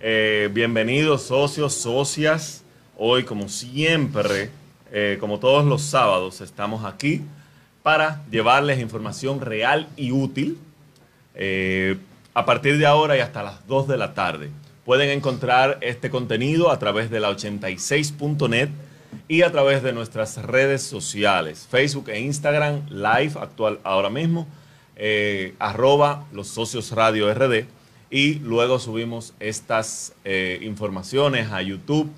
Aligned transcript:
Eh, 0.00 0.48
bienvenidos 0.52 1.22
socios, 1.22 1.74
socias 1.74 2.64
Hoy, 3.00 3.22
como 3.22 3.48
siempre, 3.48 4.50
eh, 4.90 5.18
como 5.20 5.38
todos 5.38 5.64
los 5.64 5.82
sábados, 5.82 6.40
estamos 6.40 6.84
aquí 6.84 7.22
para 7.84 8.24
llevarles 8.28 8.80
información 8.80 9.40
real 9.40 9.86
y 9.96 10.10
útil 10.10 10.58
eh, 11.36 11.96
a 12.34 12.44
partir 12.44 12.76
de 12.76 12.86
ahora 12.86 13.16
y 13.16 13.20
hasta 13.20 13.44
las 13.44 13.64
2 13.68 13.86
de 13.86 13.96
la 13.96 14.14
tarde. 14.14 14.50
Pueden 14.88 15.10
encontrar 15.10 15.76
este 15.82 16.08
contenido 16.08 16.70
a 16.72 16.78
través 16.78 17.10
de 17.10 17.20
la 17.20 17.30
86.net 17.30 18.70
y 19.28 19.42
a 19.42 19.52
través 19.52 19.82
de 19.82 19.92
nuestras 19.92 20.42
redes 20.42 20.80
sociales, 20.82 21.68
Facebook 21.70 22.08
e 22.08 22.20
Instagram, 22.20 22.88
live 22.88 23.34
actual 23.38 23.80
ahora 23.84 24.08
mismo, 24.08 24.46
eh, 24.96 25.54
arroba 25.58 26.24
los 26.32 26.48
socios 26.48 26.92
radio 26.92 27.32
RD 27.34 27.66
y 28.10 28.36
luego 28.36 28.78
subimos 28.78 29.34
estas 29.38 30.14
informaciones 30.62 31.52
a 31.52 31.60
YouTube 31.60 32.10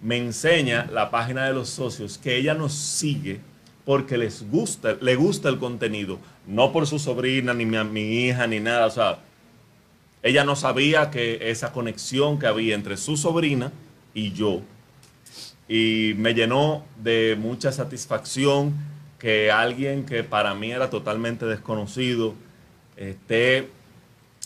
Me 0.00 0.16
enseña 0.16 0.88
la 0.90 1.10
página 1.10 1.44
de 1.44 1.52
los 1.52 1.68
socios 1.68 2.16
que 2.16 2.36
ella 2.36 2.54
nos 2.54 2.72
sigue 2.72 3.40
porque 3.84 4.16
les 4.16 4.48
gusta, 4.50 4.96
le 5.00 5.14
gusta 5.16 5.50
el 5.50 5.58
contenido. 5.58 6.18
No 6.46 6.72
por 6.72 6.86
su 6.86 6.98
sobrina, 6.98 7.52
ni 7.52 7.66
mi, 7.66 7.76
mi 7.84 8.24
hija, 8.24 8.46
ni 8.46 8.60
nada. 8.60 8.86
O 8.86 8.90
sea, 8.90 9.18
ella 10.22 10.44
no 10.44 10.56
sabía 10.56 11.10
que 11.10 11.50
esa 11.50 11.72
conexión 11.72 12.38
que 12.38 12.46
había 12.46 12.74
entre 12.74 12.96
su 12.96 13.16
sobrina 13.16 13.72
y 14.14 14.32
yo. 14.32 14.62
Y 15.70 16.14
me 16.16 16.34
llenó 16.34 16.84
de 17.00 17.36
mucha 17.38 17.70
satisfacción 17.70 18.74
que 19.20 19.52
alguien 19.52 20.04
que 20.04 20.24
para 20.24 20.52
mí 20.52 20.72
era 20.72 20.90
totalmente 20.90 21.46
desconocido 21.46 22.34
esté 22.96 23.68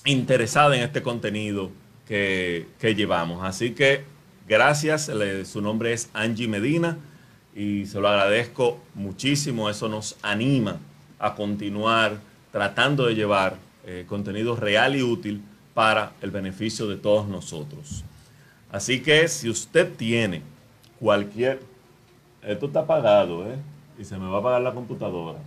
interesada 0.04 0.76
en 0.76 0.82
este 0.82 1.00
contenido 1.00 1.70
que, 2.06 2.66
llevamos. 2.94 3.42
Así 3.42 3.70
que 3.70 4.04
gracias, 4.46 5.10
su 5.46 5.62
nombre 5.62 5.94
es 5.94 6.10
Angie 6.12 6.46
Medina 6.46 6.98
y 7.56 7.86
se 7.86 8.00
lo 8.00 8.08
agradezco 8.08 8.82
muchísimo. 8.94 9.70
Eso 9.70 9.88
nos 9.88 10.16
anima 10.20 10.78
a 11.18 11.34
continuar 11.34 12.18
tratando 12.52 13.06
de 13.06 13.14
llevar 13.14 13.56
eh, 13.86 14.04
contenido 14.06 14.56
real 14.56 14.94
y 14.94 15.02
útil 15.02 15.40
para 15.72 16.12
el 16.20 16.30
beneficio 16.30 16.86
de 16.86 16.96
todos 16.96 17.26
nosotros. 17.26 18.04
Así 18.70 19.00
que 19.00 19.26
si 19.28 19.48
usted 19.48 19.90
tiene 19.96 20.42
cualquier... 21.04 21.60
Esto 22.42 22.64
está 22.66 22.80
apagado, 22.80 23.44
¿eh? 23.44 23.56
Y 23.98 24.04
se 24.06 24.16
me 24.16 24.26
va 24.26 24.36
a 24.36 24.40
apagar 24.40 24.62
la 24.62 24.72
computadora. 24.72 25.38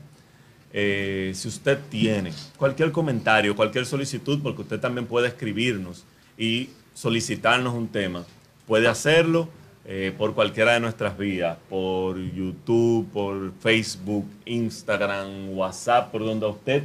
Eh, 0.71 1.31
si 1.33 1.47
usted 1.47 1.79
tiene 1.89 2.31
cualquier 2.57 2.91
comentario, 2.91 3.55
cualquier 3.55 3.87
solicitud, 3.87 4.39
porque 4.43 4.61
usted 4.61 4.79
también 4.79 5.07
puede 5.07 5.29
escribirnos 5.29 6.05
y 6.37 6.69
solicitarnos 6.93 7.73
un 7.73 7.87
tema, 7.87 8.23
puede 8.67 8.87
hacerlo 8.87 9.49
eh, 9.85 10.13
por 10.15 10.35
cualquiera 10.35 10.73
de 10.73 10.79
nuestras 10.79 11.17
vías, 11.17 11.57
por 11.69 12.19
YouTube, 12.19 13.07
por 13.11 13.51
Facebook, 13.59 14.27
Instagram, 14.45 15.57
WhatsApp, 15.57 16.11
por 16.11 16.23
donde 16.23 16.45
a 16.45 16.49
usted 16.49 16.83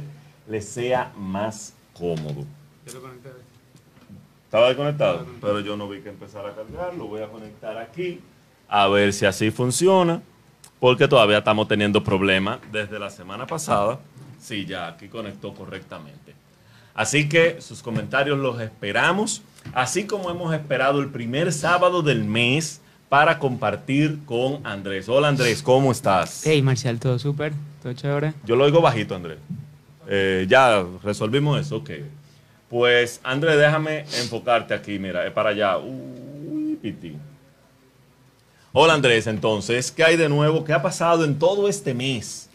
le 0.49 0.61
sea 0.61 1.13
más 1.15 1.75
cómodo. 1.93 2.43
Estaba 4.45 4.67
desconectado, 4.69 5.27
pero 5.41 5.59
yo 5.59 5.77
no 5.77 5.87
vi 5.87 6.01
que 6.01 6.09
empezara 6.09 6.49
a 6.49 6.55
cargar. 6.55 6.95
Lo 6.95 7.05
voy 7.05 7.21
a 7.21 7.27
conectar 7.27 7.77
aquí 7.77 8.19
a 8.75 8.87
ver 8.87 9.13
si 9.13 9.27
así 9.27 9.51
funciona, 9.51 10.23
porque 10.79 11.07
todavía 11.07 11.37
estamos 11.37 11.67
teniendo 11.67 12.03
problemas 12.03 12.57
desde 12.71 12.97
la 12.97 13.11
semana 13.11 13.45
pasada. 13.45 13.99
Sí, 14.41 14.65
ya 14.65 14.87
aquí 14.87 15.09
conectó 15.09 15.53
correctamente. 15.53 16.33
Así 16.95 17.29
que 17.29 17.61
sus 17.61 17.83
comentarios 17.83 18.39
los 18.39 18.59
esperamos, 18.59 19.43
así 19.75 20.05
como 20.05 20.31
hemos 20.31 20.55
esperado 20.55 21.01
el 21.01 21.09
primer 21.09 21.53
sábado 21.53 22.01
del 22.01 22.23
mes 22.23 22.81
para 23.09 23.37
compartir 23.37 24.25
con 24.25 24.65
Andrés. 24.65 25.07
Hola 25.07 25.27
Andrés, 25.27 25.61
¿cómo 25.61 25.91
estás? 25.91 26.41
Hey 26.43 26.63
Marcial, 26.63 26.99
todo 26.99 27.19
súper, 27.19 27.53
todo 27.83 27.93
chévere. 27.93 28.33
Yo 28.43 28.55
lo 28.55 28.63
oigo 28.63 28.81
bajito, 28.81 29.13
Andrés. 29.13 29.37
Eh, 30.07 30.47
ya 30.49 30.83
resolvimos 31.03 31.61
eso, 31.61 31.77
ok. 31.77 31.91
Pues, 32.71 33.21
André, 33.23 33.55
déjame 33.55 33.99
enfocarte 33.99 34.73
aquí, 34.73 34.97
mira, 34.97 35.27
es 35.27 35.31
para 35.31 35.51
allá. 35.51 35.77
Uy, 35.77 36.75
piti. 36.81 37.15
Hola, 38.75 38.95
Andrés, 38.95 39.27
entonces, 39.27 39.91
¿qué 39.91 40.03
hay 40.03 40.17
de 40.17 40.27
nuevo? 40.27 40.63
¿Qué 40.63 40.73
ha 40.73 40.81
pasado 40.81 41.25
en 41.25 41.37
todo 41.37 41.69
este 41.69 41.93
mes? 41.93 42.49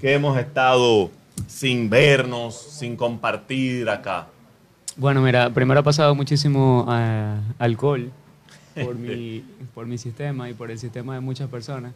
Que 0.00 0.14
hemos 0.14 0.38
estado 0.38 1.10
sin 1.48 1.90
vernos, 1.90 2.56
sin 2.56 2.96
compartir 2.96 3.86
acá. 3.90 4.28
Bueno, 4.96 5.20
mira, 5.20 5.50
primero 5.50 5.80
ha 5.80 5.82
pasado 5.82 6.14
muchísimo 6.14 6.86
ah, 6.88 7.42
alcohol 7.58 8.10
por 8.82 8.94
mi, 8.94 9.44
por 9.74 9.84
mi 9.84 9.98
sistema 9.98 10.48
y 10.48 10.54
por 10.54 10.70
el 10.70 10.78
sistema 10.78 11.12
de 11.12 11.20
muchas 11.20 11.50
personas. 11.50 11.92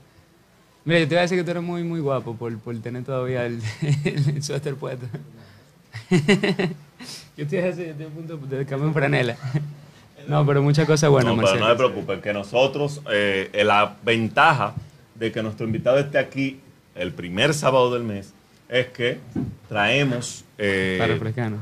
Mira, 0.84 1.00
yo 1.00 1.08
te 1.08 1.14
iba 1.14 1.20
a 1.20 1.22
decir 1.22 1.38
que 1.38 1.44
tú 1.44 1.52
eres 1.52 1.62
muy, 1.62 1.82
muy 1.84 2.00
guapo 2.00 2.34
por, 2.34 2.54
por 2.58 2.78
tener 2.80 3.02
todavía 3.02 3.46
el, 3.46 3.62
el 4.04 4.42
suéter 4.42 4.74
puesto. 4.74 5.06
yo 6.10 7.46
te 7.46 7.56
iba 7.56 7.64
a 7.64 7.68
decir, 7.68 7.86
yo 7.86 7.92
estoy 7.92 8.06
a 8.06 8.10
punto 8.10 8.36
de 8.36 8.66
cambiar 8.66 8.88
en 8.88 8.92
franela. 8.92 9.36
No, 10.28 10.46
pero 10.46 10.62
muchas 10.62 10.86
cosas 10.86 11.10
buenas, 11.10 11.34
no, 11.34 11.42
pero 11.42 11.58
no 11.58 11.68
se 11.68 11.74
preocupen, 11.76 12.20
que 12.20 12.32
nosotros, 12.32 13.00
eh, 13.10 13.50
eh, 13.52 13.64
la 13.64 13.96
ventaja 14.04 14.74
de 15.14 15.32
que 15.32 15.42
nuestro 15.42 15.66
invitado 15.66 15.98
esté 15.98 16.18
aquí 16.18 16.60
el 16.94 17.12
primer 17.12 17.54
sábado 17.54 17.92
del 17.92 18.04
mes 18.04 18.32
es 18.68 18.88
que 18.88 19.18
traemos 19.68 20.44
eh, 20.58 20.96
Para 20.98 21.14
refrescarnos. 21.14 21.60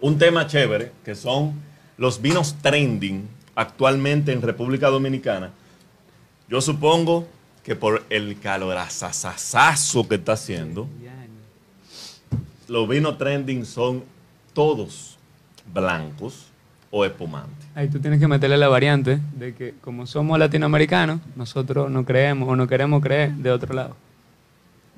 un 0.00 0.18
tema 0.18 0.46
chévere, 0.46 0.92
que 1.04 1.14
son 1.14 1.54
los 1.96 2.20
vinos 2.20 2.56
trending 2.62 3.28
actualmente 3.54 4.32
en 4.32 4.42
República 4.42 4.88
Dominicana. 4.88 5.50
Yo 6.48 6.60
supongo 6.60 7.26
que 7.62 7.76
por 7.76 8.04
el 8.10 8.38
calorazazazazo 8.40 10.08
que 10.08 10.16
está 10.16 10.32
haciendo, 10.32 10.88
los 12.68 12.88
vinos 12.88 13.18
trending 13.18 13.64
son 13.64 14.04
todos 14.52 15.18
blancos 15.72 16.49
o 16.90 17.04
espumantes. 17.04 17.66
Ahí 17.74 17.88
tú 17.88 18.00
tienes 18.00 18.18
que 18.20 18.26
meterle 18.28 18.56
la 18.56 18.68
variante 18.68 19.18
de 19.36 19.54
que 19.54 19.74
como 19.80 20.06
somos 20.06 20.38
latinoamericanos, 20.38 21.20
nosotros 21.36 21.90
no 21.90 22.04
creemos 22.04 22.48
o 22.48 22.56
no 22.56 22.66
queremos 22.66 23.02
creer 23.02 23.30
de 23.32 23.50
otro 23.52 23.74
lado. 23.74 23.96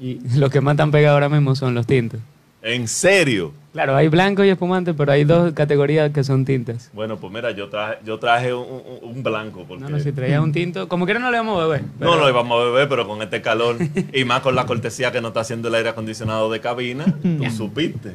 Y 0.00 0.20
lo 0.38 0.48
que 0.50 0.60
más 0.60 0.72
están 0.72 0.90
pegados 0.90 1.14
ahora 1.16 1.28
mismo 1.28 1.54
son 1.54 1.74
los 1.74 1.86
tintos. 1.86 2.20
¿En 2.64 2.86
serio? 2.86 3.52
Claro, 3.72 3.96
hay 3.96 4.06
blanco 4.06 4.44
y 4.44 4.48
espumante, 4.48 4.94
pero 4.94 5.10
hay 5.10 5.24
dos 5.24 5.52
categorías 5.52 6.12
que 6.12 6.22
son 6.22 6.44
tintas. 6.44 6.90
Bueno, 6.92 7.16
pues 7.16 7.32
mira, 7.32 7.50
yo 7.50 7.68
traje, 7.68 7.96
yo 8.04 8.18
traje 8.20 8.54
un, 8.54 8.64
un- 9.02 9.10
un 9.16 9.22
blanco. 9.24 9.64
Porque 9.66 9.82
No, 9.82 9.90
no, 9.90 9.98
si 9.98 10.12
traías 10.12 10.40
un 10.40 10.52
tinto, 10.52 10.86
como 10.88 11.04
quiera 11.04 11.18
no 11.18 11.28
le 11.32 11.38
vamos 11.38 11.60
a 11.60 11.66
beber. 11.66 11.82
No 11.98 12.14
lo 12.14 12.28
íbamos 12.28 12.60
a 12.60 12.64
beber, 12.66 12.88
pero 12.88 13.08
con 13.08 13.20
este 13.20 13.42
calor 13.42 13.78
y 14.12 14.24
más 14.24 14.42
con 14.42 14.54
la 14.54 14.64
cortesía 14.64 15.10
que 15.10 15.20
nos 15.20 15.30
está 15.30 15.40
haciendo 15.40 15.66
el 15.68 15.74
aire 15.74 15.88
acondicionado 15.88 16.50
de 16.52 16.60
cabina, 16.60 17.04
tú 17.22 17.50
supiste. 17.50 18.14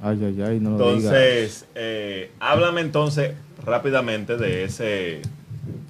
Ay, 0.00 0.18
ay, 0.24 0.42
ay, 0.42 0.60
no 0.60 0.70
lo. 0.70 0.90
Entonces, 0.90 1.66
eh, 1.74 2.30
háblame 2.40 2.80
entonces 2.82 3.32
rápidamente 3.64 4.36
de 4.36 4.64
ese 4.64 5.22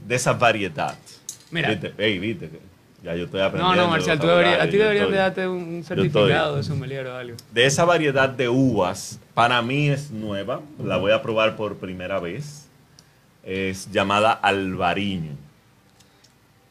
de 0.07 0.15
esa 0.15 0.33
variedad. 0.35 0.97
Mira. 1.51 1.71
Viste, 1.71 1.93
ey, 1.99 2.19
viste, 2.19 2.49
que 2.49 2.61
ya 3.03 3.15
yo 3.17 3.25
estoy 3.25 3.41
No, 3.41 3.47
aprendiendo. 3.47 3.83
no, 3.85 3.89
Marcial, 3.91 4.19
tú 4.19 4.23
vocabulario, 4.27 4.51
deberías, 4.53 4.69
a 4.69 4.71
ti 4.71 4.77
deberían 4.79 5.05
estoy- 5.05 5.13
de 5.13 5.19
darte 5.19 5.49
un 5.49 5.85
certificado 5.85 6.57
de 6.57 6.63
sommelier 6.63 7.07
o 7.07 7.17
algo. 7.17 7.37
De 7.53 7.67
esa 7.67 7.85
variedad 7.85 8.29
de 8.29 8.49
uvas, 8.49 9.19
para 9.35 9.61
mí 9.63 9.89
es 9.91 10.11
nueva, 10.11 10.61
la 10.83 10.97
voy 10.97 11.13
a 11.13 11.21
probar 11.23 11.57
por 11.57 11.77
primera 11.77 12.21
vez. 12.21 12.69
Es 13.45 13.91
llamada 13.93 14.33
albariño. 14.33 15.33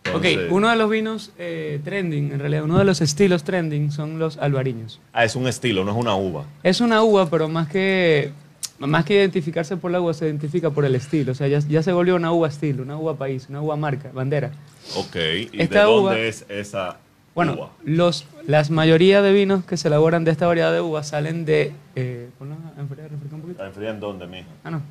Entonces- 0.05 0.37
ok, 0.47 0.51
uno 0.51 0.69
de 0.69 0.75
los 0.75 0.89
vinos 0.89 1.31
eh, 1.37 1.79
trending, 1.83 2.31
en 2.31 2.39
realidad, 2.39 2.63
uno 2.63 2.77
de 2.77 2.85
los 2.85 3.01
estilos 3.01 3.43
trending 3.43 3.91
son 3.91 4.19
los 4.19 4.37
albariños. 4.37 4.99
Ah, 5.13 5.25
es 5.25 5.35
un 5.35 5.47
estilo, 5.47 5.83
no 5.83 5.91
es 5.91 5.97
una 5.97 6.15
uva. 6.15 6.45
Es 6.63 6.79
una 6.81 7.01
uva, 7.03 7.29
pero 7.29 7.47
más 7.49 7.67
que, 7.67 8.31
más 8.79 9.03
que 9.05 9.15
identificarse 9.15 9.77
por 9.77 9.91
la 9.91 9.99
uva, 10.01 10.13
se 10.13 10.25
identifica 10.25 10.69
por 10.69 10.85
el 10.85 10.95
estilo. 10.95 11.31
O 11.31 11.35
sea, 11.35 11.47
ya, 11.47 11.59
ya 11.59 11.81
se 11.81 11.91
volvió 11.91 12.15
una 12.15 12.31
uva 12.31 12.47
estilo, 12.47 12.83
una 12.83 12.97
uva 12.97 13.15
país, 13.17 13.47
una 13.49 13.61
uva 13.61 13.75
marca, 13.75 14.11
bandera. 14.13 14.51
Ok, 14.95 15.15
¿y 15.51 15.61
Esta 15.61 15.79
de 15.79 15.85
dónde 15.85 16.01
uva- 16.01 16.17
es 16.19 16.45
esa 16.49 16.97
Bueno, 17.33 17.53
uva? 17.53 17.69
los, 17.83 18.25
las 18.45 18.69
mayoría 18.69 19.23
de 19.23 19.33
vinos 19.33 19.65
que 19.65 19.75
se 19.75 19.87
elaboran 19.87 20.23
de 20.23 20.31
esta 20.31 20.45
variedad 20.45 20.71
de 20.71 20.81
uvas 20.81 21.07
salen 21.07 21.45
de... 21.45 21.71
Eh, 21.95 22.29
ponlo 22.37 22.55
a 22.77 22.79
enfriar, 22.79 23.09
un 23.11 23.41
poquito. 23.41 23.61
¿La 23.63 23.69
enfrían 23.69 23.99
dónde, 23.99 24.27
mijo? 24.27 24.47
Ah, 24.63 24.69
no. 24.71 24.81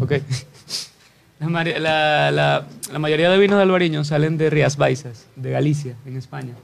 Ok. 0.00 0.12
La, 1.40 1.48
la- 1.64 2.30
la- 2.30 2.66
la 2.92 2.98
mayoría 2.98 3.30
de 3.30 3.38
vinos 3.38 3.56
de 3.58 3.62
Albariño 3.62 4.04
salen 4.04 4.38
de 4.38 4.50
Rías 4.50 4.76
Baixas, 4.76 5.26
de 5.36 5.50
Galicia, 5.50 5.96
en 6.06 6.16
España. 6.16 6.54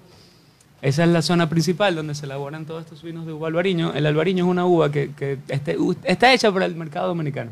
Esa 0.80 1.04
es 1.04 1.10
la 1.10 1.20
zona 1.22 1.48
principal 1.50 1.94
donde 1.94 2.14
se 2.14 2.24
elaboran 2.24 2.64
todos 2.64 2.84
estos 2.84 3.02
vinos 3.02 3.26
de 3.26 3.32
uva 3.34 3.48
albariño. 3.48 3.92
El 3.94 4.06
albariño 4.06 4.44
es 4.44 4.50
una 4.50 4.64
uva 4.64 4.90
que, 4.90 5.10
que 5.14 5.38
este- 5.48 5.76
está 6.04 6.32
hecha 6.32 6.50
para 6.52 6.64
el 6.64 6.74
mercado 6.76 7.08
dominicano. 7.08 7.50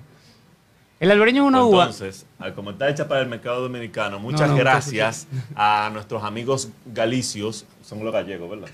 El 1.01 1.11
albariño 1.11 1.43
es 1.43 1.49
una 1.49 1.63
uva... 1.65 1.85
Entonces, 1.85 2.25
al 2.39 2.55
como 2.55 2.71
está 2.71 2.89
hecha 2.89 3.07
para 3.07 3.21
el 3.21 3.29
mercado 3.29 3.61
dominicano, 3.61 4.19
muchas 4.19 4.49
no, 4.49 4.57
gracias 4.57 5.27
a 5.55 5.91
nuestros 5.93 6.25
amigos 6.25 6.71
galicios, 6.87 7.67
son 7.83 8.03
los 8.03 8.13
gallegos, 8.13 8.49
¿verdad? 8.49 8.69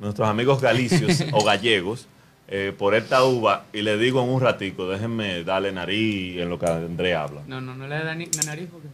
Nuestros 0.00 0.26
amigos 0.28 0.60
galicios 0.62 1.22
o 1.32 1.44
gallegos, 1.44 2.06
eh, 2.50 2.74
por 2.76 2.94
esta 2.94 3.24
uva, 3.24 3.64
y 3.72 3.82
le 3.82 3.96
digo 3.96 4.22
en 4.22 4.28
un 4.28 4.40
ratico, 4.40 4.88
déjenme 4.88 5.44
darle 5.44 5.70
nariz 5.72 6.36
en 6.40 6.48
lo 6.48 6.58
que 6.58 6.66
André 6.66 7.14
habla. 7.14 7.42
No, 7.46 7.60
no, 7.60 7.74
no 7.74 7.86
le 7.86 7.96
da 8.02 8.14
ni- 8.14 8.26
la 8.26 8.42
nariz 8.42 8.68
porque 8.70 8.88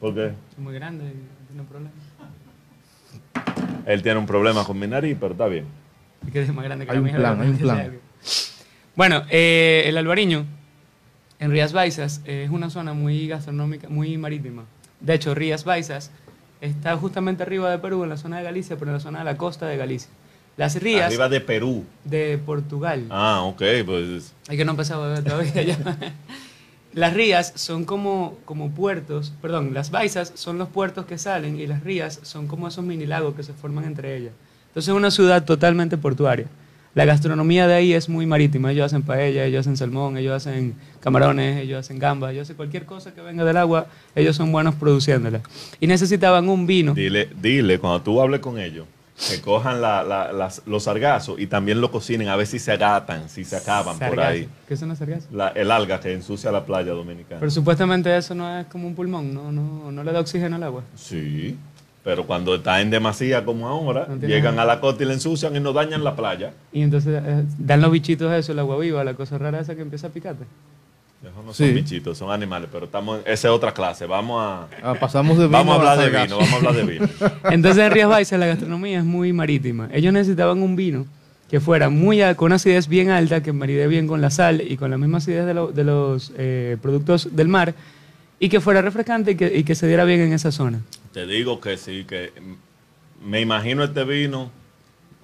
¿Por 0.00 0.14
qué? 0.14 0.26
es 0.52 0.58
muy 0.58 0.72
grande 0.74 1.04
y 1.04 1.08
no 1.08 1.46
tiene 1.48 1.62
problema. 1.64 1.90
Él 3.86 4.02
tiene 4.02 4.18
un 4.18 4.26
problema 4.26 4.64
con 4.64 4.78
mi 4.78 4.86
nariz, 4.86 5.16
pero 5.18 5.32
está 5.32 5.46
bien. 5.46 5.64
Es 6.26 6.32
que 6.32 6.42
es 6.42 6.54
más 6.54 6.64
grande 6.64 6.84
que 6.86 6.92
Hay 6.92 6.96
la 6.96 7.00
un 7.00 7.06
mía, 7.06 7.16
plan, 7.16 7.40
hay 7.40 7.48
un 7.48 7.56
plan. 7.58 7.92
Bueno, 8.94 9.22
eh, 9.30 9.82
el 9.86 9.96
albariño 9.96 10.44
en 11.40 11.50
Rías 11.50 11.72
Baixas 11.72 12.20
eh, 12.24 12.44
es 12.44 12.50
una 12.50 12.70
zona 12.70 12.92
muy 12.92 13.26
gastronómica, 13.26 13.88
muy 13.88 14.16
marítima. 14.18 14.64
De 15.00 15.14
hecho, 15.14 15.34
Rías 15.34 15.64
Baixas 15.64 16.12
está 16.60 16.96
justamente 16.96 17.42
arriba 17.42 17.70
de 17.70 17.78
Perú, 17.78 18.04
en 18.04 18.10
la 18.10 18.16
zona 18.16 18.38
de 18.38 18.44
Galicia, 18.44 18.76
pero 18.76 18.90
en 18.92 18.94
la 18.98 19.00
zona 19.00 19.18
de 19.20 19.24
la 19.24 19.36
costa 19.36 19.66
de 19.66 19.76
Galicia. 19.76 20.10
Las 20.56 20.80
rías 20.80 21.06
Arriba 21.06 21.28
de 21.28 21.40
Perú. 21.40 21.84
de 22.04 22.38
Portugal. 22.38 23.06
Ah, 23.10 23.42
ok, 23.42 23.62
pues 23.86 24.34
Hay 24.48 24.56
que 24.56 24.64
no 24.64 24.72
empezaba 24.72 25.06
a 25.06 25.08
beber 25.08 25.24
todavía 25.24 25.62
ya. 25.62 25.78
Las 26.94 27.14
rías 27.14 27.54
son 27.56 27.86
como, 27.86 28.36
como 28.44 28.70
puertos, 28.70 29.32
perdón, 29.40 29.72
las 29.72 29.90
baisas 29.90 30.30
son 30.34 30.58
los 30.58 30.68
puertos 30.68 31.06
que 31.06 31.16
salen 31.16 31.58
y 31.58 31.66
las 31.66 31.82
rías 31.82 32.20
son 32.22 32.46
como 32.46 32.68
esos 32.68 32.84
mini 32.84 33.06
lagos 33.06 33.34
que 33.34 33.42
se 33.42 33.54
forman 33.54 33.84
entre 33.84 34.14
ellas. 34.14 34.32
Entonces 34.68 34.90
es 34.90 34.94
una 34.94 35.10
ciudad 35.10 35.42
totalmente 35.44 35.96
portuaria. 35.96 36.48
La 36.94 37.06
gastronomía 37.06 37.66
de 37.66 37.72
ahí 37.72 37.94
es 37.94 38.10
muy 38.10 38.26
marítima. 38.26 38.70
Ellos 38.70 38.84
hacen 38.84 39.00
paella, 39.02 39.46
ellos 39.46 39.60
hacen 39.60 39.78
salmón, 39.78 40.18
ellos 40.18 40.34
hacen 40.34 40.74
camarones, 41.00 41.62
ellos 41.62 41.80
hacen 41.80 41.98
gambas, 41.98 42.32
ellos 42.32 42.42
hacen 42.42 42.56
cualquier 42.56 42.84
cosa 42.84 43.14
que 43.14 43.22
venga 43.22 43.44
del 43.44 43.56
agua, 43.56 43.86
ellos 44.14 44.36
son 44.36 44.52
buenos 44.52 44.74
produciéndola. 44.74 45.40
Y 45.80 45.86
necesitaban 45.86 46.50
un 46.50 46.66
vino. 46.66 46.92
dile, 46.92 47.30
dile, 47.40 47.78
cuando 47.78 48.02
tú 48.02 48.20
hables 48.20 48.40
con 48.40 48.58
ellos, 48.58 48.86
que 49.30 49.40
cojan 49.40 49.80
la- 49.80 50.02
la- 50.02 50.32
las- 50.32 50.62
los 50.66 50.84
sargazos 50.84 51.38
y 51.38 51.46
también 51.46 51.80
lo 51.80 51.90
cocinen, 51.90 52.28
a 52.28 52.36
ver 52.36 52.46
si 52.46 52.58
se 52.58 52.72
agatan, 52.72 53.28
si 53.28 53.44
se 53.44 53.56
acaban 53.56 53.98
por 53.98 54.18
ahí. 54.20 54.48
¿Qué 54.66 54.76
son 54.76 54.88
las 54.88 54.98
sargazos? 54.98 55.30
La- 55.32 55.48
el 55.48 55.70
alga 55.70 56.00
que 56.00 56.12
ensucia 56.12 56.50
la 56.50 56.64
playa 56.64 56.92
dominicana. 56.92 57.38
Pero 57.38 57.50
supuestamente 57.50 58.16
eso 58.16 58.34
no 58.34 58.58
es 58.58 58.66
como 58.66 58.86
un 58.88 58.94
pulmón, 58.94 59.32
no, 59.34 59.52
no, 59.52 59.92
no 59.92 60.04
le 60.04 60.12
da 60.12 60.20
oxígeno 60.20 60.56
al 60.56 60.62
agua. 60.64 60.82
Sí, 60.96 61.56
pero 62.02 62.26
cuando 62.26 62.56
está 62.56 62.80
en 62.80 62.90
demasía 62.90 63.44
como 63.44 63.68
ahora, 63.68 64.06
No 64.08 64.16
llegan 64.26 64.56
nada. 64.56 64.72
a 64.72 64.74
la 64.76 64.80
costa 64.80 65.04
y 65.04 65.06
la 65.06 65.12
ensucian 65.12 65.54
y 65.54 65.60
nos 65.60 65.74
dañan 65.74 66.02
la 66.02 66.16
playa. 66.16 66.52
Y 66.72 66.82
entonces 66.82 67.22
eh, 67.24 67.44
dan 67.58 67.80
los 67.80 67.92
bichitos 67.92 68.32
eso, 68.32 68.50
el 68.52 68.58
agua 68.58 68.76
viva, 68.78 69.04
la 69.04 69.14
cosa 69.14 69.38
rara 69.38 69.60
esa 69.60 69.74
que 69.76 69.82
empieza 69.82 70.08
a 70.08 70.10
picarte. 70.10 70.44
Esos 71.22 71.44
no 71.44 71.54
Sí. 71.54 71.66
son 71.66 71.74
bichitos, 71.74 72.18
son 72.18 72.30
animales, 72.32 72.68
pero 72.72 72.86
estamos 72.86 73.18
en- 73.24 73.32
esa 73.32 73.48
es 73.48 73.54
otra 73.54 73.72
clase. 73.72 74.06
Vamos 74.06 74.42
a, 74.42 74.66
Ah, 74.82 74.94
pasamos 74.98 75.38
de 75.38 75.44
vino 75.46 75.56
vamos 75.58 75.72
a 75.74 75.78
hablar 75.92 75.98
de 75.98 76.20
vino, 76.22 76.36
vamos 76.38 76.52
a 76.52 76.56
hablar 76.56 76.74
de 76.74 76.82
vino. 76.84 77.08
Entonces 77.52 77.84
en 77.84 77.92
Rías 77.92 78.08
Baixas 78.08 78.40
la 78.40 78.46
gastronomía 78.46 78.98
es 78.98 79.04
muy 79.04 79.32
marítima. 79.32 79.88
Ellos 79.92 80.12
necesitaban 80.12 80.60
un 80.62 80.74
vino 80.74 81.06
que 81.48 81.60
fuera 81.60 81.90
muy 81.90 82.20
con 82.34 82.46
una 82.46 82.56
acidez 82.56 82.88
bien 82.88 83.10
alta, 83.10 83.42
que 83.42 83.52
maride 83.52 83.86
bien 83.86 84.08
con 84.08 84.20
la 84.20 84.30
sal 84.30 84.62
y 84.66 84.76
con 84.76 84.90
la 84.90 84.98
misma 84.98 85.18
acidez 85.18 85.46
de, 85.46 85.54
lo- 85.54 85.70
de 85.70 85.84
los 85.84 86.32
eh, 86.36 86.76
productos 86.82 87.28
del 87.36 87.46
mar 87.48 87.74
y 88.40 88.48
que 88.48 88.60
fuera 88.60 88.82
refrescante 88.82 89.32
y 89.32 89.34
que, 89.36 89.56
y 89.58 89.62
que 89.62 89.74
se 89.76 89.86
diera 89.86 90.04
bien 90.04 90.20
en 90.22 90.32
esa 90.32 90.50
zona. 90.50 90.80
Te 91.12 91.26
digo 91.26 91.60
que 91.60 91.76
sí, 91.76 92.04
que 92.04 92.32
me 93.24 93.40
imagino 93.40 93.84
este 93.84 94.02
vino 94.04 94.50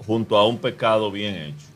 junto 0.06 0.36
a 0.36 0.46
un 0.46 0.58
pescado 0.58 1.10
bien 1.10 1.34
hecho. 1.34 1.66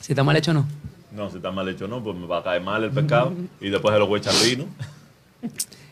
Si 0.00 0.12
está 0.12 0.24
mal 0.24 0.34
hecho 0.36 0.50
o 0.50 0.54
no. 0.54 0.66
No, 1.12 1.30
si 1.30 1.36
está 1.36 1.50
mal 1.50 1.68
hecho 1.68 1.88
no, 1.88 2.02
pues 2.02 2.16
me 2.16 2.26
va 2.26 2.38
a 2.38 2.42
caer 2.42 2.62
mal 2.62 2.84
el 2.84 2.90
pescado 2.90 3.32
y 3.60 3.70
después 3.70 3.92
se 3.94 3.98
lo 3.98 4.06
voy 4.06 4.18
a 4.18 4.22
echar 4.22 4.34
vino. 4.44 4.66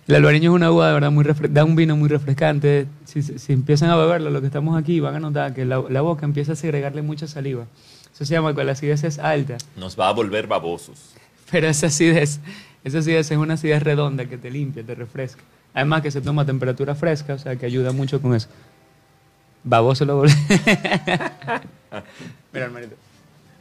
El 0.07 0.15
albariño 0.15 0.51
es 0.51 0.55
una 0.55 0.71
uva 0.71 0.89
de 0.89 0.95
verdad 0.95 1.11
muy 1.11 1.25
da 1.51 1.65
un 1.65 1.75
vino 1.75 1.97
muy 1.97 2.09
refrescante. 2.09 2.87
Si, 3.07 3.23
si- 3.23 3.53
empiezan 3.53 3.91
a 3.91 3.97
beberlo, 3.97 4.31
los 4.31 4.41
que 4.41 4.47
estamos 4.47 4.79
aquí 4.81 5.01
van 5.01 5.17
a 5.17 5.21
notar 5.21 5.53
que 5.55 5.65
la, 5.65 5.83
la 5.89 6.01
boca 6.01 6.25
empieza 6.27 6.53
a 6.53 6.57
segregarle 6.57 7.03
mucha 7.03 7.27
saliva. 7.27 7.67
Eso 8.15 8.25
se 8.25 8.33
llama 8.35 8.55
que 8.55 8.63
la 8.65 8.73
acidez 8.73 9.05
es 9.05 9.19
alta. 9.19 9.57
Nos 9.77 9.99
va 9.99 10.09
a 10.09 10.13
volver 10.13 10.47
babosos. 10.47 11.13
Pero 11.51 11.67
esa 11.69 11.89
acidez, 11.89 12.41
esa 12.85 12.99
acidez 12.99 13.31
es 13.31 13.37
una 13.37 13.55
acidez 13.55 13.83
redonda 13.83 14.27
que 14.27 14.39
te 14.39 14.51
limpia, 14.51 14.85
te 14.85 14.95
refresca. 14.95 15.43
Además 15.75 16.03
que 16.03 16.11
se 16.11 16.21
toma 16.21 16.43
a 16.43 16.47
temperatura 16.47 16.95
fresca, 16.95 17.35
o 17.35 17.39
sea 17.39 17.57
que 17.57 17.67
ayuda 17.67 17.93
mucho 17.93 18.21
con 18.23 18.35
eso. 18.35 18.49
Baboso 19.65 20.05
lo 20.05 20.17
volví. 20.17 20.33
Mira, 22.53 22.67
hermanito. 22.67 22.95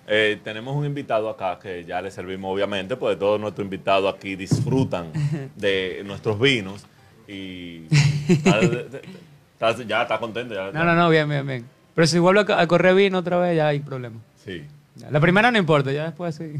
Eh, 0.07 0.39
tenemos 0.43 0.75
un 0.75 0.85
invitado 0.85 1.29
acá 1.29 1.57
que 1.59 1.83
ya 1.83 2.01
le 2.01 2.11
servimos, 2.11 2.53
obviamente, 2.53 2.95
pues 2.95 3.17
todos 3.17 3.39
nuestros 3.39 3.65
invitados 3.65 4.13
aquí 4.13 4.35
disfrutan 4.35 5.07
de 5.55 6.03
nuestros 6.05 6.39
vinos 6.39 6.85
y 7.27 7.85
está- 8.29 8.59
está- 8.59 9.83
ya 9.87 10.01
está 10.03 10.19
contento. 10.19 10.53
Ya, 10.53 10.71
No, 10.71 10.83
no, 10.85 10.93
no, 10.95 11.09
bien, 11.09 11.27
bien, 11.27 11.45
bien. 11.47 11.65
Pero 11.95 12.05
si 12.07 12.19
vuelvo 12.19 12.41
a, 12.41 12.45
co- 12.45 12.53
a 12.53 12.67
correr 12.67 12.93
vino 12.93 13.17
otra 13.19 13.37
vez, 13.39 13.55
ya 13.55 13.67
hay 13.69 13.79
problema. 13.79 14.17
Sí. 14.43 14.63
La 15.09 15.19
primera 15.19 15.49
no 15.51 15.57
importa, 15.57 15.91
ya 15.91 16.05
después 16.05 16.35
sí. 16.35 16.53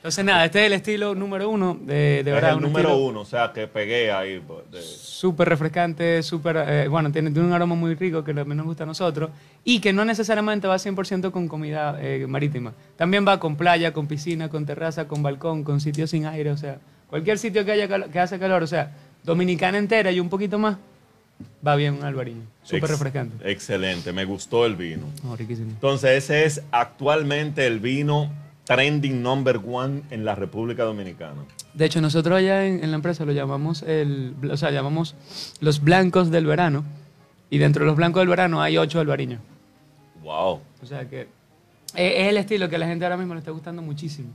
Entonces, 0.00 0.24
nada, 0.24 0.46
este 0.46 0.60
es 0.60 0.66
el 0.68 0.72
estilo 0.72 1.14
número 1.14 1.50
uno 1.50 1.78
de, 1.82 1.92
de 1.94 2.18
es 2.20 2.24
verdad. 2.24 2.52
el 2.54 2.60
número 2.60 2.88
estilo 2.88 3.04
uno, 3.04 3.20
o 3.20 3.24
sea, 3.26 3.52
que 3.52 3.66
pegué 3.66 4.10
ahí. 4.10 4.40
pues, 4.40 4.60
de- 4.70 4.80
Súper 4.80 5.46
refrescante, 5.50 6.22
súper. 6.22 6.56
eh, 6.66 6.88
bueno, 6.88 7.12
tiene, 7.12 7.30
tiene 7.30 7.46
un 7.46 7.52
aroma 7.52 7.74
muy 7.74 7.94
rico 7.94 8.24
que 8.24 8.32
también 8.32 8.56
nos 8.56 8.64
gusta 8.66 8.84
a 8.84 8.86
nosotros. 8.86 9.28
Y 9.62 9.80
que 9.80 9.92
no 9.92 10.06
necesariamente 10.06 10.66
va 10.66 10.76
100% 10.78 11.30
con 11.30 11.48
comida 11.48 11.98
eh, 12.00 12.24
marítima. 12.26 12.72
También 12.96 13.28
va 13.28 13.38
con 13.38 13.56
playa, 13.56 13.92
con 13.92 14.06
piscina, 14.06 14.48
con 14.48 14.64
terraza, 14.64 15.06
con 15.06 15.22
balcón, 15.22 15.64
con 15.64 15.82
sitio 15.82 16.06
sin 16.06 16.24
aire. 16.24 16.50
O 16.50 16.56
sea, 16.56 16.78
cualquier 17.08 17.36
sitio 17.38 17.62
que, 17.66 17.72
haya 17.72 17.86
que 18.10 18.18
hace 18.18 18.38
calor. 18.38 18.62
O 18.62 18.66
sea, 18.66 18.92
dominicana 19.22 19.76
entera 19.76 20.10
y 20.10 20.18
un 20.18 20.30
poquito 20.30 20.58
más, 20.58 20.78
va 21.66 21.76
bien 21.76 21.92
un 21.96 22.04
albariño. 22.04 22.40
Súper 22.62 22.84
ex- 22.84 22.90
refrescante. 22.92 23.50
Excelente, 23.52 24.14
me 24.14 24.24
gustó 24.24 24.64
el 24.64 24.76
vino. 24.76 25.04
Oh, 25.28 25.36
riquísimo. 25.36 25.68
Entonces, 25.72 26.24
ese 26.24 26.46
es 26.46 26.62
actualmente 26.70 27.66
el 27.66 27.80
vino 27.80 28.32
trending 28.74 29.20
number 29.20 29.60
one 29.66 30.02
en 30.10 30.24
la 30.24 30.36
República 30.36 30.84
Dominicana. 30.84 31.44
De 31.74 31.86
hecho, 31.86 32.00
nosotros 32.00 32.38
allá 32.38 32.66
en, 32.66 32.84
en 32.84 32.90
la 32.90 32.96
empresa 32.96 33.24
lo 33.24 33.32
llamamos 33.32 33.82
el, 33.82 34.34
o 34.48 34.56
sea, 34.56 34.70
llamamos 34.70 35.16
los 35.60 35.82
blancos 35.82 36.30
del 36.30 36.46
verano. 36.46 36.84
Y 37.50 37.58
dentro 37.58 37.84
de 37.84 37.86
los 37.86 37.96
blancos 37.96 38.20
del 38.20 38.28
verano 38.28 38.62
hay 38.62 38.78
ocho 38.78 39.00
albariños. 39.00 39.40
Wow. 40.22 40.60
O 40.82 40.86
sea 40.86 41.08
que 41.08 41.22
es, 41.22 41.28
es 41.94 42.28
el 42.28 42.36
estilo 42.36 42.68
que 42.68 42.76
a 42.76 42.78
la 42.78 42.86
gente 42.86 43.04
ahora 43.04 43.16
mismo 43.16 43.34
le 43.34 43.40
está 43.40 43.50
gustando 43.50 43.82
muchísimo. 43.82 44.28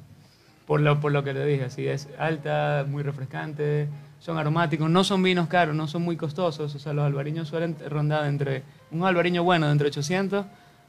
Por 0.67 0.81
lo, 0.81 0.99
por 0.99 1.13
lo 1.13 1.23
que 1.23 1.33
te 1.33 1.45
dije, 1.45 1.63
así 1.63 1.87
es 1.87 2.09
alta, 2.17 2.85
muy 2.89 3.03
refrescante, 3.03 3.87
son 4.19 4.37
aromáticos, 4.37 4.89
no 4.89 5.03
son 5.05 5.23
vinos 5.23 5.47
caros, 5.47 5.75
no 5.75 5.87
son 5.87 6.01
muy 6.01 6.17
costosos. 6.17 6.75
O 6.75 6.79
sea, 6.79 6.91
los 6.91 7.05
albariños 7.05 7.47
suelen 7.47 7.77
rondar 7.87 8.25
entre, 8.25 8.63
un 8.91 9.05
albariño 9.05 9.43
bueno 9.43 9.67
de 9.67 9.71
entre 9.71 9.87
800 9.87 10.45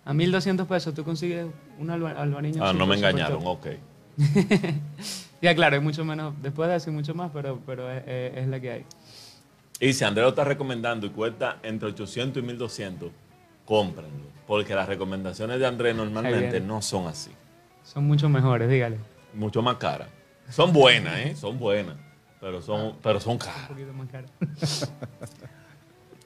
a 0.06 0.14
1200 0.14 0.66
pesos. 0.66 0.94
Tú 0.94 1.04
consigues 1.04 1.46
un 1.78 1.90
alba- 1.90 2.12
albariño. 2.12 2.64
Ah, 2.64 2.72
no 2.72 2.86
me 2.86 2.96
engañaron, 2.96 3.40
ok. 3.44 3.66
Ya, 5.42 5.54
claro, 5.54 5.76
hay 5.76 5.82
mucho 5.82 6.02
menos, 6.02 6.32
después 6.42 6.68
de 6.70 6.76
eso 6.76 6.90
mucho 6.90 7.14
más, 7.14 7.30
pero, 7.32 7.60
pero 7.66 7.90
es, 7.92 8.46
la 8.48 8.58
que 8.58 8.70
hay. 8.70 8.84
Y 9.78 9.92
si 9.92 10.02
Andrés 10.02 10.22
lo 10.24 10.30
está 10.30 10.44
recomendando 10.44 11.06
y 11.06 11.10
cuesta 11.10 11.58
entre 11.62 11.88
800 11.90 12.42
y 12.42 12.46
1200, 12.46 13.10
cómprenlo. 13.66 14.24
Porque 14.46 14.74
las 14.74 14.88
recomendaciones 14.88 15.58
de 15.60 15.66
Andrés 15.66 15.94
normalmente 15.94 16.58
no 16.60 16.80
son 16.80 17.06
así. 17.06 17.30
Son 17.84 18.04
mucho 18.04 18.30
mejores, 18.30 18.70
dígale. 18.70 18.96
Mucho 19.34 19.60
más 19.60 19.76
caras. 19.76 20.08
Son 20.48 20.72
buenas, 20.72 21.18
¿eh? 21.18 21.36
Son 21.36 21.58
buenas. 21.58 21.96
Pero 22.40 22.62
son, 22.62 22.94
pero 23.02 23.20
son 23.20 23.32
Un 23.32 23.38
caras. 23.38 23.68
poquito 23.68 23.92
más 23.92 24.08
caro. 24.08 24.28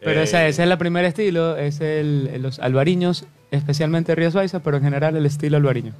Pero 0.02 0.20
Eh, 0.20 0.22
ese, 0.22 0.48
ese 0.48 0.62
es 0.64 0.70
el 0.70 0.78
primer 0.78 1.04
estilo, 1.04 1.56
es 1.56 1.80
el, 1.80 2.40
los 2.40 2.58
albariños, 2.58 3.26
especialmente 3.50 4.14
Baiza, 4.14 4.60
pero 4.60 4.76
en 4.76 4.82
general 4.84 5.16
el 5.16 5.26
estilo 5.26 5.56
albariño. 5.56 5.92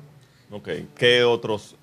Ok. 0.51 0.69
¿Qué 0.97 1.23
otros 1.25 1.77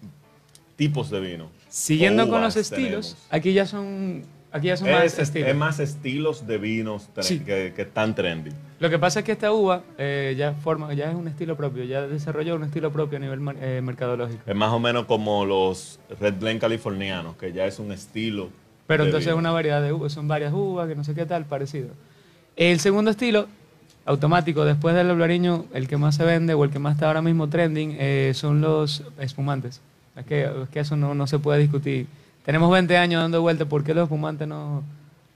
tipos 0.76 1.10
de 1.10 1.20
vino? 1.20 1.50
Siguiendo 1.70 2.30
con 2.30 2.42
los 2.42 2.56
estilos, 2.56 3.08
tenemos? 3.10 3.28
aquí 3.30 3.54
ya 3.54 3.66
son, 3.66 4.24
aquí 4.52 4.68
ya 4.68 4.78
son 4.78 4.90
más 4.92 5.04
Es, 5.04 5.20
estilos. 5.20 5.50
es 5.50 5.56
más 5.56 5.80
estilos 5.80 6.48
de 6.48 6.58
vinos 6.58 7.10
Sí. 7.20 7.40
que, 7.40 7.74
que 7.76 7.82
están 7.84 8.16
trendy. 8.16 8.52
Lo 8.80 8.90
que 8.90 8.98
pasa 9.00 9.20
es 9.20 9.26
que 9.26 9.32
esta 9.34 9.52
uva 9.52 9.84
eh, 9.98 10.36
ya 10.38 10.54
forma, 10.54 10.94
ya 10.94 11.10
es 11.10 11.16
un 11.16 11.28
estilo 11.28 11.56
propio, 11.58 11.84
ya 11.84 12.08
desarrolló 12.08 12.56
un 12.56 12.64
estilo 12.64 12.92
propio 12.92 13.18
a 13.18 13.20
nivel 13.22 13.40
eh, 13.60 13.82
mercadológico. 13.84 14.42
Es 14.46 14.56
más 14.56 14.72
o 14.72 14.80
menos 14.80 15.06
como 15.06 15.46
los 15.46 16.00
Red 16.20 16.36
Blend 16.40 16.62
californianos, 16.62 17.36
que 17.38 17.52
ya 17.54 17.66
es 17.66 17.80
un 17.80 17.92
estilo. 17.92 18.50
Pero 18.86 19.04
entonces 19.04 19.28
es 19.30 19.36
una 19.36 19.52
variedad 19.52 19.82
de 19.82 19.92
uvas, 19.92 20.14
son 20.14 20.28
varias 20.30 20.54
uvas, 20.54 20.88
que 20.88 20.96
no 20.96 21.04
sé 21.04 21.14
qué 21.14 21.26
tal, 21.26 21.46
parecido. 21.46 21.90
El 22.56 22.80
segundo 22.80 23.12
estilo, 23.12 23.48
automático, 24.08 24.66
después 24.66 24.96
del 24.96 25.10
albariño, 25.10 25.66
el 25.74 25.88
que 25.88 25.98
más 25.98 26.16
se 26.16 26.24
vende 26.24 26.54
o 26.54 26.64
el 26.64 26.72
que 26.72 26.80
más 26.80 26.94
está 26.96 27.08
ahora 27.08 27.22
mismo 27.22 27.50
trending, 27.50 27.98
eh, 28.00 28.32
son 28.34 28.62
los 28.62 29.04
espumantes. 29.20 29.82
Es 30.16 30.26
que, 30.26 30.46
es 30.46 30.70
que 30.70 30.80
eso 30.80 30.96
no, 30.96 31.14
no 31.14 31.28
se 31.28 31.38
puede 31.38 31.60
discutir. 31.60 32.08
Tenemos 32.46 32.72
20 32.72 32.98
años 32.98 33.22
dando 33.22 33.42
vueltas, 33.42 33.68
¿por 33.68 33.84
qué 33.84 33.94
los 33.94 34.04
espumantes 34.04 34.48
no, 34.48 34.82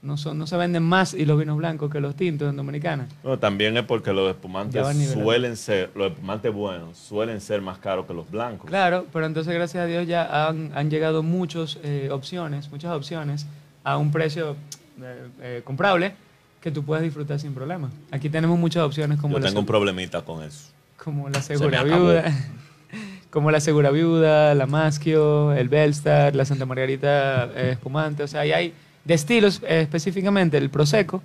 no, 0.00 0.16
son, 0.16 0.38
no 0.38 0.46
se 0.46 0.56
venden 0.56 0.82
más 0.82 1.12
y 1.12 1.26
los 1.26 1.38
vinos 1.38 1.58
blancos 1.58 1.92
que 1.92 2.00
los 2.00 2.16
tintos 2.16 2.48
en 2.48 2.56
Dominicana? 2.56 3.06
No, 3.22 3.38
también 3.38 3.76
es 3.76 3.84
porque 3.84 4.10
los 4.12 4.30
espumantes 4.30 4.84
suelen 5.12 5.56
ser, 5.58 5.90
los 5.94 6.12
espumantes 6.12 6.52
buenos 6.52 6.96
suelen 6.96 7.42
ser 7.42 7.60
más 7.60 7.78
caros 7.78 8.06
que 8.06 8.14
los 8.14 8.28
blancos. 8.30 8.70
Claro, 8.70 9.06
pero 9.12 9.26
entonces 9.26 9.52
gracias 9.52 9.84
a 9.84 9.86
Dios 9.86 10.06
ya 10.06 10.48
han, 10.48 10.72
han 10.74 10.90
llegado 10.90 11.22
muchas 11.22 11.78
opciones, 12.10 12.70
muchas 12.70 12.92
opciones 12.92 13.46
a 13.84 13.98
un 13.98 14.10
precio 14.10 14.56
eh, 15.00 15.28
eh, 15.40 15.62
comprable 15.64 16.14
que 16.62 16.70
tú 16.70 16.82
puedes 16.84 17.02
disfrutar 17.04 17.38
sin 17.40 17.52
problema. 17.54 17.90
Aquí 18.10 18.30
tenemos 18.30 18.58
muchas 18.58 18.84
opciones 18.84 19.18
como 19.20 19.34
Yo 19.34 19.40
la, 19.40 19.48
tengo 19.48 19.60
un 19.60 19.66
problemita 19.66 20.22
con 20.22 20.42
eso. 20.44 20.68
como 21.02 21.28
la 21.28 21.42
Segura. 21.42 21.82
Viuda, 21.82 22.24
como 23.30 23.50
la 23.50 23.60
Segura 23.60 23.90
Viuda, 23.90 24.54
la 24.54 24.66
Maschio, 24.66 25.52
el 25.52 25.68
Belstar, 25.68 26.34
la 26.36 26.44
Santa 26.44 26.64
Margarita 26.64 27.46
eh, 27.54 27.70
espumante, 27.72 28.22
o 28.22 28.28
sea, 28.28 28.46
y 28.46 28.52
hay 28.52 28.72
de 29.04 29.14
estilos 29.14 29.60
eh, 29.64 29.80
específicamente 29.82 30.56
el 30.56 30.70
Prosecco. 30.70 31.22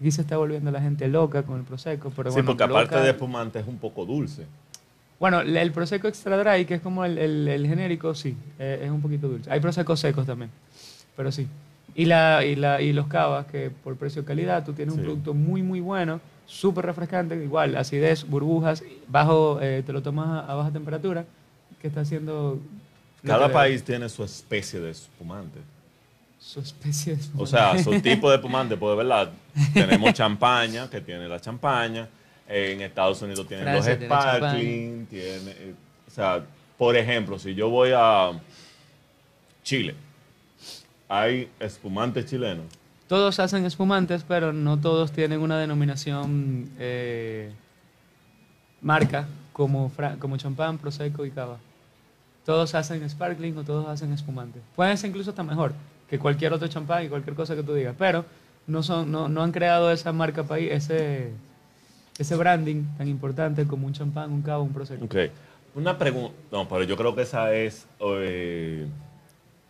Aquí 0.00 0.10
se 0.10 0.22
está 0.22 0.36
volviendo 0.36 0.70
la 0.72 0.80
gente 0.80 1.06
loca 1.06 1.44
con 1.44 1.58
el 1.58 1.64
Prosecco, 1.64 2.10
pero 2.14 2.30
sí, 2.30 2.34
bueno, 2.34 2.46
porque 2.48 2.64
aparte 2.64 2.94
loca- 2.96 3.04
de 3.04 3.10
espumante 3.10 3.60
es 3.60 3.66
un 3.68 3.78
poco 3.78 4.04
dulce. 4.04 4.44
bueno, 5.20 5.40
el 5.40 5.70
Prosecco 5.70 6.08
Extra 6.08 6.36
Dry, 6.36 6.64
que 6.64 6.74
es 6.74 6.80
como 6.80 7.04
el, 7.04 7.16
el- 7.16 7.46
el 7.46 7.66
genérico, 7.68 8.12
sí, 8.14 8.36
eh, 8.58 8.80
es 8.84 8.90
un 8.90 9.00
poquito 9.00 9.28
dulce. 9.28 9.48
Hay 9.52 9.60
Prosecco 9.60 9.96
secos 9.96 10.26
también, 10.26 10.50
pero 11.16 11.30
sí. 11.30 11.46
Y, 11.94 12.06
la, 12.06 12.44
y, 12.44 12.56
la, 12.56 12.80
y 12.80 12.92
los 12.92 13.06
cavas, 13.06 13.46
que 13.46 13.70
por 13.70 13.96
precio-calidad 13.96 14.64
tú 14.64 14.72
tienes 14.72 14.94
Sí. 14.94 15.00
un 15.00 15.04
producto 15.06 15.32
muy, 15.34 15.62
muy 15.62 15.80
bueno, 15.80 16.20
súper 16.46 16.86
refrescante, 16.86 17.36
igual, 17.36 17.76
acidez, 17.76 18.26
burbujas, 18.28 18.82
bajo, 19.08 19.60
eh, 19.62 19.82
te 19.86 19.92
lo 19.92 20.02
tomas 20.02 20.28
a, 20.48 20.52
a 20.52 20.54
baja 20.54 20.70
temperatura, 20.70 21.24
que 21.80 21.88
está 21.88 22.00
haciendo... 22.00 22.58
Cada 23.24 23.50
país 23.50 23.82
tiene 23.84 24.08
su 24.08 24.22
especie 24.24 24.80
de 24.80 24.90
espumante. 24.90 25.60
Su 26.38 26.60
especie 26.60 27.16
de... 27.16 27.22
O 27.38 27.46
sea, 27.46 27.78
su 27.82 27.98
tipo 28.02 28.28
de 28.28 28.36
espumante, 28.36 28.76
pues 28.76 28.96
verdad, 28.96 29.30
tenemos 29.72 30.12
champaña, 30.12 30.90
que 30.90 31.00
tiene 31.00 31.28
la 31.28 31.40
champaña, 31.40 32.08
en 32.48 32.82
Estados 32.82 33.22
Unidos 33.22 33.46
tienen 33.48 33.64
Francia 33.64 33.92
los 33.92 33.98
tiene 34.00 34.14
sparkling, 34.14 35.06
tiene, 35.06 35.50
eh, 35.52 35.74
o 36.06 36.10
sea, 36.10 36.44
por 36.76 36.96
ejemplo, 36.96 37.38
si 37.38 37.54
yo 37.54 37.70
voy 37.70 37.90
a 37.96 38.32
Chile, 39.62 39.94
hay 41.08 41.50
espumantes 41.60 42.26
chilenos. 42.26 42.66
Todos 43.08 43.38
hacen 43.38 43.64
espumantes, 43.64 44.24
pero 44.26 44.52
no 44.52 44.80
todos 44.80 45.12
tienen 45.12 45.40
una 45.40 45.58
denominación 45.58 46.70
eh, 46.78 47.52
marca 48.80 49.28
como, 49.52 49.92
como 50.18 50.36
champán, 50.36 50.78
prosecco 50.78 51.24
y 51.24 51.30
cava. 51.30 51.58
Todos 52.44 52.74
hacen 52.74 53.08
sparkling 53.08 53.56
o 53.58 53.64
todos 53.64 53.86
hacen 53.88 54.12
espumante. 54.12 54.60
Pueden 54.76 54.96
ser 54.98 55.10
incluso 55.10 55.30
hasta 55.30 55.42
mejor 55.42 55.72
que 56.08 56.18
cualquier 56.18 56.52
otro 56.52 56.68
champán 56.68 57.04
y 57.04 57.08
cualquier 57.08 57.34
cosa 57.34 57.56
que 57.56 57.62
tú 57.62 57.74
digas, 57.74 57.94
pero 57.98 58.24
no, 58.66 58.82
son, 58.82 59.10
no, 59.10 59.28
no 59.28 59.42
han 59.42 59.52
creado 59.52 59.90
esa 59.90 60.12
marca 60.12 60.44
país, 60.44 60.70
ese, 60.70 61.30
ese 62.18 62.36
branding 62.36 62.84
tan 62.96 63.08
importante 63.08 63.66
como 63.66 63.86
un 63.86 63.92
champán, 63.92 64.32
un 64.32 64.42
cava, 64.42 64.62
un 64.62 64.72
prosecco. 64.72 65.04
Ok. 65.04 65.16
Una 65.74 65.98
pregunta, 65.98 66.36
no, 66.52 66.68
pero 66.68 66.84
yo 66.84 66.96
creo 66.96 67.16
que 67.16 67.22
esa 67.22 67.52
es 67.52 67.86
eh, 68.00 68.86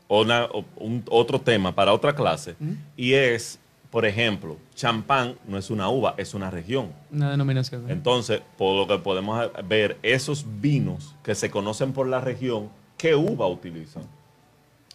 una- 0.08 0.44
o- 0.46 0.64
un- 0.76 1.02
otro 1.10 1.40
tema 1.40 1.74
para 1.74 1.92
otra 1.92 2.14
clase. 2.14 2.54
Y 2.96 3.12
es, 3.14 3.58
por 3.90 4.04
ejemplo, 4.06 4.56
champán 4.74 5.36
no 5.48 5.56
es 5.58 5.70
una 5.70 5.88
uva, 5.88 6.14
es 6.18 6.34
una 6.34 6.50
región. 6.50 6.92
Una 7.12 7.30
denominación. 7.30 7.84
¿no? 7.86 7.90
Entonces, 7.92 8.40
por 8.58 8.76
lo 8.76 8.86
que 8.96 9.02
podemos 9.02 9.50
ver, 9.66 9.96
esos 10.02 10.44
vinos 10.60 11.14
que 11.22 11.34
se 11.34 11.50
conocen 11.50 11.92
por 11.92 12.06
la 12.08 12.20
región, 12.20 12.68
¿qué 12.98 13.14
uva 13.14 13.46
utilizan? 13.48 14.02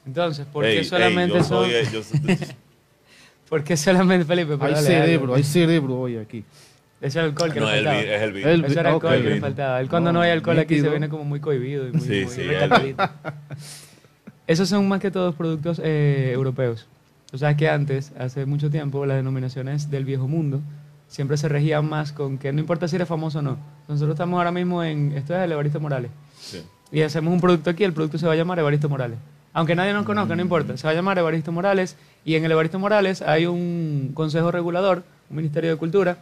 Entonces, 0.06 0.46
¿por 0.46 0.64
qué 0.64 0.72
Ey, 0.72 0.78
ey, 0.80 0.84
solamente 0.86 1.36
yo 1.38 1.44
son- 1.44 1.66
soy, 1.66 1.72
eh, 1.74 1.84
yo 1.92 2.04
soy- 2.04 2.20
¿Por 3.50 3.64
qué 3.64 3.76
solamente, 3.78 4.26
Felipe? 4.26 4.54
Hay 4.54 4.60
Pero 4.60 4.74
dale, 4.76 4.88
dale. 4.90 5.02
cerebro, 5.06 5.36
hay 5.36 5.44
cerebro 5.44 6.00
hoy 6.00 6.18
aquí. 6.18 6.44
Ese 7.02 7.18
era 7.20 7.26
el 7.28 7.32
alcohol 7.32 7.54
que 7.54 7.60
no, 7.62 7.66
le 7.68 7.72
es 7.72 7.78
el, 7.80 7.86
faltaba. 7.86 8.02
es 8.16 8.22
el 8.22 8.34
vino. 8.34 8.50
El- 8.50 8.66
Eso 8.66 8.80
era 8.80 8.90
ok. 8.90 8.94
alcohol 9.06 9.18
que 9.18 9.24
le 9.24 9.30
Vino. 9.36 9.42
faltaba. 9.42 9.80
Él 9.82 9.90
cuando 9.90 10.12
no, 10.12 10.20
No, 10.20 10.24
hay 10.24 10.32
alcohol 10.32 10.60
aquí 10.60 10.80
se 10.82 10.90
viene 10.90 11.10
como 11.10 11.24
muy 11.24 11.40
cohibido 11.40 11.88
y 11.88 11.92
muy, 11.94 12.02
Sí, 12.02 12.26
muy 12.26 12.34
sí, 12.34 12.42
recalcadito. 12.44 13.04
Esos 14.50 14.68
son 14.68 14.88
más 14.88 15.00
que 15.00 15.12
todos 15.12 15.36
productos 15.36 15.80
eh, 15.84 16.32
europeos. 16.34 16.88
O 17.32 17.38
sea 17.38 17.56
que 17.56 17.70
antes, 17.70 18.12
hace 18.18 18.48
mucho 18.48 18.72
tiempo, 18.72 19.06
las 19.06 19.18
denominaciones 19.18 19.92
del 19.92 20.06
viejo 20.06 20.28
mundo 20.28 20.60
siempre 21.08 21.38
se 21.38 21.48
regían 21.48 21.88
más 21.88 22.12
con 22.12 22.40
que 22.40 22.52
no 22.52 22.60
importa 22.60 22.88
si 22.88 22.96
eres 22.96 23.08
famoso 23.08 23.38
o 23.38 23.42
no. 23.44 23.58
Nosotros 23.88 24.16
estamos 24.16 24.40
ahora 24.40 24.52
mismo 24.52 24.84
en, 24.84 25.12
esto 25.12 25.36
es 25.36 25.44
el 25.44 25.52
Evaristo 25.52 25.80
Morales. 25.80 26.10
Sí. 26.42 26.64
Y 26.92 27.02
hacemos 27.02 27.32
un 27.32 27.40
producto 27.40 27.70
aquí, 27.70 27.84
el 27.84 27.94
producto 27.94 28.18
se 28.18 28.26
va 28.26 28.34
a 28.34 28.36
llamar 28.36 28.58
Evaristo 28.58 28.90
Morales. 28.90 29.20
Aunque 29.54 29.76
nadie 29.76 29.94
nos 29.94 30.04
conozca, 30.04 30.36
no 30.36 30.42
importa. 30.42 30.76
Se 30.78 30.88
va 30.88 30.94
a 30.94 30.96
llamar 30.96 31.20
Evaristo 31.20 31.52
Morales 31.52 31.96
y 32.26 32.34
en 32.34 32.44
el 32.44 32.52
Evaristo 32.52 32.80
Morales 32.80 33.22
hay 33.22 33.46
un 33.46 34.14
consejo 34.16 34.52
regulador, 34.52 35.04
un 35.30 35.36
Ministerio 35.36 35.70
de 35.70 35.76
Cultura, 35.76 36.18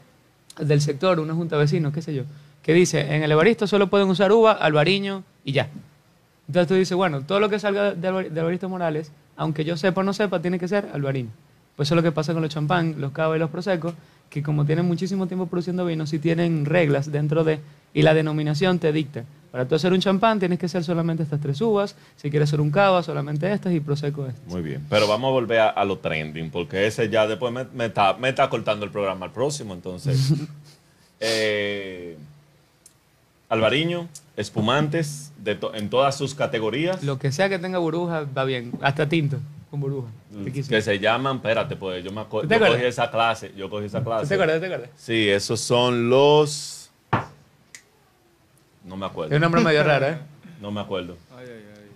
del 0.60 0.82
sector, 0.82 1.22
una 1.22 1.34
junta 1.34 1.56
de 1.56 1.62
vecinos, 1.62 1.94
qué 1.94 2.02
sé 2.02 2.14
yo, 2.14 2.24
que 2.62 2.74
dice, 2.74 3.16
en 3.16 3.24
el 3.24 3.32
Evaristo 3.32 3.68
solo 3.68 3.88
pueden 3.88 4.10
usar 4.10 4.34
uva, 4.34 4.52
albariño 4.52 5.24
y 5.46 5.54
ya. 5.54 5.70
Entonces 6.48 6.68
tú 6.68 6.74
dices, 6.76 6.96
bueno, 6.96 7.22
todo 7.22 7.40
lo 7.40 7.50
que 7.50 7.60
salga 7.60 7.94
de, 7.94 8.08
Alvar- 8.08 8.30
de 8.30 8.40
Evaristo 8.40 8.70
Morales, 8.70 9.12
aunque 9.36 9.66
yo 9.66 9.76
sepa 9.78 10.02
o 10.02 10.04
no 10.04 10.14
sepa, 10.14 10.42
tiene 10.42 10.58
que 10.60 10.68
ser 10.68 10.90
albariño. 10.94 11.30
Pues 11.76 11.88
eso 11.88 11.94
es 11.96 11.98
lo 11.98 12.04
que 12.04 12.12
pasa 12.12 12.34
con 12.34 12.42
los 12.42 12.52
champán, 12.52 12.96
los 13.00 13.12
cava 13.12 13.36
y 13.36 13.40
los 13.40 13.50
prosecos, 13.50 13.94
que 14.30 14.42
como 14.42 14.66
tienen 14.66 14.86
muchísimo 14.86 15.28
tiempo 15.28 15.46
produciendo 15.48 15.86
vino, 15.86 16.08
sí 16.08 16.20
tienen 16.20 16.66
reglas 16.66 17.12
dentro 17.12 17.44
de, 17.44 17.60
y 17.94 18.02
la 18.02 18.14
denominación 18.14 18.80
te 18.80 18.92
dicta. 18.92 19.24
Para 19.52 19.66
tú 19.68 19.76
hacer 19.76 19.94
un 19.94 20.00
champán 20.02 20.40
tienes 20.40 20.60
que 20.60 20.66
hacer 20.66 20.84
solamente 20.84 21.24
estas 21.24 21.40
tres 21.40 21.60
uvas. 21.62 21.96
Si 22.18 22.30
quieres 22.30 22.50
hacer 22.50 22.60
un 22.62 22.70
cava, 22.72 23.02
solamente 23.04 23.52
estas 23.52 23.74
y 23.74 23.80
prosecco 23.80 24.26
estas. 24.28 24.46
Muy 24.48 24.62
bien. 24.62 24.86
Pero 24.90 25.08
vamos 25.08 25.30
a 25.30 25.32
volver 25.32 25.60
a, 25.60 25.70
a 25.70 25.86
lo 25.86 25.98
trending, 26.00 26.50
porque 26.52 26.86
ese 26.88 27.10
ya 27.10 27.26
después 27.28 27.54
me, 27.54 27.66
me 27.74 27.86
está, 27.86 28.14
me 28.16 28.30
está 28.30 28.50
cortando 28.50 28.86
el 28.86 28.92
programa 28.92 29.26
al 29.26 29.32
próximo. 29.32 29.74
Entonces, 29.74 30.34
eh, 31.20 32.18
Alvariño, 33.50 34.08
espumantes 34.36 35.32
de 35.38 35.56
to- 35.56 35.74
en 35.74 35.90
todas 35.90 36.18
sus 36.18 36.36
categorías 36.36 37.02
Lo 37.04 37.18
que 37.18 37.32
sea 37.32 37.48
que 37.48 37.58
tenga 37.60 37.78
burbuja 37.80 38.26
va 38.38 38.44
bien. 38.44 38.74
Hasta 38.82 39.08
tinto 39.08 39.38
con 39.72 39.80
burbuja. 39.80 40.10
Riquísimo. 40.44 40.76
que 40.76 40.82
se 40.82 41.00
llaman, 41.00 41.38
espérate, 41.38 41.76
pues 41.76 42.04
yo 42.04 42.12
me 42.12 42.22
acuerdo, 42.22 42.44
¿Tú 42.44 42.50
te 42.50 42.56
yo 42.56 42.60
cogí 42.60 42.72
acuerdas? 42.74 42.94
esa 42.94 43.10
clase, 43.12 43.52
yo 43.58 43.70
cogí 43.70 43.86
esa 43.86 44.04
clase. 44.04 44.28
¿Te 44.28 44.34
acuerdas? 44.36 44.60
¿Te 44.60 44.66
acuerdas? 44.68 44.90
Sí, 44.98 45.30
esos 45.30 45.60
son 45.60 46.10
los. 46.10 46.90
No 48.86 48.96
me 48.98 49.06
acuerdo. 49.06 49.32
Es 49.34 49.38
un 49.38 49.42
nombre 49.42 49.62
medio 49.62 49.84
raro, 49.84 50.08
¿eh? 50.08 50.18
No 50.62 50.72
me 50.72 50.82
acuerdo. 50.82 51.16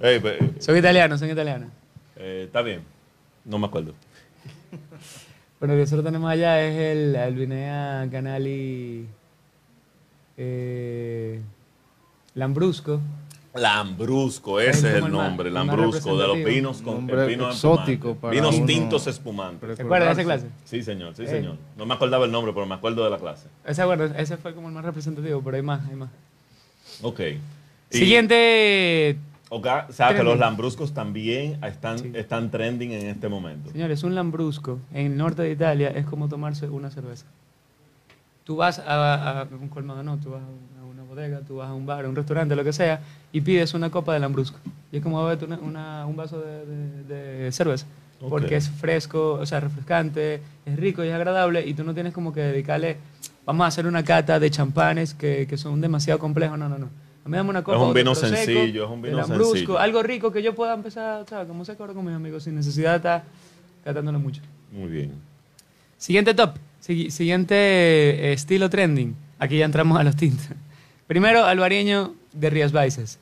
Ey, 0.02 0.20
pe- 0.20 0.40
Son 0.60 0.76
italianos, 0.78 1.20
son 1.20 1.30
italianos. 1.30 1.70
eh, 2.16 2.44
está 2.46 2.62
bien. 2.62 2.82
No 3.46 3.58
me 3.60 3.68
acuerdo. 3.68 3.94
Bueno, 5.60 5.76
lo 5.76 5.78
que 5.78 5.84
nosotros 5.84 6.04
tenemos 6.06 6.28
allá 6.32 6.60
es 6.60 6.76
el 6.98 7.16
Albinea 7.16 8.08
Canali 8.12 9.06
eh, 10.44 11.42
Lambrusco. 12.34 13.00
Lambrusco, 13.54 14.60
ese 14.62 14.98
Es 14.98 15.04
el 15.04 15.12
nombre, 15.12 15.50
el 15.50 15.54
Lambrusco, 15.54 16.18
de 16.18 16.28
los 16.28 16.38
vinos 16.38 16.82
con 16.82 17.10
el 17.10 17.28
vino 17.28 17.50
exótico 17.50 18.16
para 18.16 18.34
Vinos 18.34 18.56
uno 18.56 18.66
tintos 18.66 19.06
espumantes. 19.08 19.76
¿Te 19.76 19.84
acuerdas 19.84 20.16
de 20.16 20.24
esa 20.24 20.32
clase? 20.32 20.48
Sí, 20.64 20.82
señor, 20.82 21.14
sí, 21.16 21.24
Eh. 21.24 21.28
señor. 21.28 21.58
No 21.78 21.86
me 21.86 21.94
acordaba 21.94 22.24
el 22.26 22.32
nombre, 22.32 22.54
pero 22.54 22.66
me 22.66 22.76
acuerdo 22.76 23.04
de 23.04 23.10
la 23.10 23.18
clase. 23.18 23.50
Ese, 23.66 23.84
bueno, 23.84 24.06
ese 24.06 24.38
fue 24.38 24.56
como 24.56 24.70
el 24.70 24.74
más 24.74 24.86
representativo, 24.86 25.42
pero 25.44 25.58
hay 25.58 25.64
más, 25.64 25.86
hay 25.90 25.96
más. 25.96 26.10
Ok. 27.02 27.20
Y- 27.92 27.98
Siguiente, 27.98 29.18
O 29.50 29.62
sea, 29.90 30.16
que 30.16 30.24
los 30.24 30.40
lambruscos 30.40 30.94
también 30.94 31.62
están, 31.66 32.00
Sí. 32.00 32.12
están 32.16 32.50
trending 32.52 32.94
en 32.94 33.08
este 33.08 33.28
momento. 33.28 33.70
señores, 33.72 34.02
un 34.04 34.16
Lambrusco 34.16 34.80
en 34.94 35.08
el 35.08 35.18
norte 35.18 35.42
de 35.42 35.52
Italia 35.52 35.90
es 35.90 36.06
como 36.06 36.30
tomarse 36.30 36.70
una 36.70 36.90
cerveza. 36.90 37.26
Tú 38.52 38.58
vas 38.58 38.80
a, 38.80 39.44
a 39.44 39.48
un 39.62 39.70
colmado, 39.70 40.04
no, 40.04 40.18
tú 40.18 40.32
vas 40.32 40.42
a 40.42 40.84
una 40.84 41.04
bodega, 41.04 41.40
tú 41.40 41.56
vas 41.56 41.70
a 41.70 41.74
un 41.74 41.86
bar, 41.86 42.04
a 42.04 42.10
un 42.10 42.16
restaurante, 42.18 42.54
lo 42.54 42.66
que 42.66 42.74
sea, 42.74 43.00
y 43.32 43.40
pides 43.40 43.74
una 43.74 43.90
copa 43.90 44.14
de 44.14 44.20
Lambrusco. 44.20 44.60
Y 44.92 44.98
es 44.98 45.02
como 45.04 45.24
beberte 45.24 45.46
una, 45.46 45.58
una- 45.60 46.06
un 46.06 46.18
vaso 46.18 46.42
de, 46.42 46.66
de- 46.66 47.44
de 47.46 47.52
cerveza. 47.54 47.86
Porque 48.20 48.58
es 48.58 48.70
fresco, 48.70 49.36
o 49.36 49.46
sea, 49.46 49.62
refrescante, 49.62 50.42
es 50.66 50.76
rico 50.76 51.02
y 51.02 51.08
es 51.08 51.14
agradable, 51.14 51.66
y 51.66 51.74
tú 51.74 51.86
no 51.86 51.94
tienes 51.94 52.12
como 52.12 52.34
que 52.34 52.42
dedicarle, 52.42 52.98
vamos 53.46 53.64
a 53.64 53.68
hacer 53.68 53.88
una 53.88 54.04
cata 54.04 54.38
de 54.38 54.52
champanes 54.52 55.14
que, 55.14 55.48
que 55.48 55.56
son 55.58 55.80
demasiado 55.80 56.20
complejos. 56.20 56.60
No, 56.60 56.68
no, 56.68 56.78
no. 56.78 56.90
A 57.24 57.30
mí 57.30 57.38
dame 57.38 57.52
una 57.52 57.64
copa. 57.64 57.78
un 57.88 57.94
de 57.94 58.02
vino 58.02 58.14
sencillo, 58.58 58.84
es 58.84 58.92
un 58.92 59.02
vino 59.02 59.16
Lambrusco, 59.18 59.56
sencillo. 59.56 59.80
Algo 59.80 60.04
rico 60.04 60.30
que 60.34 60.44
yo 60.44 60.54
pueda 60.54 60.74
empezar, 60.74 61.24
¿sabes? 61.30 61.48
Como 61.48 61.64
que 61.64 61.72
ahora 61.80 61.94
con 61.94 62.04
mis 62.04 62.14
amigos, 62.16 62.44
sin 62.44 62.56
necesidad 62.56 62.92
de 62.92 62.98
estar 62.98 63.24
catándolo 63.86 64.20
mucho. 64.20 64.42
Muy 64.74 64.90
bien. 64.90 65.14
Siguiente 65.98 66.34
top, 66.34 66.58
sigui- 66.86 67.10
siguiente 67.10 67.56
eh, 67.56 68.34
estilo 68.34 68.70
trending. 68.70 69.16
Aquí 69.40 69.58
ya 69.58 69.66
entramos 69.66 70.00
a 70.00 70.04
los 70.04 70.16
tintos. 70.16 70.48
Primero, 71.08 71.46
albariño 71.46 72.14
de 72.34 72.50
Rías 72.50 72.72
Baixas. 72.72 73.20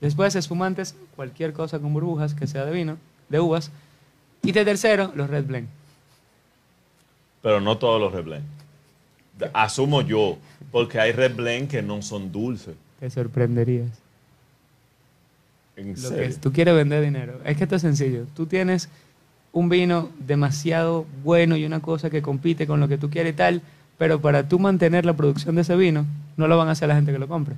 Después, 0.00 0.34
espumantes, 0.36 0.94
cualquier 1.16 1.52
cosa 1.52 1.78
con 1.78 1.92
burbujas 1.92 2.34
que 2.34 2.46
sea 2.46 2.64
de 2.64 2.72
vino, 2.72 2.98
de 3.28 3.40
uvas. 3.40 3.70
Y 4.42 4.52
de 4.52 4.64
tercero, 4.64 5.12
los 5.14 5.30
Red 5.30 5.44
Blend. 5.46 5.68
Pero 7.42 7.60
no 7.60 7.78
todos 7.78 8.00
los 8.00 8.12
Red 8.12 8.24
Blend. 8.24 8.44
Asumo 9.52 10.02
yo, 10.02 10.38
porque 10.70 11.00
hay 11.00 11.12
Red 11.12 11.34
Blend 11.34 11.68
que 11.70 11.82
no 11.82 12.02
son 12.02 12.30
dulces. 12.30 12.74
Te 13.00 13.08
sorprenderías. 13.10 13.88
En 15.76 15.88
Lo 15.90 15.96
serio. 15.96 16.28
que 16.28 16.34
tú 16.34 16.52
quieres 16.52 16.74
vender 16.74 17.02
dinero. 17.02 17.40
Es 17.44 17.56
que 17.56 17.64
esto 17.64 17.76
es 17.76 17.82
sencillo. 17.82 18.26
Tú 18.36 18.46
tienes 18.46 18.88
un 19.54 19.68
vino 19.70 20.10
demasiado 20.18 21.06
bueno 21.22 21.56
y 21.56 21.64
una 21.64 21.80
cosa 21.80 22.10
que 22.10 22.20
compite 22.20 22.66
con 22.66 22.80
lo 22.80 22.88
que 22.88 22.98
tú 22.98 23.08
quieres 23.08 23.32
y 23.32 23.36
tal, 23.36 23.62
pero 23.96 24.20
para 24.20 24.46
tú 24.48 24.58
mantener 24.58 25.06
la 25.06 25.14
producción 25.14 25.54
de 25.54 25.62
ese 25.62 25.76
vino, 25.76 26.04
no 26.36 26.46
lo 26.48 26.58
van 26.58 26.68
a 26.68 26.72
hacer 26.72 26.88
la 26.88 26.96
gente 26.96 27.12
que 27.12 27.18
lo 27.18 27.28
compre. 27.28 27.54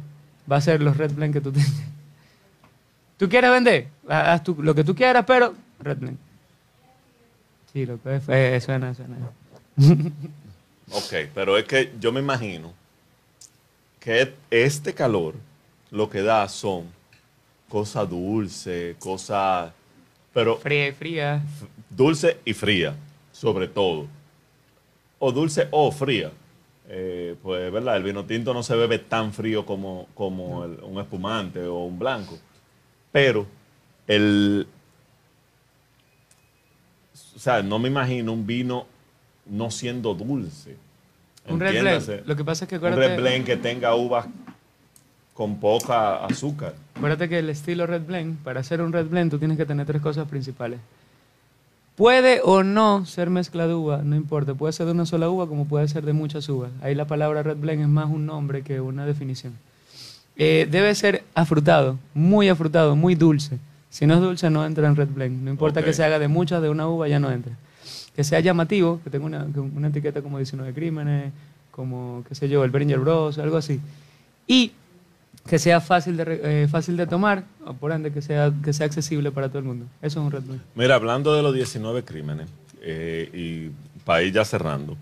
Va 0.51 0.57
a 0.57 0.61
ser 0.61 0.81
los 0.83 0.97
Red 0.97 1.13
Blend 1.15 1.33
que 1.33 1.41
tú 1.41 1.51
tienes. 1.51 1.73
¿Tú 3.17 3.29
quieres 3.29 3.51
vender? 3.51 3.89
Ha- 4.09 4.35
Haz 4.35 4.45
tú 4.45 4.57
lo 4.63 4.75
que 4.75 4.85
tú 4.85 4.95
quieras, 4.95 5.25
pero 5.27 5.55
Red 5.81 5.97
Blend. 5.99 6.19
Sí, 7.73 7.85
lo 7.87 8.01
que 8.03 8.17
es, 8.17 8.23
eh, 8.29 8.61
suena, 8.61 8.95
suena. 8.95 9.17
Ok, 10.93 11.15
pero 11.35 11.59
es 11.59 11.65
que 11.65 11.93
yo 11.99 12.13
me 12.13 12.21
imagino 12.21 12.73
que 13.99 14.35
este 14.51 14.95
calor 14.95 15.35
lo 15.91 16.09
que 16.09 16.23
da 16.23 16.49
son 16.49 16.85
cosas 17.69 18.09
dulces, 18.09 18.95
cosas... 18.99 19.73
Pero 20.33 20.59
Fría 20.59 20.93
fría. 20.95 21.43
Dulce 21.97 22.39
y 22.45 22.53
fría, 22.53 22.95
sobre 23.33 23.69
todo. 23.69 24.07
O 25.19 25.33
dulce 25.33 25.69
o 25.71 25.91
fría. 25.91 26.31
Eh, 26.89 27.35
pues, 27.43 27.73
¿verdad? 27.73 27.97
El 27.97 28.03
vino 28.05 28.25
tinto 28.25 28.55
no 28.55 28.63
se 28.63 28.77
bebe 28.77 28.99
tan 29.01 29.33
frío 29.33 29.67
como, 29.67 30.07
como 30.15 30.65
el- 30.65 30.79
un 30.83 31.01
espumante 31.01 31.61
o 31.67 31.85
un 31.85 31.99
blanco. 31.99 32.39
Pero 33.11 33.47
el... 34.07 34.67
O 37.35 37.39
sea, 37.39 37.63
no 37.63 37.79
me 37.79 37.89
imagino 37.89 38.33
un 38.33 38.47
vino 38.47 38.87
no 39.47 39.71
siendo 39.71 40.15
dulce. 40.15 40.77
Un 41.49 41.61
Red. 41.61 41.81
Blend. 41.81 42.27
Lo 42.27 42.37
que 42.37 42.45
pasa 42.45 42.65
es 42.65 42.69
que 42.69 42.77
Un 42.77 42.87
acuérdate, 42.87 43.09
Red 43.09 43.21
Blend 43.23 43.45
que 43.47 43.57
tenga 43.57 43.95
uvas 43.95 44.27
con 45.35 45.59
poca 45.61 46.25
azúcar. 46.25 46.75
acuérdate 46.95 47.29
que 47.29 47.39
el 47.39 47.51
estilo 47.51 47.87
Red 47.87 48.03
Blend, 48.07 48.39
para 48.43 48.61
hacer 48.61 48.81
un 48.81 48.93
Red 48.93 49.07
Blend, 49.07 49.31
tú 49.31 49.39
tienes 49.39 49.57
que 49.57 49.67
tener 49.67 49.87
tres 49.87 50.01
cosas 50.03 50.27
principales. 50.29 50.81
Puede 51.97 52.43
o 52.45 52.63
no 52.63 53.07
ser 53.07 53.31
mezcla 53.31 53.67
de 53.67 53.75
uva, 53.75 54.03
no 54.05 54.17
importa. 54.17 54.55
Puede 54.55 54.75
ser 54.75 54.85
de 54.85 54.93
una 54.93 55.07
sola 55.07 55.31
uva 55.31 55.47
como 55.47 55.67
puede 55.67 55.89
ser 55.89 56.05
de 56.05 56.13
muchas 56.13 56.47
uvas. 56.49 56.71
Ahí 56.83 56.95
la 56.95 57.07
palabra 57.07 57.43
Red 57.43 57.57
Blend 57.57 57.81
es 57.83 57.89
más 57.89 58.11
un 58.11 58.27
nombre 58.27 58.63
que 58.63 58.81
una 58.81 59.07
definición. 59.07 59.55
Eh, 60.37 60.69
debe 60.71 60.95
ser 60.95 61.25
afrutado, 61.35 61.99
muy 62.13 62.51
afrutado, 62.51 62.95
muy 62.95 63.15
dulce. 63.15 63.59
Si 63.89 64.07
no 64.07 64.15
es 64.15 64.21
dulce, 64.21 64.51
no 64.51 64.67
entra 64.67 64.87
en 64.87 64.95
Red 64.95 65.09
Blend. 65.09 65.43
No 65.43 65.51
importa 65.51 65.83
que 65.83 65.95
se 65.95 66.05
haga 66.05 66.19
de 66.19 66.29
muchas, 66.29 66.61
de 66.61 66.69
una 66.69 66.87
uva, 66.87 67.09
ya 67.09 67.19
no 67.19 67.31
entra. 67.31 67.53
Que 68.15 68.25
sea 68.25 68.41
llamativo, 68.41 69.01
que 69.03 69.09
tenga 69.09 69.25
una, 69.25 69.47
una 69.75 69.89
etiqueta 69.89 70.21
como 70.21 70.37
19 70.37 70.75
crímenes, 70.75 71.33
como, 71.71 72.25
qué 72.29 72.35
sé 72.35 72.51
yo, 72.51 72.63
el 72.63 72.71
Beringer 72.71 72.99
Bros, 72.99 73.39
algo 73.39 73.57
así. 73.57 73.81
Y 74.47 74.73
que 75.47 75.59
sea 75.59 75.81
fácil 75.81 76.17
de, 76.17 76.41
eh, 76.43 76.69
fácil 76.69 76.97
de 76.97 77.07
tomar, 77.07 77.45
o 77.65 77.73
por 77.75 77.93
ende 77.93 78.13
que 78.13 78.23
sea, 78.23 78.53
que 78.63 78.73
sea 78.73 78.87
accesible 78.87 79.31
para 79.31 79.49
todo 79.49 79.61
el 79.61 79.65
mundo. 79.65 79.87
Eso 80.03 80.21
es 80.21 80.25
un 80.25 80.31
Blend. 80.31 80.61
Mira, 80.75 80.95
hablando 80.95 81.35
de 81.35 81.43
los 81.43 81.55
19 81.55 82.05
crímenes, 82.05 82.49
eh, 82.83 83.31
y 83.33 84.05
para 84.05 84.23
ir 84.23 84.33
ya 84.33 84.45
cerrando, 84.45 84.97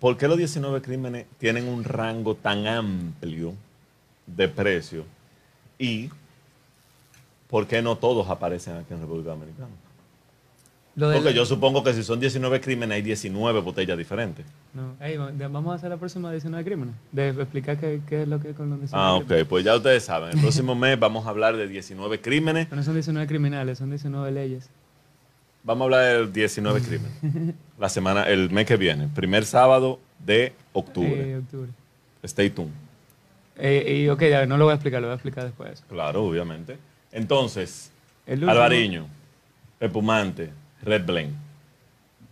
¿por 0.00 0.16
qué 0.16 0.28
los 0.28 0.38
19 0.38 0.80
crímenes 0.82 1.26
tienen 1.38 1.68
un 1.68 1.84
rango 1.84 2.34
tan 2.34 2.66
amplio 2.66 3.54
de 4.26 4.48
precio? 4.48 5.04
Y 5.78 6.10
¿por 7.48 7.66
qué 7.66 7.82
no 7.82 7.96
todos 7.96 8.28
aparecen 8.28 8.76
aquí 8.76 8.94
en 8.94 9.00
República 9.00 9.30
Dominicana? 9.30 9.68
Lo 10.98 11.08
del- 11.10 11.22
Porque 11.22 11.32
yo 11.34 11.46
supongo 11.46 11.84
que 11.84 11.92
si 11.94 12.02
son 12.02 12.18
19 12.18 12.60
crímenes 12.60 12.96
hay 12.96 13.02
19 13.02 13.60
botellas 13.60 13.96
diferentes. 13.96 14.44
No, 14.74 14.96
vamos 15.50 15.72
a 15.72 15.76
hacer 15.76 15.90
la 15.90 15.96
próxima 15.96 16.32
19 16.32 16.64
crímenes. 16.64 16.94
De 17.12 17.28
explicar 17.28 17.78
qué, 17.78 18.00
qué 18.08 18.22
es 18.22 18.28
lo 18.28 18.40
que 18.40 18.50
es 18.50 18.56
con 18.56 18.68
los 18.68 18.80
19 18.80 19.06
Ah, 19.06 19.14
ok, 19.14 19.24
crímenes. 19.26 19.46
pues 19.46 19.64
ya 19.64 19.76
ustedes 19.76 20.02
saben, 20.04 20.30
el 20.36 20.40
próximo 20.42 20.74
mes 20.74 20.98
vamos 20.98 21.24
a 21.26 21.30
hablar 21.30 21.56
de 21.56 21.68
19 21.68 22.20
crímenes, 22.20 22.66
Pero 22.66 22.76
no 22.76 22.82
son 22.82 22.94
19 22.94 23.28
criminales, 23.28 23.78
son 23.78 23.90
19 23.90 24.32
leyes. 24.32 24.68
vamos 25.62 25.82
a 25.82 25.84
hablar 25.84 26.26
de 26.26 26.32
19 26.32 26.80
crímenes. 26.80 27.54
La 27.78 27.88
semana, 27.88 28.24
el 28.24 28.50
mes 28.50 28.66
que 28.66 28.76
viene, 28.76 29.06
primer 29.14 29.44
sábado 29.44 30.00
de 30.18 30.52
octubre. 30.72 31.30
Eh, 31.32 31.36
octubre. 31.36 31.70
Stay 32.24 32.50
tuned. 32.50 32.72
Eh, 33.56 34.02
y 34.04 34.08
ok, 34.08 34.22
ya, 34.24 34.46
no 34.46 34.56
lo 34.56 34.64
voy 34.64 34.72
a 34.72 34.74
explicar, 34.74 35.00
lo 35.00 35.06
voy 35.06 35.12
a 35.12 35.14
explicar 35.14 35.44
después. 35.44 35.84
Claro, 35.88 36.24
obviamente. 36.24 36.76
Entonces, 37.12 37.92
Alvariño, 38.26 39.06
Espumante, 39.80 40.50
Red 40.82 41.04
Blend. 41.06 41.34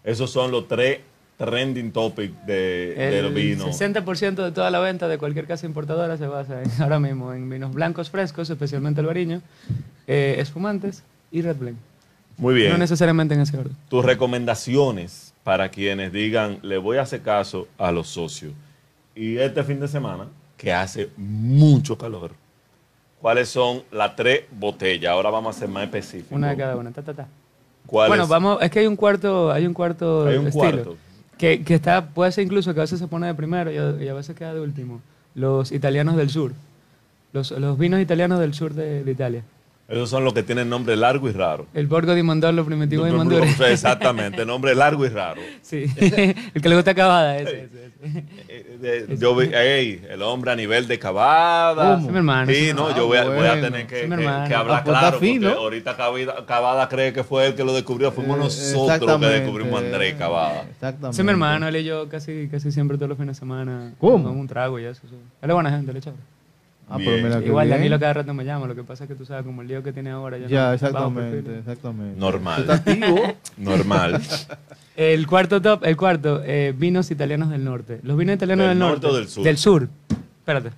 Esos 0.05 0.31
son 0.31 0.51
los 0.51 0.69
tres 0.69 1.01
trending 1.37 1.91
topics 1.93 2.35
de, 2.47 2.95
del 2.97 3.27
El 3.27 3.35
vino. 3.35 3.67
60% 3.67 4.35
de 4.45 4.53
toda 4.53 4.71
la 4.71 4.79
venta 4.79 5.07
de 5.09 5.19
cualquier 5.19 5.47
casa 5.47 5.67
importadora 5.67 6.17
se 6.17 6.27
basa 6.27 6.63
en- 6.63 6.71
ahora 6.83 6.99
mismo 7.01 7.33
en 7.33 7.49
vinos 7.51 7.75
blancos 7.75 8.09
frescos, 8.11 8.49
especialmente 8.49 9.01
el 9.01 9.07
bariño, 9.07 9.43
eh, 10.07 10.37
espumantes 10.39 11.03
y 11.31 11.43
Red 11.43 11.57
Blend. 11.57 11.79
Muy 12.39 12.55
bien. 12.55 12.71
No 12.73 12.79
necesariamente 12.79 13.35
en 13.35 13.41
ese 13.41 13.57
orden. 13.59 13.77
Tus 13.89 14.05
recomendaciones 14.05 15.33
para 15.43 15.69
quienes 15.71 16.13
digan, 16.13 16.59
le 16.63 16.79
voy 16.79 16.97
a 16.99 17.03
hacer 17.03 17.23
caso 17.23 17.67
a 17.79 17.91
los 17.93 18.09
socios. 18.09 18.53
Y 19.15 19.39
este 19.39 19.63
fin 19.65 19.81
de 19.81 19.89
semana, 19.89 20.27
que 20.57 20.73
hace 20.73 21.09
mucho 21.17 21.97
calor, 21.97 22.33
¿cuáles 23.21 23.49
son 23.49 23.83
las 23.91 24.15
tres 24.17 24.43
botellas? 24.51 25.13
Ahora 25.13 25.31
vamos 25.31 25.57
a 25.57 25.59
ser 25.59 25.69
más 25.69 25.85
específicos. 25.85 26.33
Una 26.33 26.51
de 26.51 26.57
cada 26.57 26.77
una. 26.77 26.91
Ta, 26.93 27.03
ta, 27.03 27.15
ta. 27.15 27.29
Bueno, 27.91 28.27
vamos, 28.27 28.59
es 28.63 28.71
que 28.71 28.81
hay 28.81 28.87
un 28.87 28.97
cuarto, 28.97 29.51
hay 29.51 29.67
un 29.67 29.75
cuarto 29.75 30.27
Hay 30.27 30.37
un 30.37 30.47
estilo. 30.49 30.61
cuarto. 30.71 30.97
Que, 31.39 31.63
que 31.65 31.75
está, 31.75 32.07
puede 32.09 32.33
ser 32.33 32.45
incluso 32.45 32.73
que 32.73 32.81
a 32.81 32.85
veces 32.85 32.99
se 32.99 33.07
pone 33.09 33.27
de 33.27 33.35
primero 33.35 33.71
y 33.71 33.77
a, 33.77 34.03
y 34.03 34.09
a 34.09 34.15
veces 34.15 34.35
queda 34.37 34.55
de 34.55 34.61
último. 34.61 35.01
Los 35.35 35.71
italianos 35.73 36.17
del 36.17 36.31
sur. 36.31 36.53
Los, 37.33 37.51
los 37.51 37.79
vinos 37.79 38.01
italianos 38.01 38.41
del 38.41 38.55
sur 38.55 38.73
de, 38.73 39.05
de 39.05 39.13
Italia. 39.13 39.43
Esos 39.89 40.11
son 40.11 40.25
los 40.25 40.35
que 40.35 40.43
tienen 40.43 40.69
nombre 40.69 40.97
largo 40.97 41.29
y 41.29 41.33
raro. 41.33 41.67
El 41.73 41.87
Borgo 41.87 42.13
di 42.15 42.23
Mondoro, 42.25 42.65
Primitivo 42.65 43.05
di 43.05 43.13
Mondoro. 43.13 43.45
Exactamente, 43.45 44.45
nombre 44.45 44.75
largo 44.75 45.07
y 45.07 45.09
raro. 45.11 45.41
Sí, 45.63 45.85
el 45.99 46.61
que 46.63 46.69
le 46.69 46.75
gusta 46.75 46.93
cavada, 46.95 47.39
ese, 47.39 47.65
ese, 47.65 47.87
ese. 48.03 48.25
Eh, 48.49 49.07
de- 49.09 49.17
yo 49.17 49.35
vi, 49.37 49.47
ey, 49.53 50.03
el 50.11 50.23
hombre 50.23 50.51
a 50.51 50.57
nivel 50.57 50.89
de 50.89 50.99
cavada. 50.99 52.01
Sí, 52.01 52.09
mi 52.09 52.17
hermano, 52.17 52.51
Sí, 52.53 52.67
sí, 52.69 52.73
no, 52.75 52.97
yo 52.97 53.07
voy 53.07 53.19
a, 53.19 53.25
voy 53.25 53.33
a 53.35 53.53
bueno. 53.55 53.63
tener 53.69 53.87
que, 53.87 54.03
Sí, 54.05 54.11
que- 54.11 54.17
que 54.17 54.55
hablar 54.55 54.83
claro, 54.85 55.19
porque 55.21 55.47
ahorita 55.47 55.97
Cavada, 55.97 56.47
Cavada 56.47 56.89
cree 56.89 57.13
que 57.13 57.23
fue 57.25 57.47
el 57.49 57.55
que 57.55 57.63
lo 57.65 57.73
descubrió, 57.73 58.11
fuimos 58.11 58.37
Eh, 58.39 58.73
nosotros 58.75 59.21
que 59.21 59.27
descubrimos 59.27 59.81
a 59.83 59.85
Andrés 59.87 60.15
Cavada. 60.15 60.63
Exactamente. 60.71 61.11
Ese 61.15 61.23
es 61.23 61.25
mi 61.25 61.31
hermano, 61.31 61.69
él 61.69 61.77
y 61.77 61.85
yo 61.85 62.09
casi, 62.09 62.49
casi 62.51 62.73
siempre 62.73 62.97
todos 62.97 63.09
los 63.11 63.19
fines 63.19 63.37
de 63.37 63.39
semana. 63.39 63.93
¿Cómo? 64.01 64.31
Un 64.31 64.49
trago 64.49 64.79
y 64.81 64.85
eso. 64.85 65.03
sí. 65.09 65.15
Él 65.43 65.51
es 65.51 65.55
buena 65.55 65.71
gente, 65.71 65.93
le 65.93 66.01
chévere. 66.01 66.23
Ah, 66.89 66.99
pero 66.99 67.17
mira 67.17 67.41
que 67.41 67.47
Igual 67.47 67.67
bien. 67.67 67.79
Danilo 67.79 67.99
cada 67.99 68.13
rato 68.13 68.33
me 68.33 68.45
llama, 68.45 68.67
lo 68.69 68.75
que 68.77 68.85
pasa 68.85 69.05
es 69.05 69.09
que 69.09 69.17
tú 69.17 69.25
sabes, 69.27 69.45
como 69.45 69.61
el 69.63 69.67
lío 69.69 69.83
que 69.83 69.93
tiene 69.93 70.11
ahora. 70.11 70.39
Ya, 70.39 70.47
Ya, 70.47 70.67
no- 70.69 70.73
exactamente, 70.75 71.59
exactamente. 71.59 72.19
Normal. 72.21 72.65
Normal. 73.57 74.23
El 74.95 75.27
cuarto 75.27 75.61
top, 75.61 75.85
el 75.85 75.97
cuarto, 75.97 76.43
eh, 76.45 76.73
vinos 76.77 77.11
italianos 77.11 77.51
del 77.51 77.65
norte. 77.65 77.99
Los 78.05 78.17
vinos 78.17 78.37
italianos 78.37 78.69
¿Del 78.69 78.71
del, 78.71 78.79
norte 78.79 79.07
norte. 79.07 79.07
o 79.09 79.19
del 79.19 79.29
sur? 79.29 79.45
Del 79.45 79.59
sur. 79.59 79.89
Espérate. 80.39 80.71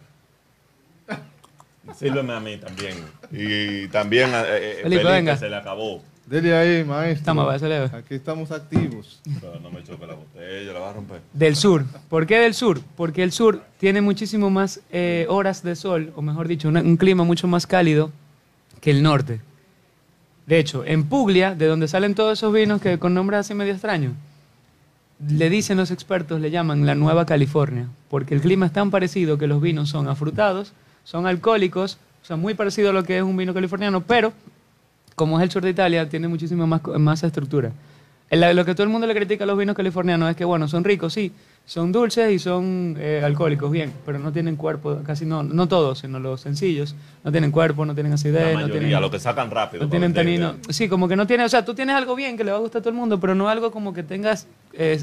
Sírveme 1.94 2.32
a 2.32 2.40
mí 2.40 2.56
también. 2.58 2.94
Y 3.30 3.88
también 3.88 4.32
a 4.34 4.42
eh, 4.42 4.78
Felipe, 4.82 5.02
Felipe, 5.02 5.04
venga. 5.04 5.36
se 5.36 5.48
le 5.48 5.56
acabó. 5.56 6.02
Dele 6.28 6.54
ahí, 6.54 6.84
maestro. 6.84 7.20
Estamos. 7.20 7.62
Aquí 7.94 8.14
estamos 8.14 8.50
activos. 8.50 9.20
Pero 9.40 9.58
no 9.60 9.70
me 9.70 9.82
choque 9.82 10.06
la 10.06 10.14
botella, 10.14 10.72
la 10.74 10.78
va 10.80 10.90
a 10.90 10.92
romper. 10.92 11.20
Del 11.32 11.56
sur. 11.56 11.84
¿Por 12.10 12.26
qué 12.26 12.38
del 12.38 12.52
sur? 12.54 12.80
Porque 12.96 13.22
el 13.22 13.32
sur 13.32 13.62
tiene 13.78 14.00
muchísimo 14.02 14.50
más 14.50 14.80
eh, 14.90 15.26
horas 15.30 15.62
de 15.62 15.74
sol, 15.74 16.12
o 16.16 16.22
mejor 16.22 16.46
dicho, 16.46 16.68
una- 16.68 16.82
un 16.82 16.96
clima 16.98 17.24
mucho 17.24 17.46
más 17.48 17.66
cálido 17.66 18.10
que 18.80 18.90
el 18.90 19.02
norte. 19.02 19.40
De 20.46 20.58
hecho, 20.58 20.84
en 20.84 21.04
Puglia, 21.04 21.54
de 21.54 21.66
donde 21.66 21.88
salen 21.88 22.14
todos 22.14 22.38
esos 22.38 22.52
vinos 22.52 22.80
que 22.82 22.98
con 22.98 23.14
nombres 23.14 23.40
así 23.40 23.54
medio 23.54 23.72
extraños, 23.72 24.12
le 25.28 25.50
dicen 25.50 25.76
los 25.78 25.90
expertos, 25.90 26.40
le 26.40 26.50
llaman 26.50 26.84
la 26.86 26.94
Nueva 26.94 27.26
California, 27.26 27.88
porque 28.08 28.34
el 28.34 28.40
clima 28.40 28.66
es 28.66 28.72
tan 28.72 28.90
parecido 28.90 29.36
que 29.38 29.46
los 29.46 29.60
vinos 29.60 29.88
son 29.88 30.08
afrutados, 30.08 30.72
son 31.04 31.26
alcohólicos, 31.26 31.98
o 32.22 32.26
sea, 32.26 32.36
muy 32.36 32.54
parecido 32.54 32.90
a 32.90 32.92
lo 32.92 33.02
que 33.04 33.16
es 33.18 33.22
un 33.22 33.36
vino 33.36 33.52
californiano, 33.52 34.02
pero 34.02 34.32
como 35.18 35.38
es 35.38 35.42
el 35.42 35.50
sur 35.50 35.62
de 35.62 35.70
Italia, 35.70 36.08
tiene 36.08 36.28
muchísima 36.28 36.64
más, 36.64 36.80
más 36.98 37.22
estructura. 37.24 37.72
El- 38.30 38.56
Lo 38.56 38.64
que 38.64 38.74
todo 38.74 38.84
el 38.84 38.88
mundo 38.90 39.06
le 39.06 39.14
critica 39.14 39.44
a 39.44 39.46
los 39.46 39.58
vinos 39.58 39.74
californianos 39.76 40.30
es 40.30 40.36
que, 40.36 40.44
bueno, 40.44 40.68
son 40.68 40.84
ricos, 40.84 41.12
sí, 41.14 41.32
son 41.66 41.92
dulces 41.92 42.30
y 42.32 42.38
son 42.38 42.94
eh, 42.98 43.20
alcohólicos, 43.24 43.70
bien, 43.70 43.92
pero 44.06 44.18
no 44.18 44.32
tienen 44.32 44.54
cuerpo, 44.56 45.00
casi 45.04 45.26
no, 45.26 45.42
no 45.42 45.66
todos, 45.66 45.98
sino 45.98 46.18
los 46.20 46.40
sencillos, 46.42 46.94
no 47.24 47.32
tienen 47.32 47.50
cuerpo, 47.50 47.84
no 47.84 47.94
tienen 47.94 48.12
acidez, 48.12 48.54
no 48.54 48.70
tienen, 48.70 49.00
lo 49.00 49.10
que 49.10 49.18
sacan 49.18 49.50
rápido. 49.50 49.84
no 49.84 49.90
tienen 49.90 50.14
tanino. 50.14 50.54
Sí, 50.70 50.88
como 50.88 51.08
que 51.08 51.16
no 51.16 51.26
tiene, 51.26 51.44
o 51.44 51.48
sea, 51.48 51.64
tú 51.64 51.74
tienes 51.74 51.96
algo 51.96 52.14
bien 52.14 52.36
que 52.36 52.44
le 52.44 52.50
va 52.52 52.58
a 52.58 52.60
gustar 52.60 52.78
a 52.80 52.82
todo 52.82 52.90
el 52.90 52.96
mundo, 52.96 53.18
pero 53.18 53.34
no 53.34 53.48
algo 53.48 53.70
como 53.72 53.92
que 53.92 54.02
tengas 54.02 54.46
eh, 54.74 55.02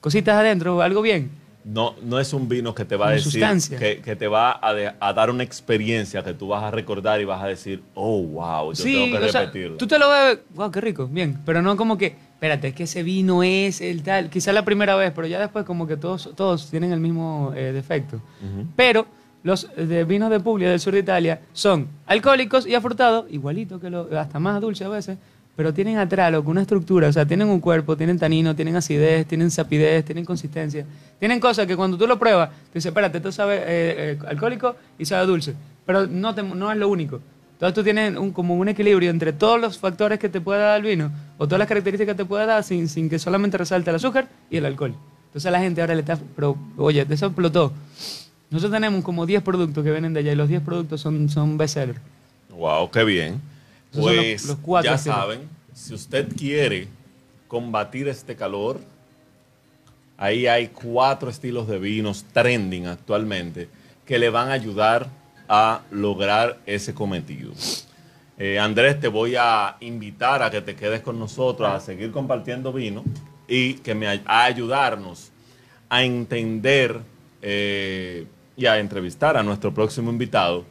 cositas 0.00 0.36
adentro, 0.36 0.82
algo 0.82 1.00
bien. 1.02 1.30
No, 1.64 1.94
no 2.02 2.20
es 2.20 2.32
un 2.34 2.46
vino 2.48 2.74
que 2.74 2.84
te 2.84 2.94
va 2.96 3.08
a 3.08 3.10
decir, 3.12 3.32
sustancia. 3.32 3.78
que, 3.78 4.00
que 4.02 4.16
te 4.16 4.28
va 4.28 4.58
a, 4.62 4.74
de- 4.74 4.92
a 5.00 5.12
dar 5.14 5.30
una 5.30 5.42
experiencia 5.42 6.22
que 6.22 6.34
tú 6.34 6.48
vas 6.48 6.62
a 6.62 6.70
recordar 6.70 7.20
y 7.20 7.24
vas 7.24 7.42
a 7.42 7.46
decir, 7.46 7.82
oh, 7.94 8.20
wow, 8.22 8.72
yo 8.72 8.82
sí, 8.84 8.92
tengo 8.92 9.18
que 9.18 9.28
sea, 9.30 9.40
repetirlo. 9.40 9.76
tú 9.78 9.86
te 9.86 9.98
lo 9.98 10.10
bebes, 10.10 10.40
wow, 10.54 10.70
qué 10.70 10.80
rico, 10.82 11.08
bien, 11.08 11.40
pero 11.46 11.62
no 11.62 11.74
como 11.76 11.96
que, 11.96 12.16
espérate, 12.34 12.68
es 12.68 12.74
que 12.74 12.82
ese 12.82 13.02
vino 13.02 13.42
es 13.42 13.80
el 13.80 14.02
tal, 14.02 14.28
quizá 14.28 14.52
la 14.52 14.64
primera 14.64 14.94
vez, 14.96 15.12
pero 15.14 15.26
ya 15.26 15.40
después 15.40 15.64
como 15.64 15.86
que 15.86 15.96
todos, 15.96 16.30
todos 16.36 16.68
tienen 16.70 16.92
el 16.92 17.00
mismo 17.00 17.52
eh, 17.56 17.72
defecto. 17.72 18.20
Pero 18.76 19.06
los 19.42 19.68
de 19.76 20.04
vinos 20.04 20.30
de 20.30 20.40
Puglia 20.40 20.68
del 20.70 20.80
sur 20.80 20.92
de 20.92 21.00
Italia 21.00 21.40
son 21.54 21.88
alcohólicos 22.06 22.66
y 22.66 22.74
afrutados, 22.74 23.24
igualito 23.30 23.80
que 23.80 23.88
lo, 23.90 24.08
hasta 24.18 24.38
más 24.38 24.60
dulce 24.60 24.84
a 24.84 24.88
veces, 24.88 25.16
pero 25.56 25.72
tienen 25.72 25.98
atrás 25.98 26.34
una 26.44 26.62
estructura, 26.62 27.08
o 27.08 27.12
sea, 27.12 27.24
tienen 27.26 27.48
un 27.48 27.60
cuerpo, 27.60 27.96
tienen 27.96 28.18
tanino, 28.18 28.54
tienen 28.56 28.74
acidez, 28.76 29.26
tienen 29.26 29.50
sapidez, 29.50 30.04
tienen 30.04 30.24
consistencia, 30.24 30.84
tienen 31.18 31.38
cosas 31.40 31.66
que 31.66 31.76
cuando 31.76 31.96
tú 31.96 32.06
lo 32.06 32.18
pruebas, 32.18 32.50
te 32.50 32.78
dices, 32.78 32.86
espérate, 32.90 33.18
esto 33.18 33.30
sabe 33.32 33.56
eh, 33.58 33.62
eh, 33.66 34.18
alcohólico 34.26 34.74
y 34.98 35.04
sabe 35.04 35.26
dulce, 35.26 35.54
pero 35.86 36.06
no, 36.06 36.34
te- 36.34 36.42
no 36.42 36.72
es 36.72 36.78
lo 36.78 36.88
único. 36.88 37.20
Entonces 37.52 37.74
tú 37.74 37.84
tienes 37.84 38.16
un, 38.16 38.32
como 38.32 38.56
un 38.56 38.68
equilibrio 38.68 39.10
entre 39.10 39.32
todos 39.32 39.60
los 39.60 39.78
factores 39.78 40.18
que 40.18 40.28
te 40.28 40.40
puede 40.40 40.60
dar 40.60 40.78
el 40.80 40.86
vino 40.86 41.12
o 41.38 41.46
todas 41.46 41.60
las 41.60 41.68
características 41.68 42.14
que 42.16 42.22
te 42.22 42.28
puede 42.28 42.46
dar 42.46 42.64
sin, 42.64 42.88
sin 42.88 43.08
que 43.08 43.18
solamente 43.20 43.56
resalte 43.56 43.90
el 43.90 43.96
azúcar 43.96 44.26
y 44.50 44.56
el 44.56 44.66
alcohol. 44.66 44.94
Entonces 45.26 45.46
a 45.46 45.50
la 45.52 45.60
gente 45.60 45.80
ahora 45.80 45.94
le 45.94 46.00
está, 46.00 46.18
pero 46.34 46.56
oye, 46.76 47.06
eso 47.08 47.26
explotó. 47.26 47.72
Nosotros 48.50 48.72
tenemos 48.72 49.02
como 49.04 49.24
10 49.24 49.42
productos 49.42 49.82
que 49.84 49.90
vienen 49.92 50.12
de 50.12 50.20
allá 50.20 50.32
y 50.32 50.36
los 50.36 50.48
10 50.48 50.62
productos 50.62 51.00
son, 51.00 51.28
son 51.28 51.56
bestsellers. 51.56 52.00
Wow, 52.50 52.90
qué 52.90 53.04
bien. 53.04 53.40
Esos 53.94 54.04
son 54.04 54.16
los- 54.16 54.24
Pues 54.24 54.44
los 54.46 54.56
cuatro 54.58 54.90
ya 54.90 54.98
saben, 54.98 55.48
si 55.72 55.94
usted 55.94 56.28
quiere 56.36 56.88
combatir 57.48 58.08
este 58.08 58.34
calor, 58.36 58.80
ahí 60.16 60.46
hay 60.46 60.68
cuatro 60.68 61.30
estilos 61.30 61.66
de 61.68 61.78
vinos 61.78 62.24
trending 62.32 62.86
actualmente 62.86 63.68
que 64.04 64.18
le 64.18 64.30
van 64.30 64.48
a 64.48 64.52
ayudar 64.52 65.08
a 65.48 65.82
lograr 65.90 66.58
ese 66.66 66.94
cometido. 66.94 67.52
Eh, 68.38 68.58
Andrés, 68.58 68.98
te 68.98 69.08
voy 69.08 69.36
a 69.38 69.76
invitar 69.80 70.42
a 70.42 70.50
que 70.50 70.60
te 70.60 70.74
quedes 70.74 71.00
con 71.00 71.18
nosotros 71.18 71.68
a 71.68 71.78
seguir 71.80 72.10
compartiendo 72.10 72.72
vino 72.72 73.04
y 73.46 73.74
que 73.74 73.94
me 73.94 74.08
a 74.08 74.44
ayudarnos 74.44 75.30
a 75.88 76.02
entender 76.02 77.00
eh, 77.42 78.26
y 78.56 78.66
a 78.66 78.78
entrevistar 78.78 79.36
a 79.36 79.42
nuestro 79.42 79.72
próximo 79.72 80.10
invitado, 80.10 80.64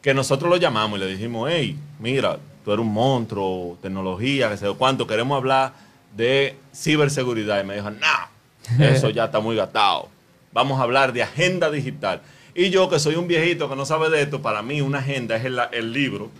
que 0.00 0.14
nosotros 0.14 0.48
lo 0.48 0.56
llamamos 0.56 0.98
y 0.98 1.02
le 1.02 1.08
dijimos, 1.08 1.50
hey, 1.52 1.76
mira, 1.98 2.38
tú 2.64 2.72
eres 2.72 2.84
un 2.84 2.92
monstruo, 2.92 3.78
tecnología, 3.80 4.50
que 4.50 4.56
sé 4.56 4.64
yo 4.66 4.76
cuánto, 4.76 5.06
queremos 5.06 5.36
hablar 5.36 5.72
de 6.16 6.56
ciberseguridad. 6.74 7.62
Y 7.62 7.66
me 7.66 7.74
dijo, 7.74 7.90
no, 7.90 8.78
eso 8.84 9.10
ya 9.10 9.26
está 9.26 9.40
muy 9.40 9.56
gastado. 9.56 10.08
Vamos 10.52 10.80
a 10.80 10.82
hablar 10.82 11.12
de 11.12 11.22
agenda 11.22 11.70
digital. 11.70 12.20
Y 12.54 12.70
yo, 12.70 12.90
que 12.90 12.98
soy 12.98 13.14
un 13.14 13.26
viejito 13.26 13.68
que 13.68 13.76
no 13.76 13.86
sabe 13.86 14.10
de 14.10 14.22
esto, 14.22 14.42
para 14.42 14.62
mí 14.62 14.80
una 14.80 14.98
agenda 14.98 15.36
es 15.36 15.44
el, 15.44 15.58
el 15.72 15.92
libro, 15.92 16.30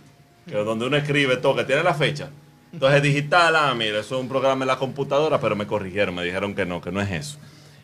que 0.47 0.59
es 0.59 0.65
donde 0.65 0.87
uno 0.87 0.97
escribe 0.97 1.37
todo, 1.39 1.57
que 1.57 1.65
tiene 1.65 1.83
la 1.83 1.95
fecha. 1.95 2.29
Entonces 2.73 3.03
digital, 3.03 3.55
ah, 3.57 3.75
mira, 3.75 4.01
eso 4.01 4.17
es 4.17 4.21
un 4.23 4.29
programa 4.29 4.65
en 4.65 4.69
la 4.69 4.77
computadora, 4.77 5.41
pero 5.41 5.57
me 5.57 5.67
corrigieron, 5.67 6.15
me 6.15 6.25
dijeron 6.25 6.55
que 6.55 6.65
no, 6.65 6.81
que 6.81 6.91
no 6.91 7.01
es 7.01 7.11
eso. 7.11 7.39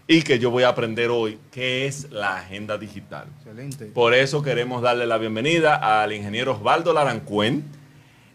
Y 0.07 0.23
que 0.23 0.39
yo 0.39 0.51
voy 0.51 0.63
a 0.63 0.69
aprender 0.69 1.11
hoy 1.11 1.39
qué 1.51 1.87
es 1.87 2.11
la 2.11 2.39
agenda 2.39 2.79
digital. 2.79 3.27
Excelente. 3.39 3.87
Por 3.87 4.15
eso 4.15 4.43
queremos 4.43 4.81
darle 4.81 5.07
la 5.07 5.19
bienvenida 5.19 6.03
al 6.03 6.15
ingeniero 6.15 6.53
Osvaldo 6.53 6.95
Larancuen 6.95 7.65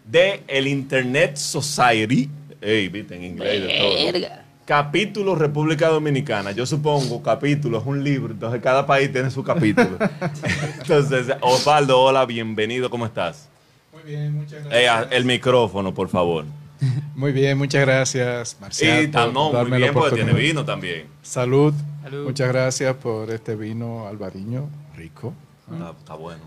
de 0.05 0.43
el 0.47 0.67
Internet 0.67 1.37
Society. 1.37 2.29
Ey, 2.61 2.87
viste, 2.89 3.15
en 3.15 3.23
inglés 3.23 3.61
de 3.61 4.19
todo. 4.19 4.43
Capítulo 4.65 5.35
República 5.35 5.89
Dominicana. 5.89 6.51
Yo 6.51 6.65
supongo 6.65 7.21
capítulo 7.21 7.79
es 7.79 7.85
un 7.85 8.01
libro, 8.01 8.33
entonces 8.33 8.61
cada 8.61 8.85
país 8.85 9.11
tiene 9.11 9.29
su 9.29 9.43
capítulo. 9.43 9.97
entonces, 10.79 11.35
Osvaldo, 11.41 11.99
hola, 11.99 12.25
bienvenido, 12.25 12.89
¿cómo 12.89 13.05
estás? 13.05 13.49
Muy 13.91 14.03
bien, 14.03 14.33
muchas 14.33 14.65
Eh, 14.67 14.83
gracias. 14.83 15.07
el 15.11 15.25
micrófono, 15.25 15.93
por 15.93 16.07
favor. 16.07 16.45
Muy 17.15 17.31
bien, 17.31 17.57
muchas 17.57 17.81
gracias, 17.85 18.57
Marcial. 18.59 19.03
Y 19.03 19.07
por 19.07 19.33
no, 19.33 19.51
darme 19.51 19.77
bien, 19.77 19.93
porque 19.93 20.15
tiene 20.15 20.33
vino 20.33 20.65
también. 20.65 21.07
Salud. 21.21 21.73
Salud. 22.01 22.25
Muchas 22.25 22.47
gracias 22.49 22.95
por 22.95 23.29
este 23.31 23.55
vino 23.55 24.07
albariño 24.07 24.69
rico. 24.95 25.33
Está, 25.71 25.91
está 25.91 26.15
bueno. 26.15 26.41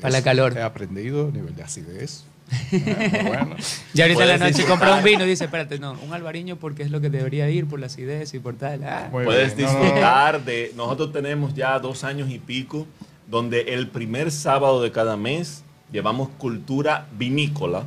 Para 0.00 0.12
la 0.12 0.22
calor. 0.22 0.56
He 0.56 0.62
aprendido 0.62 1.30
nivel 1.30 1.54
de 1.54 1.62
acidez. 1.62 2.24
Ah, 2.52 2.56
muy 2.70 3.20
bueno. 3.20 3.56
Ya 3.94 4.04
ahorita 4.04 4.22
en 4.22 4.28
la 4.28 4.38
noche 4.38 4.48
disfrutar. 4.48 4.78
compra 4.78 4.94
un 4.96 5.04
vino 5.04 5.24
y 5.24 5.28
dice, 5.28 5.44
espérate, 5.44 5.78
no, 5.78 5.92
un 5.92 6.12
albariño 6.12 6.56
porque 6.56 6.82
es 6.82 6.90
lo 6.90 7.00
que 7.00 7.10
debería 7.10 7.48
ir 7.50 7.66
por 7.66 7.80
la 7.80 7.86
acidez 7.86 8.34
y 8.34 8.38
por 8.38 8.56
tal. 8.56 8.84
Ah. 8.84 9.08
Puedes 9.10 9.56
bien. 9.56 9.68
No, 9.68 9.72
no, 9.72 9.78
no. 9.78 9.84
disfrutar 9.84 10.44
de... 10.44 10.72
Nosotros 10.76 11.12
tenemos 11.12 11.54
ya 11.54 11.78
dos 11.78 12.04
años 12.04 12.30
y 12.30 12.38
pico 12.38 12.86
donde 13.30 13.74
el 13.74 13.88
primer 13.88 14.30
sábado 14.30 14.82
de 14.82 14.90
cada 14.90 15.16
mes 15.16 15.62
llevamos 15.92 16.28
cultura 16.38 17.06
vinícola 17.12 17.84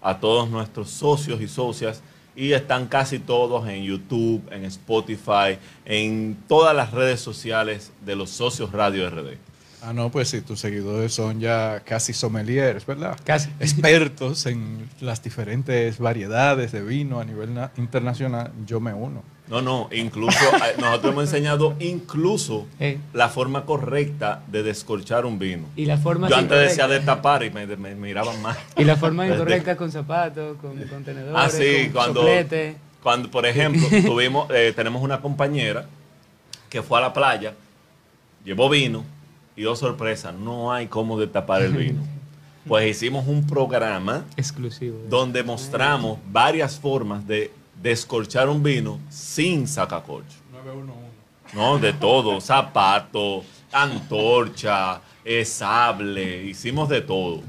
a 0.00 0.18
todos 0.18 0.50
nuestros 0.50 0.90
socios 0.90 1.40
y 1.40 1.48
socias 1.48 2.02
y 2.34 2.52
están 2.52 2.86
casi 2.86 3.18
todos 3.18 3.68
en 3.68 3.84
YouTube, 3.84 4.42
en 4.50 4.64
Spotify, 4.64 5.58
en 5.84 6.36
todas 6.48 6.74
las 6.74 6.92
redes 6.92 7.20
sociales 7.20 7.92
de 8.04 8.16
los 8.16 8.30
socios 8.30 8.72
Radio 8.72 9.08
RD. 9.08 9.36
Ah, 9.84 9.92
no, 9.92 10.10
pues 10.10 10.28
si 10.28 10.40
tus 10.42 10.60
seguidores 10.60 11.12
son 11.12 11.40
ya 11.40 11.80
casi 11.84 12.12
sommeliers, 12.12 12.86
¿verdad? 12.86 13.18
Casi. 13.24 13.50
Expertos 13.60 14.46
en 14.46 14.88
las 15.00 15.22
diferentes 15.24 15.98
variedades 15.98 16.70
de 16.70 16.82
vino 16.82 17.18
a 17.18 17.24
nivel 17.24 17.52
na- 17.52 17.72
internacional, 17.76 18.52
yo 18.64 18.78
me 18.78 18.94
uno. 18.94 19.24
No, 19.48 19.60
no, 19.60 19.88
incluso 19.92 20.38
eh, 20.56 20.76
nosotros 20.78 21.12
hemos 21.12 21.24
enseñado 21.24 21.74
incluso 21.80 22.68
Eh. 22.78 22.98
la 23.12 23.28
forma 23.28 23.64
correcta 23.66 24.42
de 24.46 24.62
descorchar 24.62 25.26
un 25.26 25.40
vino. 25.40 25.64
Y 25.74 25.84
la 25.86 25.98
forma 25.98 26.28
Yo 26.28 26.36
antes 26.36 26.58
decía 26.60 26.84
incorrecta- 26.84 26.88
de 27.00 27.00
tapar 27.00 27.42
y 27.42 27.50
me, 27.50 27.66
me 27.76 27.94
miraban 27.96 28.40
más. 28.40 28.56
Y 28.76 28.84
la 28.84 28.94
forma 28.96 29.26
incorrecta 29.28 29.76
con 29.76 29.90
zapatos, 29.90 30.58
con 30.58 30.76
contenedores, 30.84 31.34
Ah, 31.36 31.48
sí, 31.50 31.86
con 31.86 31.92
cuando, 31.92 32.20
soplete. 32.20 32.76
cuando, 33.02 33.30
por 33.32 33.46
ejemplo, 33.46 33.84
tuvimos, 34.04 34.48
eh, 34.50 34.72
tenemos 34.76 35.02
una 35.02 35.20
compañera 35.20 35.86
que 36.70 36.82
fue 36.82 36.98
a 36.98 37.00
la 37.02 37.12
playa, 37.12 37.52
llevó 38.44 38.68
vino 38.70 39.04
Y 39.56 39.64
oh 39.66 39.76
sorpresa, 39.76 40.32
no 40.32 40.72
hay 40.72 40.86
cómo 40.86 41.18
destapar 41.18 41.62
el 41.62 41.74
vino. 41.74 42.00
Pues 42.64 42.88
hicimos 42.88 43.26
un 43.26 43.44
programa 43.44 44.24
Exclusivo. 44.36 44.96
donde 45.08 45.42
mostramos 45.42 46.18
varias 46.30 46.78
formas 46.78 47.26
de 47.26 47.50
descorchar 47.82 48.48
un 48.48 48.62
vino 48.62 49.00
sin 49.10 49.66
sacacorcho. 49.66 50.36
911. 50.52 51.12
No, 51.54 51.78
de 51.80 51.92
todo, 51.92 52.40
zapato, 52.40 53.42
antorcha, 53.72 55.00
eh, 55.24 55.44
sable, 55.44 56.44
hicimos 56.44 56.88
de 56.88 57.00
todo 57.00 57.42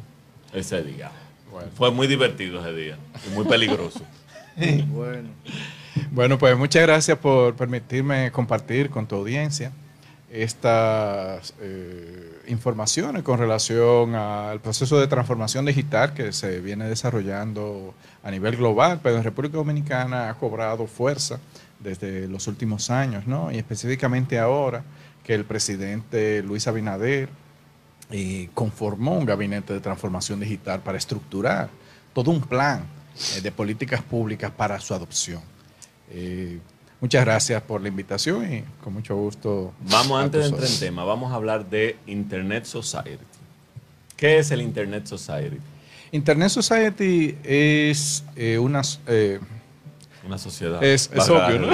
ese 0.51 0.81
día. 0.81 1.11
Bueno. 1.51 1.69
Fue 1.75 1.91
muy 1.91 2.07
divertido 2.07 2.59
ese 2.59 2.73
día 2.73 2.97
y 3.27 3.35
muy 3.35 3.45
peligroso. 3.45 4.01
Bueno. 4.87 5.29
Bueno, 6.11 6.37
pues 6.37 6.55
muchas 6.57 6.83
gracias 6.83 7.17
por 7.17 7.55
permitirme 7.55 8.31
compartir 8.31 8.89
con 8.91 9.07
tu 9.07 9.15
audiencia 9.15 9.71
estas 10.33 11.53
eh, 11.61 12.41
informaciones 12.47 13.21
con 13.21 13.37
relación 13.37 14.15
al 14.15 14.59
proceso 14.61 14.99
de 14.99 15.05
transformación 15.05 15.63
digital 15.65 16.15
que 16.15 16.33
se 16.33 16.59
viene 16.59 16.85
desarrollando 16.89 17.93
a 18.23 18.31
nivel 18.31 18.57
global, 18.57 18.99
pero 19.03 19.17
en 19.17 19.23
República 19.23 19.57
Dominicana 19.57 20.31
ha 20.31 20.33
cobrado 20.33 20.87
fuerza 20.87 21.39
desde 21.79 22.27
los 22.27 22.47
últimos 22.47 22.89
años, 22.89 23.27
¿no? 23.27 23.51
Y 23.51 23.59
específicamente 23.59 24.39
ahora 24.39 24.83
que 25.23 25.35
el 25.35 25.45
presidente 25.45 26.41
Luis 26.41 26.67
Abinader 26.67 27.29
eh, 28.09 28.49
conformó 28.55 29.15
un 29.15 29.25
gabinete 29.25 29.73
de 29.73 29.81
transformación 29.81 30.39
digital 30.39 30.79
para 30.81 30.97
estructurar 30.97 31.69
todo 32.11 32.31
un 32.31 32.41
plan 32.41 32.83
eh, 33.37 33.41
de 33.41 33.51
políticas 33.51 34.01
públicas 34.01 34.49
para 34.49 34.79
su 34.79 34.95
adopción. 34.95 35.41
Muchas 37.03 37.25
gracias 37.25 37.61
por 37.63 37.81
la 37.81 37.89
invitación 37.89 38.53
y 38.53 38.63
con 38.81 38.93
mucho 38.93 39.13
gusto. 39.17 39.73
Vamos, 39.89 40.23
antes 40.23 40.39
de 40.43 40.47
entrar 40.47 40.69
en 40.71 40.79
tema, 40.79 41.03
vamos 41.03 41.33
a 41.33 41.35
hablar 41.35 41.69
de 41.69 41.97
Internet 42.07 42.63
Society. 42.63 43.17
¿Qué 44.15 44.37
es 44.37 44.51
el 44.51 44.61
Internet 44.61 45.05
Society? 45.05 45.57
Internet 46.13 46.47
Society 46.47 47.37
es 47.43 48.23
eh, 48.37 48.57
una... 48.57 48.81
eh, 49.07 49.37
Una 50.25 50.37
sociedad. 50.37 50.81
Es- 50.81 51.09
obvio, 51.13 51.59
¿no? 51.59 51.73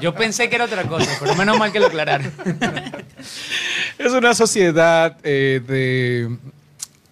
Yo 0.00 0.14
pensé 0.14 0.48
que 0.48 0.54
era 0.54 0.66
otra 0.66 0.84
cosa, 0.84 1.10
pero 1.18 1.34
menos 1.34 1.58
mal 1.58 1.72
que 1.72 1.80
lo 1.80 1.86
aclararon. 1.88 2.30
Es 3.98 4.12
una 4.12 4.34
sociedad 4.34 5.18
eh, 5.24 5.60
de, 5.66 6.38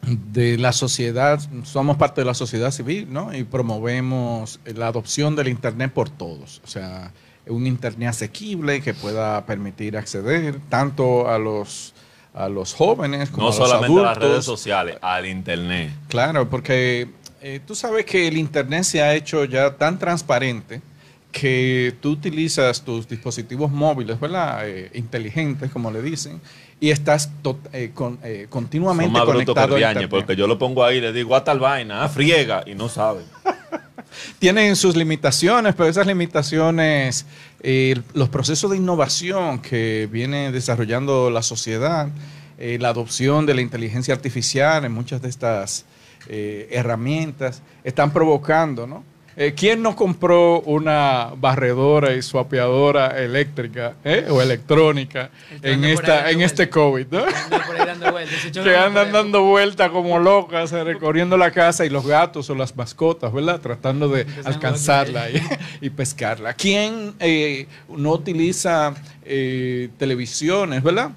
de 0.02 0.56
la 0.58 0.72
sociedad, 0.72 1.40
somos 1.64 1.96
parte 1.96 2.20
de 2.20 2.24
la 2.24 2.34
sociedad 2.34 2.70
civil, 2.70 3.08
¿no? 3.11 3.34
Y 3.34 3.44
promovemos 3.44 4.61
la 4.64 4.87
adopción 4.88 5.37
del 5.37 5.48
Internet 5.48 5.92
por 5.92 6.08
todos. 6.08 6.61
O 6.64 6.68
sea, 6.68 7.12
un 7.46 7.66
Internet 7.66 8.11
asequible 8.11 8.80
que 8.80 8.94
pueda 8.94 9.44
permitir 9.46 9.96
acceder 9.96 10.61
tanto 10.68 11.28
a 11.28 11.38
los, 11.38 11.94
a 12.34 12.48
los 12.48 12.74
jóvenes 12.74 13.30
como 13.30 13.48
No 13.48 13.54
a 13.54 13.58
los 13.58 13.68
solamente 13.68 14.00
a 14.00 14.02
las 14.02 14.11
adultos. 14.12 14.30
redes 14.30 14.44
sociales, 14.44 14.98
al 15.02 15.26
Internet. 15.26 15.92
Claro, 16.08 16.48
porque 16.48 17.08
eh, 17.40 17.61
tú 17.66 17.74
sabes 17.74 18.04
que 18.04 18.28
el 18.28 18.37
Internet 18.37 18.84
se 18.84 19.02
ha 19.02 19.14
hecho 19.14 19.44
ya 19.44 19.76
tan 19.76 19.98
transparente 19.98 20.80
que 21.40 21.94
tú 22.01 22.11
utilizas 22.12 22.83
tus 22.83 23.07
dispositivos 23.09 23.70
móviles, 23.70 24.18
¿verdad? 24.18 24.68
Eh, 24.68 24.90
inteligentes, 24.94 25.70
como 25.70 25.90
le 25.90 26.03
dicen, 26.03 26.40
y 26.81 26.90
estás 26.90 27.31
eh, 27.72 27.90
con- 27.94 28.18
eh, 28.22 28.42
Son 28.42 28.51
continuamente 28.51 29.12
más 29.12 29.24
conectado 29.24 29.77
a 29.77 29.81
Internet. 29.81 30.11
porque 30.11 30.35
yo 30.37 30.46
lo 30.46 30.59
pongo 30.59 30.85
ahí 30.85 30.98
y 30.98 31.01
le 31.01 31.12
digo 31.12 31.35
a 31.37 31.44
tal 31.44 31.59
vaina, 31.61 32.03
ah, 32.05 32.09
friega, 32.09 32.62
y 32.66 32.74
no 32.74 32.88
sabe. 32.88 33.22
Tienen 34.38 34.74
sus 34.77 34.96
limitaciones, 34.96 35.74
pero 35.74 35.88
esas 35.88 36.07
limitaciones, 36.07 37.27
eh, 37.62 38.01
los 38.14 38.29
procesos 38.29 38.70
de 38.70 38.77
innovación 38.79 39.61
que 39.61 40.09
viene 40.11 40.51
desarrollando 40.51 41.31
la 41.31 41.42
sociedad, 41.42 42.09
eh, 42.59 42.79
la 42.81 42.88
adopción 42.88 43.46
de 43.46 43.55
la 43.55 43.61
inteligencia 43.61 44.14
artificial 44.14 44.85
en 44.85 44.92
muchas 44.92 45.22
de 45.22 45.29
estas 45.29 45.85
herramientas, 46.31 47.62
están 47.85 48.12
provocando, 48.12 48.87
¿no? 48.87 49.03
Eh, 49.40 49.55
¿Quién 49.57 49.83
no 49.83 49.94
compró 49.94 50.61
una 50.62 51.31
barredora 51.37 52.12
y 52.12 52.22
suapeadora 52.22 53.16
eléctrica 53.22 53.94
eh, 54.05 54.27
o 54.29 54.42
electrónica 54.42 55.31
en, 55.62 55.85
esta, 55.85 56.29
en 56.31 56.40
este. 56.40 56.68
COVID? 56.68 57.07
que 58.53 58.77
andan 58.77 59.12
dando 59.12 59.42
vueltas 59.42 59.90
como 59.92 60.18
locas, 60.18 60.72
eh, 60.72 60.85
recorriendo 60.85 61.37
la 61.37 61.51
casa 61.51 61.85
y 61.85 61.88
los 61.88 62.07
gatos 62.07 62.51
o 62.51 62.55
las 62.55 62.77
mascotas, 62.77 63.33
¿verdad? 63.33 63.61
Tratando 63.61 64.09
de 64.09 64.22
Empezando 64.22 64.51
alcanzarla 64.51 65.27
y, 65.81 65.90
pescarla. 65.90 66.55
¿Quién 66.55 67.14
eh, 67.20 67.66
no 67.88 68.12
utiliza 68.12 68.94
eh, 69.24 69.88
televisiones, 69.98 70.83
¿verdad? 70.83 71.11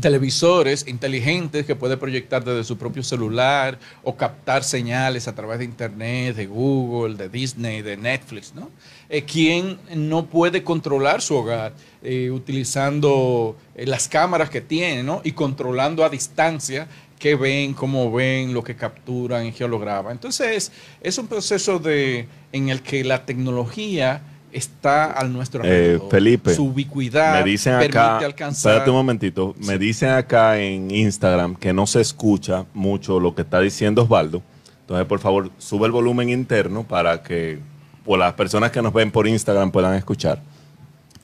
Televisores 0.00 0.86
inteligentes 0.88 1.66
que 1.66 1.76
puede 1.76 1.98
proyectar 1.98 2.42
desde 2.42 2.64
su 2.64 2.78
propio 2.78 3.02
celular 3.02 3.78
o 4.02 4.16
captar 4.16 4.64
señales 4.64 5.28
a 5.28 5.34
través 5.34 5.58
de 5.58 5.66
internet, 5.66 6.34
de 6.34 6.46
Google, 6.46 7.16
de 7.16 7.28
Disney, 7.28 7.82
de 7.82 7.96
Netflix, 7.98 8.54
¿no? 8.54 8.70
Eh, 9.10 9.22
¿Quién 9.24 9.78
no 9.94 10.26
puede 10.26 10.62
controlar 10.62 11.20
su 11.20 11.36
hogar 11.36 11.74
eh, 12.02 12.30
utilizando 12.30 13.56
eh, 13.74 13.86
las 13.86 14.08
cámaras 14.08 14.48
que 14.48 14.62
tiene, 14.62 15.02
¿no? 15.02 15.20
Y 15.24 15.32
controlando 15.32 16.04
a 16.04 16.08
distancia 16.08 16.88
qué 17.18 17.34
ven, 17.34 17.74
cómo 17.74 18.10
ven, 18.10 18.52
lo 18.52 18.64
que 18.64 18.74
capturan 18.74 19.46
y 19.46 19.52
geolograman. 19.52 20.12
Entonces, 20.12 20.72
es 21.00 21.18
un 21.18 21.28
proceso 21.28 21.80
en 21.84 22.68
el 22.68 22.82
que 22.82 23.04
la 23.04 23.24
tecnología 23.24 24.22
está 24.52 25.12
al 25.12 25.32
nuestro 25.32 25.64
Eh, 25.64 25.68
alrededor. 25.68 26.10
Felipe, 26.10 26.54
Su 26.54 26.66
ubicuidad 26.66 27.38
Me 27.38 27.50
dicen 27.50 27.74
permite 27.78 27.98
acá, 27.98 28.18
alcanzar... 28.18 28.72
espérate 28.72 28.90
un 28.90 28.96
momentito, 28.96 29.54
me 29.64 29.78
dicen 29.78 30.10
acá 30.10 30.58
en 30.60 30.90
Instagram 30.90 31.56
que 31.56 31.72
no 31.72 31.86
se 31.86 32.00
escucha 32.00 32.66
mucho 32.74 33.18
lo 33.20 33.34
que 33.34 33.42
está 33.42 33.60
diciendo 33.60 34.02
Osvaldo. 34.02 34.42
Entonces, 34.80 35.06
por 35.06 35.20
favor, 35.20 35.50
sube 35.58 35.86
el 35.86 35.92
volumen 35.92 36.28
interno 36.28 36.82
para 36.82 37.22
que 37.22 37.58
pues, 38.04 38.18
las 38.18 38.32
personas 38.34 38.70
que 38.72 38.82
nos 38.82 38.92
ven 38.92 39.10
por 39.10 39.26
Instagram 39.26 39.70
puedan 39.70 39.94
escuchar. 39.94 40.42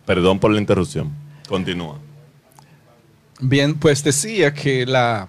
Perdón 0.07 0.39
por 0.39 0.51
la 0.53 0.59
interrupción. 0.59 1.13
Continúa. 1.49 1.99
Bien, 3.41 3.75
pues 3.75 4.03
decía 4.03 4.53
que 4.55 4.87
la, 4.87 5.29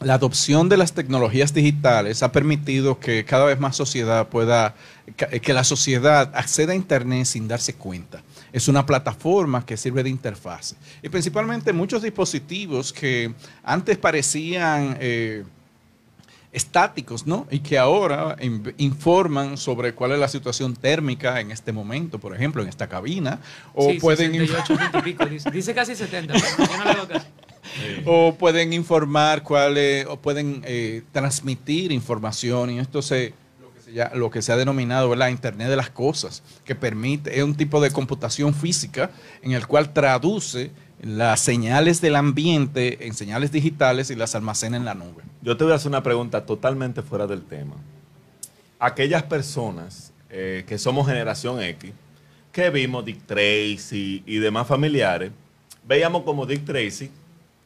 la 0.00 0.14
adopción 0.14 0.68
de 0.68 0.76
las 0.76 0.92
tecnologías 0.92 1.52
digitales 1.52 2.22
ha 2.22 2.32
permitido 2.32 2.98
que 2.98 3.24
cada 3.24 3.44
vez 3.46 3.58
más 3.58 3.76
sociedad 3.76 4.28
pueda, 4.28 4.74
que 5.14 5.52
la 5.52 5.62
sociedad 5.64 6.32
acceda 6.34 6.72
a 6.72 6.74
Internet 6.76 7.26
sin 7.26 7.46
darse 7.46 7.74
cuenta. 7.74 8.22
Es 8.52 8.66
una 8.68 8.84
plataforma 8.84 9.64
que 9.64 9.76
sirve 9.76 10.02
de 10.02 10.10
interfaz. 10.10 10.74
Y 11.02 11.08
principalmente 11.08 11.72
muchos 11.72 12.02
dispositivos 12.02 12.92
que 12.92 13.32
antes 13.62 13.98
parecían 13.98 14.96
eh, 15.00 15.44
estáticos, 16.52 17.26
¿no? 17.26 17.46
Y 17.50 17.60
que 17.60 17.78
ahora 17.78 18.36
in- 18.40 18.74
informan 18.78 19.56
sobre 19.58 19.94
cuál 19.94 20.12
es 20.12 20.18
la 20.18 20.28
situación 20.28 20.74
térmica 20.74 21.40
en 21.40 21.50
este 21.50 21.70
momento, 21.72 22.18
por 22.18 22.34
ejemplo, 22.34 22.62
en 22.62 22.68
esta 22.68 22.88
cabina, 22.88 23.40
o 23.74 23.90
Sí, 23.90 23.98
pueden 24.00 24.32
68 24.32 24.74
y 24.98 25.02
pico, 25.02 25.26
dice. 25.26 25.50
Dice 25.50 25.74
casi 25.74 25.94
70, 25.94 26.32
pero 26.34 26.68
yo 26.70 26.78
no 26.78 26.84
le 26.84 26.90
hago 26.90 27.08
caso. 27.08 27.26
o 28.06 28.34
pueden 28.34 28.72
informar 28.72 29.42
cuáles 29.42 30.06
o 30.06 30.16
pueden 30.18 30.62
eh, 30.64 31.02
transmitir 31.12 31.92
información 31.92 32.70
y 32.70 32.78
esto 32.78 33.02
se 33.02 33.34
se, 33.86 33.92
ya- 33.92 34.12
lo 34.14 34.30
que 34.30 34.42
se 34.42 34.52
ha 34.52 34.56
denominado 34.56 35.14
la 35.14 35.30
Internet 35.30 35.68
de 35.68 35.76
las 35.76 35.90
cosas 35.90 36.42
que 36.64 36.74
permite 36.74 37.36
es 37.38 37.42
un 37.44 37.54
tipo 37.54 37.80
de 37.80 37.90
computación 37.90 38.54
física 38.54 39.10
en 39.42 39.52
el 39.52 39.66
cual 39.66 39.92
traduce 39.92 40.70
las 41.00 41.40
señales 41.40 42.00
del 42.00 42.16
ambiente 42.16 43.06
en 43.06 43.14
señales 43.14 43.52
digitales 43.52 44.10
y 44.10 44.14
las 44.16 44.34
almacena 44.34 44.76
en 44.76 44.84
la 44.84 44.94
nube. 44.94 45.22
Yo 45.42 45.56
te 45.56 45.64
voy 45.64 45.72
a 45.72 45.76
hacer 45.76 45.88
una 45.88 46.02
pregunta 46.02 46.44
totalmente 46.46 47.02
fuera 47.02 47.26
del 47.26 47.42
tema. 47.42 47.74
Aquellas 48.78 49.22
personas 49.22 50.12
eh, 50.30 50.64
que 50.66 50.78
somos 50.78 51.06
generación 51.06 51.60
X, 51.62 51.92
que 52.52 52.70
vimos 52.70 53.04
Dick 53.04 53.24
Tracy 53.26 54.22
y 54.26 54.38
demás 54.38 54.66
familiares, 54.66 55.30
veíamos 55.86 56.22
como 56.22 56.46
Dick 56.46 56.64
Tracy 56.64 57.10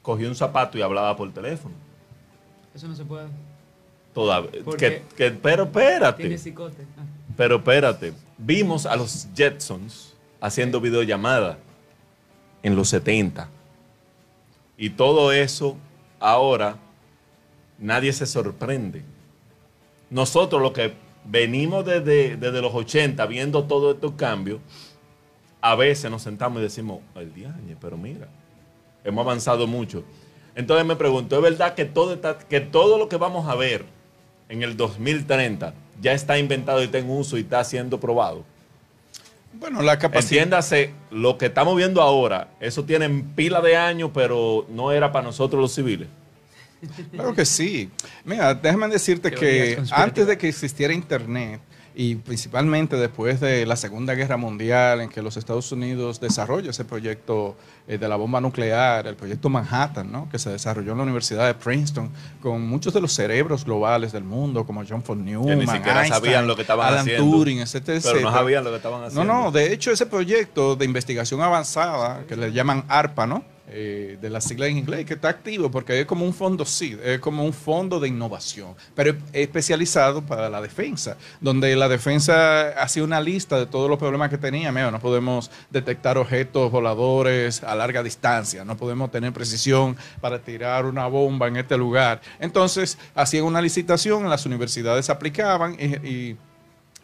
cogió 0.02 0.28
un 0.28 0.34
zapato 0.34 0.76
y 0.78 0.82
hablaba 0.82 1.16
por 1.16 1.32
teléfono. 1.32 1.74
Eso 2.74 2.88
no 2.88 2.94
se 2.96 3.04
puede. 3.04 3.28
Todavía, 4.14 4.62
¿Por 4.64 4.76
que, 4.76 5.30
pero 5.42 5.64
espérate. 5.64 6.22
Ah. 6.98 7.02
Pero 7.36 7.56
espérate, 7.56 8.12
vimos 8.38 8.86
a 8.86 8.96
los 8.96 9.28
Jetsons 9.34 10.14
haciendo 10.40 10.80
videollamada 10.80 11.58
en 12.62 12.76
los 12.76 12.88
70. 12.88 13.48
Y 14.76 14.90
todo 14.90 15.32
eso 15.32 15.76
ahora 16.18 16.76
nadie 17.78 18.12
se 18.12 18.26
sorprende. 18.26 19.02
Nosotros 20.10 20.60
los 20.60 20.72
que 20.72 20.94
venimos 21.24 21.84
desde, 21.84 22.36
desde 22.36 22.60
los 22.60 22.74
80 22.74 23.24
viendo 23.26 23.64
todos 23.64 23.94
estos 23.94 24.12
cambios, 24.12 24.60
a 25.60 25.74
veces 25.76 26.10
nos 26.10 26.22
sentamos 26.22 26.60
y 26.60 26.62
decimos, 26.62 27.00
el 27.14 27.32
diañe, 27.32 27.76
pero 27.80 27.96
mira, 27.96 28.28
hemos 29.04 29.24
avanzado 29.24 29.66
mucho. 29.66 30.02
Entonces 30.54 30.84
me 30.86 30.96
pregunto, 30.96 31.36
¿es 31.36 31.42
verdad 31.42 31.74
que 31.74 31.84
todo, 31.84 32.14
está- 32.14 32.38
que 32.38 32.60
todo 32.60 32.98
lo 32.98 33.08
que 33.08 33.16
vamos 33.16 33.46
a 33.48 33.54
ver 33.54 33.84
en 34.50 34.62
el 34.62 34.76
2030 34.76 35.72
ya 36.02 36.12
está 36.12 36.38
inventado 36.38 36.82
y 36.82 36.84
está 36.84 36.98
en 36.98 37.08
uso 37.08 37.38
y 37.38 37.40
está 37.40 37.64
siendo 37.64 37.98
probado? 37.98 38.44
Bueno, 39.52 39.82
la 39.82 39.98
capacidad. 39.98 40.42
Entiéndase, 40.42 40.92
lo 41.10 41.38
que 41.38 41.46
estamos 41.46 41.76
viendo 41.76 42.02
ahora, 42.02 42.48
eso 42.60 42.84
tiene 42.84 43.08
pila 43.34 43.60
de 43.60 43.76
años, 43.76 44.10
pero 44.12 44.66
no 44.68 44.92
era 44.92 45.10
para 45.10 45.24
nosotros 45.24 45.60
los 45.60 45.74
civiles. 45.74 46.08
Claro 47.10 47.34
que 47.34 47.44
sí. 47.44 47.90
Mira, 48.24 48.54
déjame 48.54 48.88
decirte 48.88 49.30
Teorías 49.30 49.90
que 49.90 49.94
antes 49.94 50.26
de 50.26 50.38
que 50.38 50.48
existiera 50.48 50.94
Internet 50.94 51.60
y 52.00 52.14
principalmente 52.14 52.96
después 52.96 53.40
de 53.40 53.66
la 53.66 53.76
Segunda 53.76 54.14
Guerra 54.14 54.38
Mundial, 54.38 55.02
en 55.02 55.10
que 55.10 55.20
los 55.20 55.36
Estados 55.36 55.70
Unidos 55.70 56.18
desarrolla 56.18 56.70
ese 56.70 56.86
proyecto 56.86 57.56
eh, 57.86 57.98
de 57.98 58.08
la 58.08 58.16
bomba 58.16 58.40
nuclear, 58.40 59.06
el 59.06 59.16
proyecto 59.16 59.50
Manhattan, 59.50 60.10
¿no? 60.10 60.26
que 60.30 60.38
se 60.38 60.48
desarrolló 60.48 60.92
en 60.92 60.96
la 60.96 61.02
Universidad 61.02 61.46
de 61.46 61.52
Princeton, 61.52 62.08
con 62.40 62.66
muchos 62.66 62.94
de 62.94 63.02
los 63.02 63.12
cerebros 63.12 63.66
globales 63.66 64.12
del 64.12 64.24
mundo, 64.24 64.64
como 64.64 64.82
John 64.88 65.04
von 65.06 65.22
Neumann, 65.22 65.58
ni 65.58 65.66
siquiera 65.66 66.00
Einstein, 66.00 66.22
sabían 66.24 66.46
lo 66.46 66.56
que 66.56 66.62
estaban 66.62 66.86
Alan 66.88 67.00
haciendo. 67.00 67.30
Turing, 67.30 67.58
etcétera, 67.60 68.00
Pero 68.02 68.20
no 68.22 68.32
sabían 68.32 68.64
lo 68.64 68.70
que 68.70 68.76
estaban 68.76 69.00
No, 69.02 69.06
haciendo. 69.06 69.34
no, 69.34 69.50
de 69.50 69.70
hecho 69.74 69.90
ese 69.90 70.06
proyecto 70.06 70.76
de 70.76 70.86
investigación 70.86 71.42
avanzada, 71.42 72.24
que 72.26 72.34
le 72.34 72.50
llaman 72.50 72.86
ARPA, 72.88 73.26
¿no? 73.26 73.44
Eh, 73.72 74.18
de 74.20 74.30
la 74.30 74.40
sigla 74.40 74.66
en 74.66 74.78
inglés, 74.78 75.06
que 75.06 75.14
está 75.14 75.28
activo 75.28 75.70
porque 75.70 76.00
es 76.00 76.06
como 76.06 76.24
un 76.24 76.34
fondo 76.34 76.64
SID, 76.64 76.98
es 77.04 77.20
como 77.20 77.44
un 77.44 77.52
fondo 77.52 78.00
de 78.00 78.08
innovación, 78.08 78.74
pero 78.96 79.10
es 79.10 79.16
especializado 79.32 80.22
para 80.22 80.50
la 80.50 80.60
defensa, 80.60 81.16
donde 81.40 81.76
la 81.76 81.88
defensa 81.88 82.70
hacía 82.70 83.04
una 83.04 83.20
lista 83.20 83.58
de 83.60 83.66
todos 83.66 83.88
los 83.88 83.96
problemas 83.96 84.28
que 84.28 84.38
tenía. 84.38 84.72
Mira, 84.72 84.90
no 84.90 84.98
podemos 84.98 85.52
detectar 85.70 86.18
objetos 86.18 86.72
voladores 86.72 87.62
a 87.62 87.76
larga 87.76 88.02
distancia, 88.02 88.64
no 88.64 88.76
podemos 88.76 89.12
tener 89.12 89.32
precisión 89.32 89.96
para 90.20 90.40
tirar 90.40 90.84
una 90.84 91.06
bomba 91.06 91.46
en 91.46 91.56
este 91.56 91.76
lugar. 91.76 92.20
Entonces, 92.40 92.98
hacían 93.14 93.44
una 93.44 93.62
licitación, 93.62 94.28
las 94.28 94.46
universidades 94.46 95.10
aplicaban 95.10 95.76
y 95.78 96.36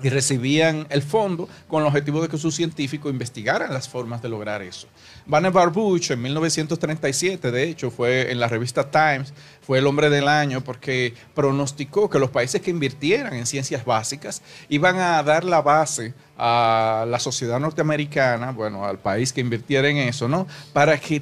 y 0.02 0.08
recibían 0.10 0.86
el 0.90 1.02
fondo 1.02 1.48
con 1.68 1.82
el 1.82 1.88
objetivo 1.88 2.20
de 2.20 2.28
que 2.28 2.36
sus 2.36 2.54
científicos 2.54 3.10
investigaran 3.10 3.72
las 3.72 3.88
formas 3.88 4.20
de 4.20 4.28
lograr 4.28 4.62
eso. 4.62 4.88
Vannevar 5.24 5.66
Barbuch 5.66 6.10
en 6.10 6.22
1937, 6.22 7.50
de 7.50 7.62
hecho, 7.64 7.90
fue 7.90 8.30
en 8.30 8.38
la 8.38 8.48
revista 8.48 8.90
Times, 8.90 9.32
fue 9.66 9.78
el 9.78 9.86
hombre 9.86 10.10
del 10.10 10.28
año 10.28 10.60
porque 10.62 11.12
pronosticó 11.34 12.08
que 12.08 12.18
los 12.20 12.30
países 12.30 12.60
que 12.60 12.70
invirtieran 12.70 13.34
en 13.34 13.46
ciencias 13.46 13.84
básicas 13.84 14.42
iban 14.68 14.98
a 14.98 15.22
dar 15.22 15.42
la 15.44 15.60
base 15.60 16.14
a 16.38 17.06
la 17.08 17.18
sociedad 17.18 17.58
norteamericana, 17.58 18.52
bueno, 18.52 18.84
al 18.84 18.98
país 18.98 19.32
que 19.32 19.40
invirtiera 19.40 19.88
en 19.88 19.96
eso, 19.96 20.28
¿no? 20.28 20.46
Para 20.74 20.98
que 21.00 21.18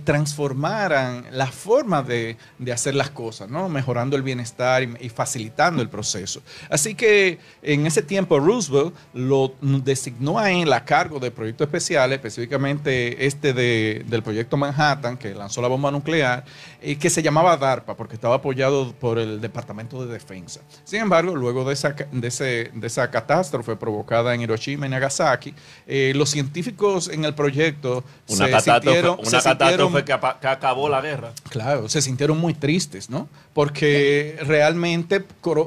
transformaran 0.48 1.26
la 1.30 1.46
forma 1.46 2.02
de, 2.02 2.36
de 2.58 2.72
hacer 2.72 2.94
las 2.96 3.10
cosas, 3.10 3.48
¿no? 3.48 3.68
Mejorando 3.68 4.16
el 4.16 4.22
bienestar 4.22 4.82
y, 4.82 5.08
facilitando 5.08 5.80
el 5.82 5.88
proceso. 5.88 6.42
Así 6.68 6.94
que 6.96 7.38
en 7.62 7.86
ese 7.86 8.02
tiempo 8.02 8.40
Roosevelt 8.40 8.92
lo 9.14 9.54
designó 9.60 10.38
a 10.38 10.50
él 10.50 10.72
a 10.72 10.84
cargo 10.84 11.18
de 11.20 11.30
proyectos 11.30 11.66
especiales, 11.66 12.16
específicamente 12.16 13.24
este 13.24 13.52
de- 13.52 14.04
del 14.08 14.22
proyecto 14.22 14.56
Manhattan, 14.56 15.16
que 15.16 15.32
lanzó 15.34 15.62
la 15.62 15.68
bomba 15.68 15.90
nuclear, 15.92 16.44
eh, 16.82 16.96
que 16.96 17.08
se 17.08 17.22
llamaba 17.22 17.56
DARPA, 17.56 17.96
porque 17.96 18.16
estaba 18.16 18.33
apoyado 18.34 18.92
por 18.92 19.18
el 19.18 19.40
Departamento 19.40 20.04
de 20.04 20.12
Defensa. 20.12 20.60
Sin 20.84 21.00
embargo, 21.00 21.34
luego 21.34 21.64
de 21.64 21.72
esa, 21.74 21.90
de 22.12 22.28
ese- 22.28 22.70
de 22.74 22.86
esa 22.86 23.10
catástrofe 23.10 23.76
provocada 23.76 24.34
en 24.34 24.40
Hiroshima 24.42 24.86
y 24.86 24.90
Nagasaki, 24.90 25.54
eh, 25.86 26.12
los 26.14 26.30
científicos 26.30 27.08
en 27.08 27.24
el 27.24 27.34
proyecto 27.34 28.04
Una 28.28 28.46
se 28.46 28.50
catástrofe, 28.50 28.88
sintieron- 29.02 29.18
una 29.18 29.24
se 29.30 29.36
sintieron- 29.36 29.42
catástrofe 29.58 30.04
que, 30.04 30.12
apa- 30.12 30.40
que 30.40 30.46
acabó 30.48 30.88
la 30.88 31.00
guerra. 31.00 31.32
Claro, 31.48 31.88
se 31.88 32.02
sintieron 32.02 32.38
muy 32.38 32.54
tristes, 32.54 33.10
¿no? 33.10 33.28
Porque 33.52 34.36
realmente 34.42 35.24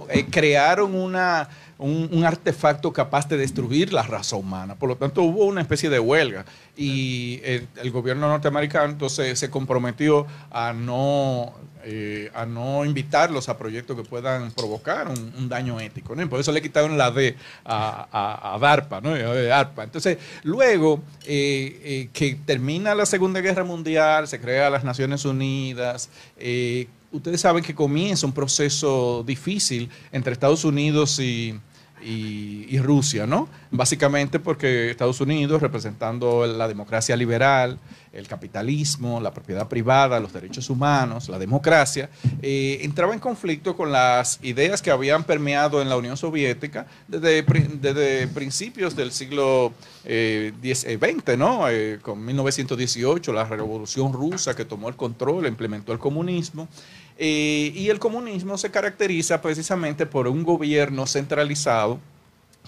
eh, 0.10 0.26
crearon 0.30 0.96
una, 0.96 1.50
un, 1.78 2.10
un 2.12 2.24
artefacto 2.26 2.92
capaz 2.92 3.28
de 3.28 3.38
destruir 3.38 3.94
la 3.94 4.04
raza 4.04 4.36
humana. 4.36 4.76
Por 4.76 4.90
lo 4.90 4.96
tanto, 4.98 5.22
hubo 5.24 5.46
una 5.46 5.62
especie 5.62 5.90
de 5.90 6.00
huelga 6.00 6.46
y 6.78 7.42
el, 7.44 7.68
el 7.82 7.92
gobierno 7.92 8.28
norteamericano 8.28 8.92
entonces 8.92 9.38
se 9.38 9.50
comprometió 9.50 10.28
a 10.52 10.74
no, 10.74 11.56
eh, 11.84 12.30
a 12.36 12.46
no 12.46 12.86
invitarlos 12.86 13.50
a 13.50 13.58
proyectos 13.58 13.98
que 13.98 14.04
puedan 14.04 14.52
provocar 14.52 15.08
un, 15.08 15.50
daño 15.50 15.80
ético. 15.80 16.16
¿no? 16.16 16.30
Por 16.30 16.40
eso 16.40 16.52
le 16.52 16.62
quitaron 16.62 16.98
la 16.98 17.10
D 17.10 17.36
a, 17.66 18.54
a- 18.54 18.60
DARPA, 18.60 19.02
¿no? 19.02 19.10
A 19.10 19.34
DARPA. 19.34 19.84
Entonces, 19.84 20.18
luego 20.44 21.02
eh, 21.26 21.82
eh, 21.84 22.10
que 22.14 22.36
termina 22.46 22.94
la 22.94 23.06
Segunda 23.06 23.42
Guerra 23.42 23.64
Mundial, 23.64 24.28
se 24.28 24.40
crea 24.40 24.70
las 24.70 24.84
Naciones 24.84 25.26
Unidas, 25.26 26.10
eh, 26.38 26.88
ustedes 27.12 27.42
saben 27.42 27.64
que 27.64 27.74
comienza 27.74 28.26
un 28.28 28.34
proceso 28.34 29.24
difícil 29.26 29.90
entre 30.12 30.34
Estados 30.34 30.64
Unidos 30.66 31.20
y, 31.20 31.60
y- 32.04 32.78
Rusia, 32.80 33.26
¿no? 33.26 33.50
Básicamente 33.72 34.40
porque 34.40 34.92
Estados 34.92 35.20
Unidos, 35.20 35.62
representando 35.62 36.46
la 36.46 36.68
democracia 36.68 37.16
liberal, 37.18 37.80
el 38.14 38.28
capitalismo, 38.28 39.20
la 39.20 39.34
propiedad 39.34 39.68
privada, 39.68 40.20
los 40.20 40.32
derechos 40.32 40.70
humanos, 40.70 41.28
la 41.28 41.38
democracia, 41.40 42.10
eh, 42.42 42.80
entraba 42.82 43.14
en 43.14 43.20
conflicto 43.20 43.76
con 43.76 43.92
las 43.92 44.40
ideas 44.44 44.82
que 44.82 44.92
habían 44.92 45.24
permeado 45.24 45.82
en 45.82 45.90
la 45.90 45.98
Unión 45.98 46.18
Soviética 46.18 46.86
desde, 47.08 47.44
desde 47.82 48.28
principios 48.28 48.96
del 48.96 49.12
siglo 49.12 49.74
eh, 50.06 50.54
diez- 50.62 50.86
eh, 50.88 50.98
XX, 50.98 51.38
¿no? 51.38 51.68
Eh, 51.70 52.00
con 52.02 52.24
1918, 52.26 53.34
la 53.34 53.44
revolución 53.44 54.14
rusa 54.14 54.56
que 54.56 54.66
tomó 54.66 54.88
el 54.88 54.96
control, 54.96 55.46
implementó 55.48 55.92
el 55.92 56.00
comunismo. 56.00 56.68
Eh, 57.18 57.72
y 57.76 57.90
el 57.90 58.00
comunismo 58.00 58.58
se 58.58 58.70
caracteriza 58.70 59.42
precisamente 59.42 60.06
por 60.06 60.28
un 60.28 60.44
gobierno 60.44 61.08
centralizado 61.08 62.00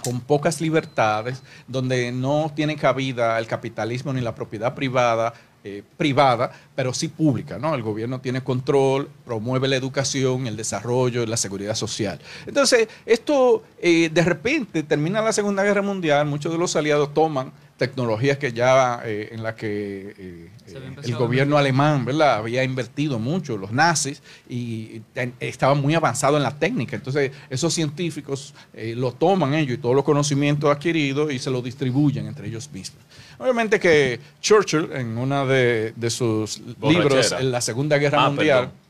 con 0.03 0.21
pocas 0.21 0.61
libertades, 0.61 1.43
donde 1.67 2.11
no 2.11 2.51
tiene 2.55 2.75
cabida 2.75 3.37
el 3.37 3.47
capitalismo 3.47 4.13
ni 4.13 4.21
la 4.21 4.33
propiedad 4.33 4.73
privada, 4.73 5.33
eh, 5.63 5.83
privada, 5.97 6.51
pero 6.73 6.93
sí 6.93 7.09
pública, 7.09 7.59
¿no? 7.59 7.75
El 7.75 7.83
gobierno 7.83 8.21
tiene 8.21 8.41
control, 8.41 9.09
promueve 9.25 9.67
la 9.67 9.75
educación, 9.75 10.47
el 10.47 10.55
desarrollo, 10.55 11.25
la 11.25 11.35
seguridad 11.35 11.75
social. 11.75 12.19
Entonces, 12.47 12.87
esto 13.05 13.63
eh, 13.81 14.09
de 14.09 14.21
repente 14.23 14.83
termina 14.83 15.21
la 15.21 15.33
Segunda 15.33 15.63
Guerra 15.63 15.81
Mundial, 15.81 16.25
muchos 16.27 16.53
de 16.53 16.57
los 16.57 16.77
aliados 16.77 17.13
toman 17.13 17.51
tecnologías 17.79 18.37
que 18.37 18.53
ya 18.53 19.01
eh, 19.03 19.29
en 19.31 19.41
la 19.41 19.55
que 19.55 20.13
eh, 20.15 20.49
eh, 20.67 20.93
el 21.03 21.13
a 21.15 21.17
gobierno 21.17 21.57
alemán 21.57 22.05
¿verdad? 22.05 22.35
había 22.35 22.63
invertido 22.63 23.17
mucho, 23.17 23.57
los 23.57 23.71
nazis, 23.71 24.21
y 24.47 24.99
ten- 25.13 25.33
estaban 25.39 25.81
muy 25.81 25.95
avanzados 25.95 26.37
en 26.37 26.43
la 26.43 26.51
técnica. 26.55 26.95
Entonces, 26.95 27.31
esos 27.49 27.73
científicos 27.73 28.53
eh, 28.75 28.93
lo 28.95 29.13
toman 29.13 29.55
ellos 29.55 29.73
y 29.73 29.77
todos 29.77 29.95
los 29.95 30.03
conocimientos 30.05 30.69
adquiridos 30.69 31.33
y 31.33 31.39
se 31.39 31.49
lo 31.49 31.63
distribuyen 31.63 32.27
entre 32.27 32.47
ellos 32.47 32.69
mismos. 32.71 33.01
Obviamente 33.39 33.79
que 33.79 34.19
Churchill, 34.41 34.89
en 34.93 35.17
una 35.17 35.45
de, 35.45 35.93
de 35.95 36.09
sus 36.11 36.61
Borrachera. 36.77 37.03
libros, 37.03 37.31
en 37.39 37.51
la 37.51 37.61
Segunda 37.61 37.97
Guerra 37.97 38.25
Ah, 38.25 38.29
Mundial, 38.29 38.59
perdón. 38.59 38.88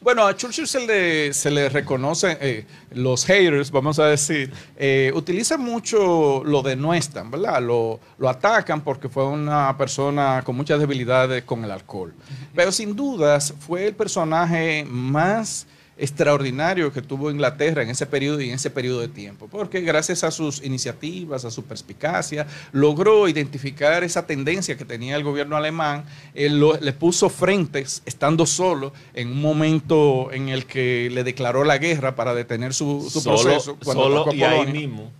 Bueno, 0.00 0.26
a 0.26 0.36
Churchill 0.36 0.66
se 0.66 0.86
le, 0.86 1.32
se 1.32 1.50
le 1.50 1.68
reconoce, 1.68 2.36
eh, 2.40 2.66
los 2.92 3.24
haters, 3.24 3.70
vamos 3.70 3.98
a 3.98 4.06
decir, 4.06 4.52
eh, 4.76 5.12
utilizan 5.14 5.60
mucho 5.60 6.42
lo 6.44 6.62
denuestran, 6.62 7.30
¿verdad? 7.30 7.62
Lo, 7.62 8.00
lo 8.18 8.28
atacan 8.28 8.82
porque 8.82 9.08
fue 9.08 9.26
una 9.26 9.76
persona 9.76 10.42
con 10.44 10.56
muchas 10.56 10.80
debilidades 10.80 11.44
con 11.44 11.64
el 11.64 11.70
alcohol. 11.70 12.14
Pero 12.54 12.72
sin 12.72 12.94
dudas 12.94 13.54
fue 13.58 13.86
el 13.86 13.94
personaje 13.94 14.84
más 14.88 15.66
extraordinario 15.96 16.92
que 16.92 17.02
tuvo 17.02 17.30
Inglaterra 17.30 17.82
en 17.82 17.90
ese 17.90 18.06
periodo 18.06 18.40
y 18.40 18.48
en 18.48 18.54
ese 18.56 18.70
periodo 18.70 19.00
de 19.00 19.08
tiempo, 19.08 19.48
porque 19.50 19.80
gracias 19.80 20.24
a 20.24 20.30
sus 20.30 20.62
iniciativas, 20.64 21.44
a 21.44 21.50
su 21.50 21.64
perspicacia, 21.64 22.46
logró 22.72 23.28
identificar 23.28 24.04
esa 24.04 24.26
tendencia 24.26 24.76
que 24.76 24.84
tenía 24.84 25.16
el 25.16 25.22
gobierno 25.24 25.56
alemán, 25.56 26.04
él 26.34 26.58
lo- 26.60 26.78
le 26.80 26.92
puso 26.92 27.28
frentes 27.28 28.02
estando 28.06 28.46
solo 28.46 28.92
en 29.14 29.28
un 29.32 29.40
momento 29.40 30.30
en 30.32 30.48
el 30.48 30.66
que 30.66 31.08
le 31.12 31.24
declaró 31.24 31.64
la 31.64 31.78
guerra 31.78 32.14
para 32.16 32.34
detener 32.34 32.74
su, 32.74 33.08
su 33.10 33.20
solo 33.20 33.42
proceso. 33.42 33.76
cuando 33.84 34.02
solo 34.04 34.32
y 34.34 34.42
ahí 34.42 34.66
mismo. 34.72 35.12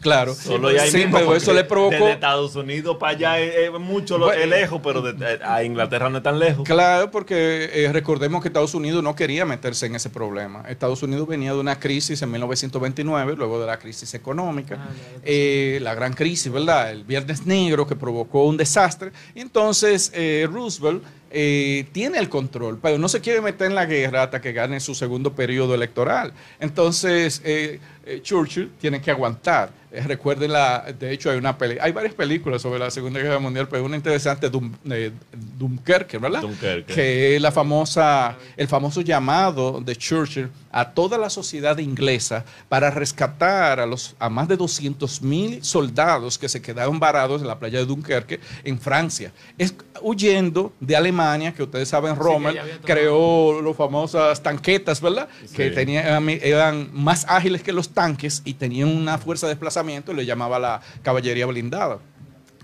Claro, 0.00 0.34
Solo 0.34 0.72
y 0.72 0.78
ahí 0.78 0.90
Sí, 0.90 1.04
pero 1.10 1.34
eso 1.34 1.52
le 1.52 1.64
provocó... 1.64 1.90
Desde 1.96 2.12
Estados 2.12 2.54
Unidos 2.56 2.96
para 2.98 3.12
allá 3.12 3.38
es, 3.40 3.54
es 3.56 3.72
mucho 3.80 4.18
lo- 4.18 4.26
Bueno, 4.26 4.42
es 4.42 4.48
lejos, 4.48 4.80
pero 4.82 5.02
de- 5.02 5.34
eh, 5.34 5.38
a 5.44 5.62
Inglaterra 5.64 6.08
no 6.10 6.18
es 6.18 6.22
tan 6.22 6.38
lejos. 6.38 6.64
Claro, 6.66 7.10
porque 7.10 7.70
eh, 7.72 7.90
recordemos 7.92 8.42
que 8.42 8.48
Estados 8.48 8.74
Unidos 8.74 9.02
no 9.02 9.14
quería 9.14 9.44
meterse 9.44 9.86
en 9.86 9.94
ese 9.96 10.10
problema. 10.10 10.64
Estados 10.68 11.02
Unidos 11.02 11.26
venía 11.28 11.52
de 11.52 11.58
una 11.60 11.78
crisis 11.78 12.20
en 12.22 12.30
1929, 12.30 13.34
luego 13.36 13.60
de 13.60 13.66
la 13.66 13.78
crisis 13.78 14.14
económica, 14.14 14.76
Ah, 14.78 14.88
ya, 14.90 15.14
ya 15.16 15.20
eh, 15.24 15.78
la 15.82 15.94
gran 15.94 16.12
crisis, 16.12 16.50
¿verdad? 16.52 16.90
El 16.90 17.04
Viernes 17.04 17.46
Negro 17.46 17.86
que 17.86 17.96
provocó 17.96 18.44
un 18.44 18.56
desastre. 18.56 19.12
Y 19.34 19.40
entonces 19.40 20.10
eh, 20.14 20.48
Roosevelt 20.50 21.02
eh, 21.30 21.86
tiene 21.92 22.18
el 22.18 22.28
control, 22.30 22.78
pero 22.80 22.96
no 22.96 23.06
se 23.08 23.20
quiere 23.20 23.40
meter 23.42 23.66
en 23.66 23.74
la 23.74 23.84
guerra 23.84 24.22
hasta 24.22 24.40
que 24.40 24.52
gane 24.52 24.80
su 24.80 24.94
segundo 24.94 25.34
periodo 25.34 25.74
electoral. 25.74 26.32
Entonces 26.58 27.42
eh, 27.44 27.80
Churchill 28.22 28.72
tiene 28.80 29.00
que 29.00 29.10
aguantar. 29.10 29.70
Eh, 29.90 30.02
recuerden 30.06 30.52
la, 30.52 30.84
de 30.98 31.12
hecho 31.12 31.30
hay 31.30 31.38
una 31.38 31.56
peli, 31.56 31.76
hay 31.80 31.92
varias 31.92 32.14
películas 32.14 32.60
sobre 32.62 32.78
la 32.78 32.90
Segunda 32.90 33.20
Guerra 33.20 33.38
Mundial, 33.38 33.68
pero 33.68 33.84
una 33.84 33.96
interesante 33.96 34.50
Dum, 34.50 34.72
eh, 34.90 35.12
Dunkerque, 35.58 36.18
¿verdad? 36.18 36.42
Dunkerque. 36.42 36.92
Que 36.94 37.36
es 37.36 37.42
la 37.42 37.50
famosa, 37.52 38.36
el 38.56 38.68
famoso 38.68 39.00
llamado 39.00 39.80
de 39.80 39.96
Churchill 39.96 40.50
a 40.70 40.90
toda 40.90 41.16
la 41.16 41.30
sociedad 41.30 41.78
inglesa 41.78 42.44
para 42.68 42.90
rescatar 42.90 43.80
a 43.80 43.86
los 43.86 44.14
a 44.18 44.28
más 44.28 44.46
de 44.48 44.56
200 44.56 45.22
mil 45.22 45.64
soldados 45.64 46.36
que 46.38 46.48
se 46.48 46.60
quedaron 46.60 47.00
varados 47.00 47.40
en 47.40 47.48
la 47.48 47.58
playa 47.58 47.78
de 47.78 47.86
Dunkerque 47.86 48.40
en 48.64 48.78
Francia, 48.78 49.32
es, 49.56 49.74
huyendo 50.02 50.72
de 50.80 50.96
Alemania, 50.96 51.52
que 51.54 51.62
ustedes 51.62 51.88
saben, 51.88 52.14
Rommel 52.16 52.56
tomado. 52.56 52.78
creó 52.84 53.62
las 53.62 53.76
famosas 53.76 54.42
tanquetas, 54.42 55.00
¿verdad? 55.00 55.28
Que 55.56 55.68
Sí. 55.70 55.74
tenían, 55.74 56.28
eran 56.28 56.90
más 56.92 57.24
ágiles 57.28 57.62
que 57.62 57.72
los 57.72 57.88
tanques 57.88 58.42
y 58.44 58.54
tenían 58.54 58.88
una 58.88 59.16
fuerza 59.18 59.46
de 59.46 59.54
desplazamiento, 59.54 59.77
le 60.12 60.24
llamaba 60.24 60.58
la 60.58 60.80
caballería 61.02 61.46
blindada. 61.46 61.98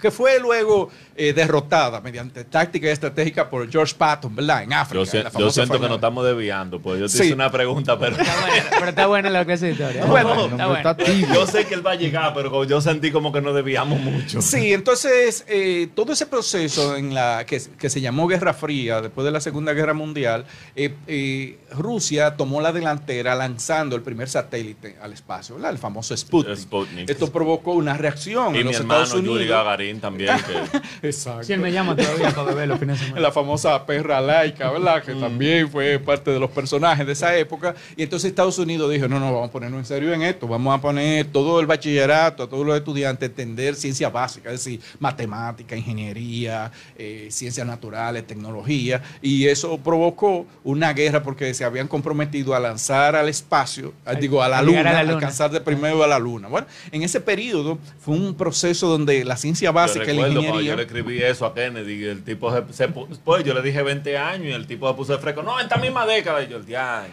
Que 0.05 0.11
fue 0.11 0.39
luego 0.39 0.91
eh, 1.17 1.33
derrotada 1.33 1.99
mediante 2.03 2.45
táctica 2.45 2.91
estratégica 2.91 3.49
por 3.49 3.71
George 3.71 3.95
Patton, 3.97 4.37
¿verdad? 4.37 4.63
En 4.65 4.75
África. 4.75 5.03
Yo, 5.03 5.47
la 5.47 5.51
siento 5.51 5.81
que 5.81 5.87
nos 5.89 5.95
estamos 5.95 6.27
desviando, 6.27 6.79
pues 6.79 7.01
yo 7.01 7.07
te 7.07 7.13
Sí. 7.13 7.25
hice 7.25 7.33
una 7.33 7.51
pregunta, 7.51 7.99
pero 7.99 8.15
Está 8.15 8.35
buena, 8.43 8.65
pero 8.71 8.89
está 8.91 9.07
buena 9.07 9.31
la 9.31 9.45
clase 9.47 9.65
de 9.65 9.73
historia. 9.73 10.05
Bueno, 10.05 10.75
está 10.77 10.95
tibio. 10.95 11.33
yo 11.33 11.47
sé 11.47 11.65
que 11.65 11.73
él 11.73 11.87
va 11.87 11.93
a 11.93 11.95
llegar, 11.95 12.35
pero 12.35 12.65
yo 12.65 12.83
sentí 12.83 13.11
como 13.11 13.33
que 13.33 13.41
nos 13.41 13.55
desviamos 13.55 13.99
mucho. 13.99 14.43
Sí, 14.43 14.75
entonces 14.75 15.47
eh, 15.49 15.89
todo 15.95 16.13
ese 16.13 16.27
proceso 16.27 16.97
en 16.97 17.15
la 17.15 17.47
que, 17.47 17.63
que 17.79 17.89
se 17.89 18.03
llamó 18.03 18.27
Guerra 18.29 18.53
Fría 18.53 19.01
después 19.01 19.25
de 19.25 19.31
la 19.31 19.41
Segunda 19.41 19.73
Guerra 19.73 19.95
Mundial, 19.95 20.45
eh, 20.77 20.95
eh, 21.07 21.59
Rusia 21.71 22.37
tomó 22.37 22.61
la 22.61 22.73
delantera 22.73 23.35
lanzando 23.35 23.97
el 23.97 24.03
primer 24.03 24.29
satélite 24.29 24.99
al 25.01 25.15
espacio, 25.15 25.55
¿verdad? 25.55 25.71
el 25.71 25.79
famoso 25.79 26.15
Sputnik. 26.15 26.57
Sputnik. 26.59 27.09
Esto 27.09 27.33
provocó 27.33 27.73
una 27.73 27.95
reacción 27.97 28.55
Y 28.55 28.59
en 28.59 28.67
mi 28.67 28.73
los 28.73 28.81
hermano 28.83 29.05
Estados 29.05 29.25
Yuri 29.25 29.45
Unidos. 29.45 29.57
También. 30.01 30.36
que- 30.38 30.80
Exacto. 31.09 31.45
Si 31.45 31.53
él 31.53 31.61
me 31.61 31.72
llama 31.72 31.97
todavía 31.97 32.30
para 32.30 32.45
beber 32.49 32.68
los 32.68 32.78
fines 32.78 32.99
de 32.99 33.07
semana. 33.07 33.20
la 33.22 33.32
famosa 33.32 33.84
perra 33.86 34.20
laica, 34.20 34.70
¿verdad? 34.70 35.03
Que 35.03 35.14
también 35.14 35.68
fue 35.70 35.99
parte 35.99 36.30
de 36.30 36.38
los 36.40 36.51
personajes 36.51 37.07
de 37.07 37.12
esa 37.12 37.36
época. 37.36 37.74
Y 37.97 38.03
entonces 38.03 38.28
Estados 38.30 38.59
Unidos 38.59 38.90
dijo, 38.90 39.09
no, 39.09 39.18
no, 39.20 39.32
vamos 39.32 39.49
a 39.49 39.53
ponernos 39.53 39.78
en 39.80 39.84
serio 39.86 40.12
en 40.12 40.22
esto, 40.22 40.47
vamos 40.49 40.76
a 40.76 40.80
poner 40.80 41.26
todo 41.26 41.61
el 41.61 41.66
bachillerato, 41.66 42.45
a 42.45 42.49
todos 42.49 42.66
los 42.66 42.76
estudiantes, 42.76 43.22
a 43.28 43.30
entender 43.30 43.74
ciencia 43.74 44.09
básica, 44.11 44.51
es 44.51 44.64
decir, 44.64 44.80
matemática, 44.99 45.76
ingeniería, 45.76 46.70
eh, 46.97 47.28
ciencias 47.30 47.66
naturales, 47.66 48.26
tecnología. 48.26 49.03
Y 49.22 49.47
eso 49.47 49.78
provocó 49.78 50.47
una 50.62 50.92
guerra 50.92 51.22
porque 51.22 51.53
se 51.55 51.64
habían 51.64 51.88
comprometido 51.88 52.55
a 52.55 52.61
lanzar 52.61 53.16
al 53.16 53.28
espacio, 53.28 53.92
digo, 54.20 54.42
a 54.42 54.49
la 54.49 54.59
a 54.59 54.62
luna, 54.62 54.80
a 54.80 54.84
la 54.84 55.03
luna. 55.03 55.14
alcanzar 55.14 55.51
de 55.51 55.61
primero 55.61 56.03
a 56.03 56.07
la 56.07 56.18
luna. 56.18 56.49
Bueno, 56.49 56.66
en 56.92 57.03
ese 57.03 57.20
periodo 57.20 57.78
fue 58.01 58.14
un 58.14 58.34
proceso 58.34 58.88
donde 58.88 59.24
la 59.24 59.36
ciencia 59.36 59.70
Yo 59.70 59.72
básica 59.87 60.05
la 60.07 60.28
ingeniería... 60.28 60.62
yo 60.62 60.76
le 60.76 60.82
escribí 60.82 61.22
eso 61.22 61.47
a 61.47 61.55
Kennedy, 61.55 61.95
y 61.95 62.05
el 62.05 62.22
tipo 62.24 62.53
se, 62.53 62.72
se 62.72 62.89
pu- 62.89 63.07
pues 63.24 63.45
yo 63.45 63.55
le 63.55 63.62
dije 63.62 63.82
20 63.82 64.16
años 64.18 64.47
y 64.47 64.53
el 64.53 64.66
tipo 64.66 64.89
se 64.89 64.95
puso 64.95 65.12
de 65.12 65.18
fresco, 65.18 65.43
no, 65.43 65.59
en 65.59 65.64
esta 65.64 65.76
misma 65.76 66.07
década, 66.07 66.43
y 66.43 66.49
yo 66.49 66.57
el 66.59 66.66
diario. 66.66 67.11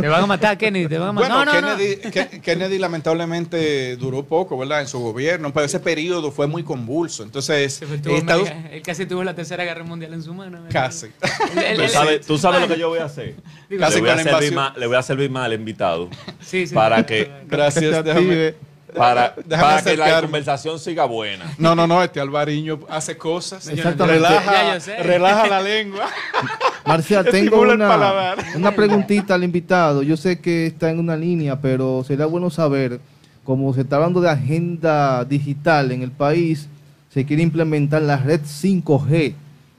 Te 0.00 0.08
van 0.08 0.22
a 0.22 0.26
matar, 0.26 0.56
Kennedy, 0.58 0.88
te 0.88 0.98
van 0.98 1.08
a 1.08 1.12
matar. 1.12 1.30
Bueno, 1.32 1.44
no, 1.52 1.60
no, 1.60 1.70
no. 1.72 1.76
Kennedy, 1.76 2.00
Ke- 2.10 2.40
Kennedy 2.40 2.78
lamentablemente 2.78 3.96
duró 3.96 4.24
poco, 4.24 4.56
¿verdad? 4.58 4.80
En 4.80 4.88
su 4.88 4.98
gobierno, 5.00 5.52
pero 5.52 5.66
ese 5.66 5.80
periodo 5.80 6.30
fue 6.30 6.46
muy 6.46 6.62
convulso. 6.62 7.22
Entonces, 7.22 7.80
Estados 7.82 8.50
América- 8.50 8.68
él 8.72 8.82
casi 8.82 9.06
tuvo 9.06 9.24
la 9.24 9.34
tercera 9.34 9.64
guerra 9.64 9.84
mundial 9.84 10.12
en 10.14 10.22
su 10.22 10.32
mano. 10.34 10.62
¿verdad? 10.62 10.70
casi. 10.72 11.08
Tú 11.76 11.88
sabes, 11.88 12.26
tú 12.26 12.38
sabes 12.38 12.60
lo 12.60 12.68
que 12.68 12.78
yo 12.78 12.88
voy 12.88 12.98
a 12.98 13.04
hacer. 13.04 13.34
Digo, 13.68 13.80
Casi 13.80 13.96
le, 13.96 14.00
voy 14.00 14.10
a 14.10 14.18
servir 14.22 14.52
mal, 14.54 14.72
le 14.76 14.86
voy 14.86 14.96
a 14.96 15.02
servir 15.02 15.30
mal 15.30 15.44
al 15.44 15.52
invitado 15.54 16.08
Sí, 16.40 16.66
sí. 16.66 16.74
para 16.74 17.04
que, 17.06 17.30
Gracias, 17.46 18.04
déjame-. 18.04 18.54
Para, 18.94 19.34
Déjame 19.44 19.68
para 19.68 19.82
que 19.82 19.96
la 19.96 20.20
conversación 20.20 20.78
siga 20.78 21.04
buena. 21.04 21.54
No, 21.58 21.74
no, 21.74 21.86
no, 21.86 22.02
este 22.02 22.20
Alvariño 22.20 22.80
hace 22.88 23.16
cosas. 23.16 23.66
Relaja, 23.66 24.78
relaja 25.02 25.46
la 25.46 25.62
lengua. 25.62 26.08
Marcial, 26.86 27.24
tengo 27.30 27.60
una, 27.60 28.34
una 28.54 28.74
preguntita 28.74 29.34
al 29.34 29.44
invitado. 29.44 30.02
Yo 30.02 30.16
sé 30.16 30.40
que 30.40 30.66
está 30.66 30.90
en 30.90 30.98
una 30.98 31.16
línea, 31.16 31.60
pero 31.60 32.04
sería 32.04 32.26
bueno 32.26 32.50
saber, 32.50 33.00
como 33.44 33.72
se 33.74 33.82
está 33.82 33.96
hablando 33.96 34.20
de 34.20 34.30
agenda 34.30 35.24
digital 35.24 35.92
en 35.92 36.02
el 36.02 36.10
país, 36.10 36.68
se 37.12 37.24
quiere 37.24 37.42
implementar 37.42 38.02
la 38.02 38.16
red 38.16 38.40
5G, 38.40 39.34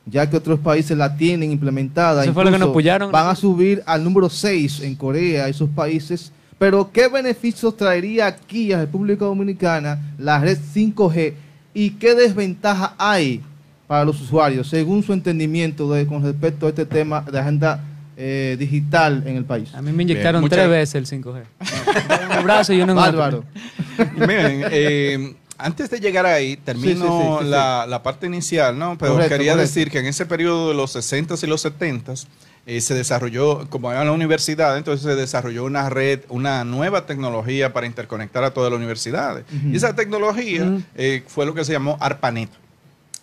ya 0.05 0.29
que 0.29 0.37
otros 0.37 0.59
países 0.59 0.97
la 0.97 1.15
tienen 1.15 1.51
implementada. 1.51 2.23
Eso 2.23 2.33
fue 2.33 2.45
lo 2.45 2.51
que 2.51 2.59
nos 2.59 2.69
pullaron. 2.69 3.11
Van 3.11 3.27
a 3.27 3.35
subir 3.35 3.83
al 3.85 4.03
número 4.03 4.29
6 4.29 4.81
en 4.81 4.95
Corea, 4.95 5.47
esos 5.47 5.69
países. 5.69 6.31
Pero, 6.61 6.91
¿qué 6.91 7.07
beneficios 7.07 7.75
traería 7.75 8.27
aquí 8.27 8.71
a 8.71 8.77
República 8.81 9.25
Dominicana 9.25 10.13
la 10.19 10.37
red 10.39 10.59
5G 10.75 11.33
y 11.73 11.89
qué 11.91 12.13
desventaja 12.13 12.93
hay 12.99 13.41
para 13.87 14.05
los 14.05 14.21
usuarios, 14.21 14.67
según 14.67 15.01
su 15.01 15.11
entendimiento 15.11 15.91
de, 15.91 16.05
con 16.05 16.21
respecto 16.23 16.67
a 16.67 16.69
este 16.69 16.85
tema 16.85 17.21
de 17.21 17.39
agenda 17.39 17.83
eh, 18.15 18.57
digital 18.59 19.23
en 19.25 19.37
el 19.37 19.43
país? 19.45 19.73
A 19.73 19.81
mí 19.81 19.91
me 19.91 20.03
inyectaron 20.03 20.41
Bien, 20.43 20.49
tres 20.51 20.67
muchas- 20.67 20.93
veces 20.93 21.11
el 21.11 21.23
5G. 21.23 22.37
un 22.37 22.43
brazo 22.43 22.73
y 22.73 22.81
uno 22.81 22.91
en. 22.91 22.95
Bárbaro. 22.99 23.43
Miren, 24.17 24.65
eh, 24.69 25.33
antes 25.57 25.89
de 25.89 25.99
llegar 25.99 26.27
ahí, 26.27 26.57
termino 26.57 26.89
Sí, 26.93 26.93
sí, 27.01 27.07
sí, 27.07 27.37
sí, 27.39 27.43
sí. 27.45 27.49
la, 27.49 27.87
la 27.89 28.03
parte 28.03 28.27
inicial, 28.27 28.77
¿no? 28.77 28.99
Pero 28.99 29.13
Correcto, 29.13 29.35
quería 29.35 29.53
correcto. 29.53 29.67
decir 29.67 29.89
que 29.89 29.97
en 29.97 30.05
ese 30.05 30.27
periodo 30.27 30.69
de 30.69 30.75
los 30.75 30.95
60s 30.95 31.43
y 31.43 31.47
los 31.47 31.65
70s 31.65 32.27
eh, 32.65 32.79
se 32.81 32.93
desarrolló, 32.93 33.67
como 33.69 33.91
era 33.91 34.03
la 34.05 34.11
universidad, 34.11 34.77
entonces 34.77 35.03
se 35.03 35.15
desarrolló 35.15 35.63
una 35.65 35.89
red, 35.89 36.21
una 36.29 36.63
nueva 36.63 37.05
tecnología 37.05 37.73
para 37.73 37.87
interconectar 37.87 38.43
a 38.43 38.51
todas 38.53 38.71
las 38.71 38.77
universidades. 38.77 39.45
Y 39.71 39.75
esa 39.75 39.95
tecnología 39.95 40.79
eh, 40.95 41.23
fue 41.27 41.45
lo 41.45 41.53
que 41.53 41.65
se 41.65 41.71
llamó 41.73 41.97
ARPANET. 41.99 42.49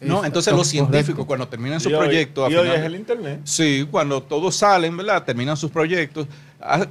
¿no? 0.01 0.25
Entonces 0.25 0.53
los 0.53 0.69
correcto. 0.69 0.91
científicos 0.91 1.27
cuando 1.27 1.49
terminan 1.49 1.81
su 1.81 1.91
Y 1.91 1.95
hoy- 1.95 2.05
proyecto... 2.05 2.49
Y 2.51 2.55
hoy 2.55 2.69
es 2.69 2.81
el 2.83 2.95
internet. 2.95 3.41
Sí, 3.45 3.87
cuando 3.91 4.23
todos 4.23 4.55
salen, 4.55 4.97
¿verdad? 4.97 5.25
Terminan 5.25 5.57
sus 5.57 5.73
proyectos, 5.73 6.29
ah, 6.61 6.87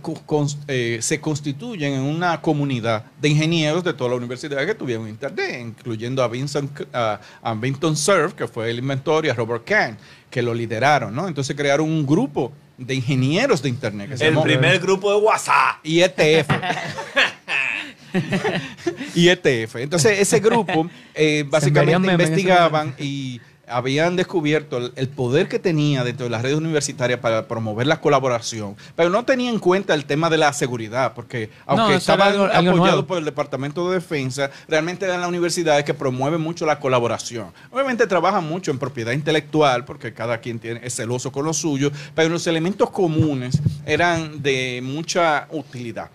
eh, 0.67 0.97
se 1.01 1.21
constituyen 1.21 1.93
en 1.93 2.01
una 2.01 2.41
comunidad 2.41 3.05
de 3.21 3.29
ingenieros 3.29 3.83
de 3.85 3.93
toda 3.93 4.09
la 4.09 4.17
universidad 4.17 4.65
que 4.65 4.75
tuvieron 4.75 5.07
internet, 5.07 5.57
incluyendo 5.61 6.21
a 6.21 6.27
Vincent, 6.27 6.69
a 6.93 7.53
Vinton 7.53 7.95
Cerf, 7.95 8.33
que 8.33 8.45
fue 8.45 8.69
el 8.71 8.79
inventor, 8.79 9.25
y 9.25 9.29
a 9.29 9.33
Robert 9.33 9.63
Kahn, 9.65 9.97
que 10.29 10.41
lo 10.41 10.53
lideraron, 10.53 11.15
¿no? 11.15 11.27
Entonces 11.27 11.55
crearon 11.55 11.89
un 11.89 12.05
grupo 12.05 12.51
de 12.77 12.95
ingenieros 12.95 13.61
de 13.61 13.69
internet 13.69 14.09
que 14.09 14.17
se 14.17 14.27
El 14.27 14.33
llamó 14.33 14.43
primer 14.43 14.79
grupo 14.79 15.11
de 15.11 15.17
WhatsApp. 15.17 15.77
IETF. 15.83 16.49
IETF. 19.15 19.75
Entonces, 19.77 20.19
ese 20.19 20.39
grupo 20.39 20.89
eh, 21.13 21.43
básicamente 21.47 22.11
investigaban 22.11 22.95
y 22.97 23.41
habían 23.67 24.15
descubierto 24.15 24.77
el, 24.77 24.93
el 24.95 25.09
poder 25.09 25.47
que 25.47 25.59
tenía 25.59 26.03
dentro 26.03 26.23
de 26.25 26.29
las 26.29 26.41
redes 26.41 26.57
universitarias 26.57 27.19
para 27.19 27.47
promover 27.47 27.85
la 27.87 27.99
colaboración, 28.01 28.75
pero 28.95 29.09
no 29.09 29.25
tenía 29.25 29.49
en 29.49 29.59
cuenta 29.59 29.93
el 29.93 30.05
tema 30.05 30.29
de 30.29 30.37
la 30.37 30.53
seguridad, 30.53 31.13
porque 31.13 31.49
aunque 31.65 31.99
algo- 32.33 32.43
algo 32.45 32.71
apoyados 32.71 32.77
nuevo. 32.77 33.07
por 33.07 33.17
el 33.17 33.25
Departamento 33.25 33.89
de 33.89 33.95
Defensa, 33.95 34.49
realmente 34.67 35.05
eran 35.05 35.19
las 35.21 35.29
universidades 35.29 35.83
que 35.85 35.93
promueven 35.93 36.41
mucho 36.41 36.65
la 36.65 36.79
colaboración. 36.79 37.47
Obviamente 37.71 38.07
trabajan 38.07 38.47
mucho 38.47 38.71
en 38.71 38.79
propiedad 38.79 39.11
intelectual, 39.11 39.85
porque 39.85 40.13
cada 40.13 40.39
quien 40.39 40.59
tiene, 40.59 40.79
es 40.83 40.95
celoso 40.95 41.31
con 41.31 41.45
lo 41.45 41.53
suyo, 41.53 41.91
pero 42.15 42.29
los 42.29 42.47
elementos 42.47 42.89
comunes 42.89 43.59
eran 43.85 44.41
de 44.41 44.81
mucha 44.83 45.47
utilidad. 45.51 46.09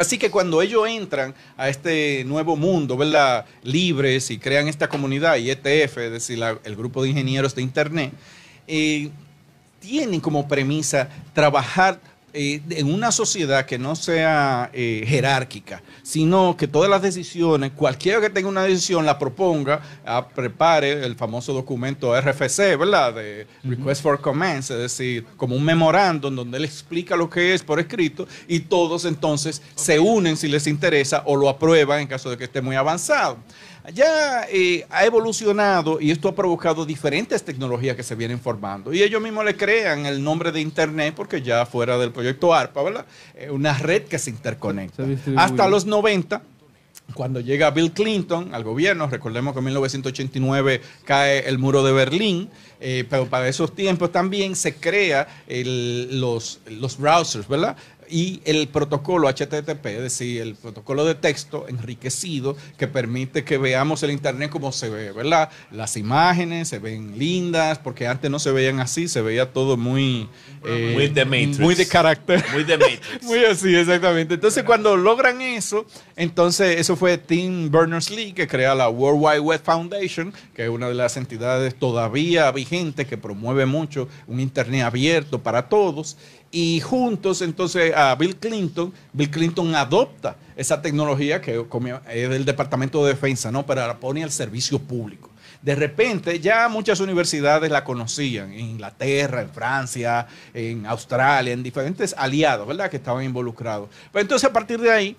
Así 0.00 0.18
que 0.18 0.30
cuando 0.30 0.62
ellos 0.62 0.88
entran 0.88 1.34
a 1.56 1.68
este 1.68 2.24
nuevo 2.24 2.56
mundo, 2.56 2.96
¿verdad? 2.96 3.44
Libres 3.62 4.30
y 4.30 4.38
crean 4.38 4.68
esta 4.68 4.88
comunidad, 4.88 5.36
IETF, 5.36 5.98
es 5.98 6.12
decir, 6.12 6.40
el 6.64 6.76
grupo 6.76 7.02
de 7.02 7.10
ingenieros 7.10 7.54
de 7.54 7.62
Internet, 7.62 8.12
eh, 8.66 9.10
tienen 9.80 10.20
como 10.20 10.48
premisa 10.48 11.08
trabajar 11.32 12.00
eh, 12.34 12.60
en 12.70 12.92
una 12.92 13.10
sociedad 13.10 13.64
que 13.64 13.78
no 13.78 13.96
sea 13.96 14.70
eh, 14.74 15.04
jerárquica, 15.06 15.82
sino 16.02 16.56
que 16.56 16.68
todas 16.68 16.90
las 16.90 17.00
decisiones, 17.00 17.72
cualquiera 17.72 18.20
que 18.20 18.28
tenga 18.28 18.48
una 18.48 18.64
decisión, 18.64 19.06
la 19.06 19.18
proponga, 19.18 19.80
ah, 20.04 20.28
prepare 20.28 21.04
el 21.06 21.16
famoso 21.16 21.54
documento 21.54 22.18
RFC, 22.20 22.76
¿verdad? 22.78 23.14
De 23.14 23.46
Request 23.64 24.02
for 24.02 24.20
Comments, 24.20 24.70
es 24.70 24.78
decir, 24.78 25.24
como 25.36 25.56
un 25.56 25.64
memorándum 25.64 26.36
donde 26.36 26.58
él 26.58 26.64
explica 26.64 27.16
lo 27.16 27.30
que 27.30 27.54
es 27.54 27.62
por 27.62 27.80
escrito 27.80 28.28
y 28.46 28.60
todos 28.60 29.06
entonces 29.06 29.62
se 29.74 29.98
unen 29.98 30.36
si 30.36 30.48
les 30.48 30.66
interesa 30.66 31.22
o 31.24 31.34
lo 31.34 31.48
aprueban 31.48 32.00
en 32.00 32.06
caso 32.08 32.28
de 32.28 32.36
que 32.36 32.44
esté 32.44 32.60
muy 32.60 32.76
avanzado. 32.76 33.38
Ya 33.94 34.46
eh, 34.50 34.86
ha 34.90 35.04
evolucionado 35.06 36.00
y 36.00 36.10
esto 36.10 36.28
ha 36.28 36.34
provocado 36.34 36.84
diferentes 36.84 37.42
tecnologías 37.42 37.96
que 37.96 38.02
se 38.02 38.14
vienen 38.14 38.38
formando. 38.40 38.92
Y 38.92 39.02
ellos 39.02 39.22
mismos 39.22 39.44
le 39.44 39.56
crean 39.56 40.04
el 40.06 40.22
nombre 40.22 40.52
de 40.52 40.60
Internet 40.60 41.14
porque 41.16 41.42
ya 41.42 41.64
fuera 41.66 41.96
del 41.98 42.10
proyecto 42.12 42.52
ARPA, 42.54 42.82
¿verdad? 42.82 43.06
Eh, 43.34 43.50
una 43.50 43.72
red 43.74 44.02
que 44.02 44.18
se 44.18 44.30
interconecta. 44.30 45.04
Se. 45.06 45.30
Hasta 45.36 45.68
los 45.68 45.86
90, 45.86 46.42
cuando 47.14 47.40
llega 47.40 47.70
Bill 47.70 47.92
Clinton 47.92 48.54
al 48.54 48.64
gobierno, 48.64 49.06
recordemos 49.08 49.54
que 49.54 49.60
en 49.60 49.64
1989 49.66 50.80
cae 51.04 51.48
el 51.48 51.58
muro 51.58 51.82
de 51.82 51.92
Berlín, 51.92 52.50
eh, 52.80 53.04
pero 53.08 53.26
para 53.26 53.48
esos 53.48 53.74
tiempos 53.74 54.12
también 54.12 54.54
se 54.54 54.74
crea 54.74 55.26
el- 55.46 56.20
los, 56.20 56.60
los 56.66 56.98
browsers, 56.98 57.48
¿verdad? 57.48 57.76
Y 58.10 58.40
el 58.44 58.68
protocolo 58.68 59.28
HTTP, 59.28 59.86
es 59.86 60.02
decir, 60.02 60.40
el 60.42 60.54
protocolo 60.54 61.04
de 61.04 61.14
texto 61.14 61.66
enriquecido 61.68 62.56
que 62.76 62.88
permite 62.88 63.44
que 63.44 63.58
veamos 63.58 64.02
el 64.02 64.10
Internet 64.10 64.50
como 64.50 64.72
se 64.72 64.88
ve, 64.88 65.12
¿verdad? 65.12 65.50
Las 65.70 65.96
imágenes 65.96 66.68
se 66.68 66.78
ven 66.78 67.18
lindas, 67.18 67.78
porque 67.78 68.06
antes 68.06 68.30
no 68.30 68.38
se 68.38 68.52
veían 68.52 68.80
así, 68.80 69.08
se 69.08 69.20
veía 69.20 69.52
todo 69.52 69.76
muy... 69.76 70.28
eh, 70.64 70.92
muy 70.94 71.08
de 71.08 71.24
Matrix. 71.24 71.60
Muy 71.60 71.74
de 71.74 71.86
carácter. 71.86 72.44
Muy 72.52 72.64
de 72.64 72.78
Matrix. 72.78 73.00
muy 73.22 73.44
así, 73.44 73.74
exactamente. 73.74 74.34
Entonces, 74.34 74.64
cuando 74.64 74.96
logran 74.96 75.40
eso, 75.40 75.86
entonces 76.16 76.78
eso 76.78 76.96
fue 76.96 77.18
Tim 77.18 77.70
Berners-Lee 77.70 78.32
que 78.32 78.46
crea 78.46 78.74
la 78.74 78.88
World 78.88 79.20
Wide 79.22 79.40
Web 79.40 79.60
Foundation, 79.62 80.32
que 80.54 80.64
es 80.64 80.68
una 80.68 80.88
de 80.88 80.94
las 80.94 81.16
entidades 81.16 81.74
todavía 81.74 82.50
vigentes 82.52 83.06
que 83.06 83.16
promueve 83.16 83.66
mucho 83.66 84.08
un 84.26 84.40
Internet 84.40 84.82
abierto 84.82 85.42
para 85.42 85.68
todos 85.68 86.16
y 86.50 86.80
juntos 86.80 87.42
entonces 87.42 87.94
a 87.94 88.14
Bill 88.14 88.36
Clinton, 88.36 88.92
Bill 89.12 89.30
Clinton 89.30 89.74
adopta 89.74 90.36
esa 90.56 90.80
tecnología 90.80 91.40
que 91.40 91.64
es 92.10 92.30
del 92.30 92.44
Departamento 92.44 93.04
de 93.04 93.12
Defensa, 93.12 93.52
¿no? 93.52 93.66
Pero 93.66 93.86
la 93.86 93.98
pone 93.98 94.22
al 94.22 94.30
servicio 94.30 94.78
público. 94.78 95.30
De 95.60 95.74
repente 95.74 96.38
ya 96.40 96.68
muchas 96.68 97.00
universidades 97.00 97.70
la 97.70 97.84
conocían, 97.84 98.52
en 98.52 98.60
Inglaterra, 98.60 99.42
en 99.42 99.50
Francia, 99.50 100.26
en 100.54 100.86
Australia, 100.86 101.52
en 101.52 101.62
diferentes 101.62 102.14
aliados, 102.16 102.66
¿verdad? 102.66 102.88
Que 102.88 102.96
estaban 102.96 103.24
involucrados. 103.24 103.88
Pero 104.12 104.22
entonces 104.22 104.48
a 104.48 104.52
partir 104.52 104.80
de 104.80 104.90
ahí 104.90 105.16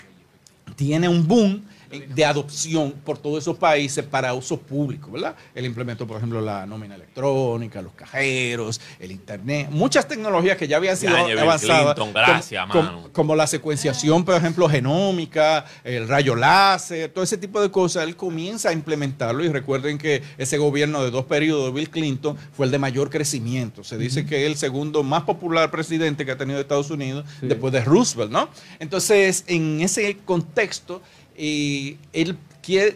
tiene 0.75 1.07
un 1.09 1.27
boom 1.27 1.63
de 1.89 2.25
adopción 2.25 2.93
por 3.03 3.17
todos 3.17 3.39
esos 3.39 3.57
países 3.57 4.05
para 4.05 4.33
uso 4.33 4.57
público, 4.59 5.11
¿verdad? 5.11 5.35
Él 5.55 5.65
implementó, 5.65 6.05
por 6.05 6.17
ejemplo, 6.17 6.39
la 6.39 6.65
nómina 6.65 6.95
electrónica, 6.95 7.81
los 7.81 7.93
cajeros, 7.93 8.79
el 8.99 9.11
Internet, 9.11 9.69
muchas 9.71 10.07
tecnologías 10.07 10.57
que 10.57 10.67
ya 10.67 10.77
habían 10.77 10.95
sido 10.95 11.15
avanzadas. 11.17 11.97
gracias, 12.13 12.67
como, 12.71 13.09
como, 13.11 13.35
la 13.35 13.47
secuenciación, 13.47 14.23
por 14.23 14.35
ejemplo, 14.35 14.69
genómica, 14.69 15.65
el 15.83 16.07
rayo 16.07 16.35
láser, 16.35 17.11
todo 17.11 17.23
ese 17.23 17.37
tipo 17.37 17.61
de 17.61 17.71
cosas. 17.71 18.03
Él 18.03 18.15
comienza 18.15 18.69
a 18.69 18.73
implementarlo 18.73 19.43
y 19.43 19.49
recuerden 19.49 19.97
que 19.97 20.21
ese 20.37 20.57
gobierno 20.57 21.03
de 21.03 21.11
dos 21.11 21.25
periodos 21.25 21.65
de 21.65 21.79
Bill 21.79 21.89
Clinton 21.89 22.37
fue 22.55 22.67
el 22.67 22.71
de 22.71 22.79
mayor 22.79 23.09
crecimiento. 23.09 23.83
Se 23.83 23.97
dice 23.97 24.25
que 24.25 24.45
es 24.45 24.51
el 24.51 24.57
segundo 24.57 25.03
más 25.03 25.23
popular 25.23 25.71
presidente 25.71 26.25
que 26.25 26.31
ha 26.31 26.37
tenido 26.37 26.59
Estados 26.59 26.91
Unidos 26.91 27.25
después 27.41 27.73
de 27.73 27.83
Roosevelt, 27.83 28.31
¿no? 28.31 28.49
Entonces, 28.79 29.43
en 29.47 29.81
ese 29.81 30.17
contexto, 30.25 31.01
y 31.39 31.97
él 32.11 32.37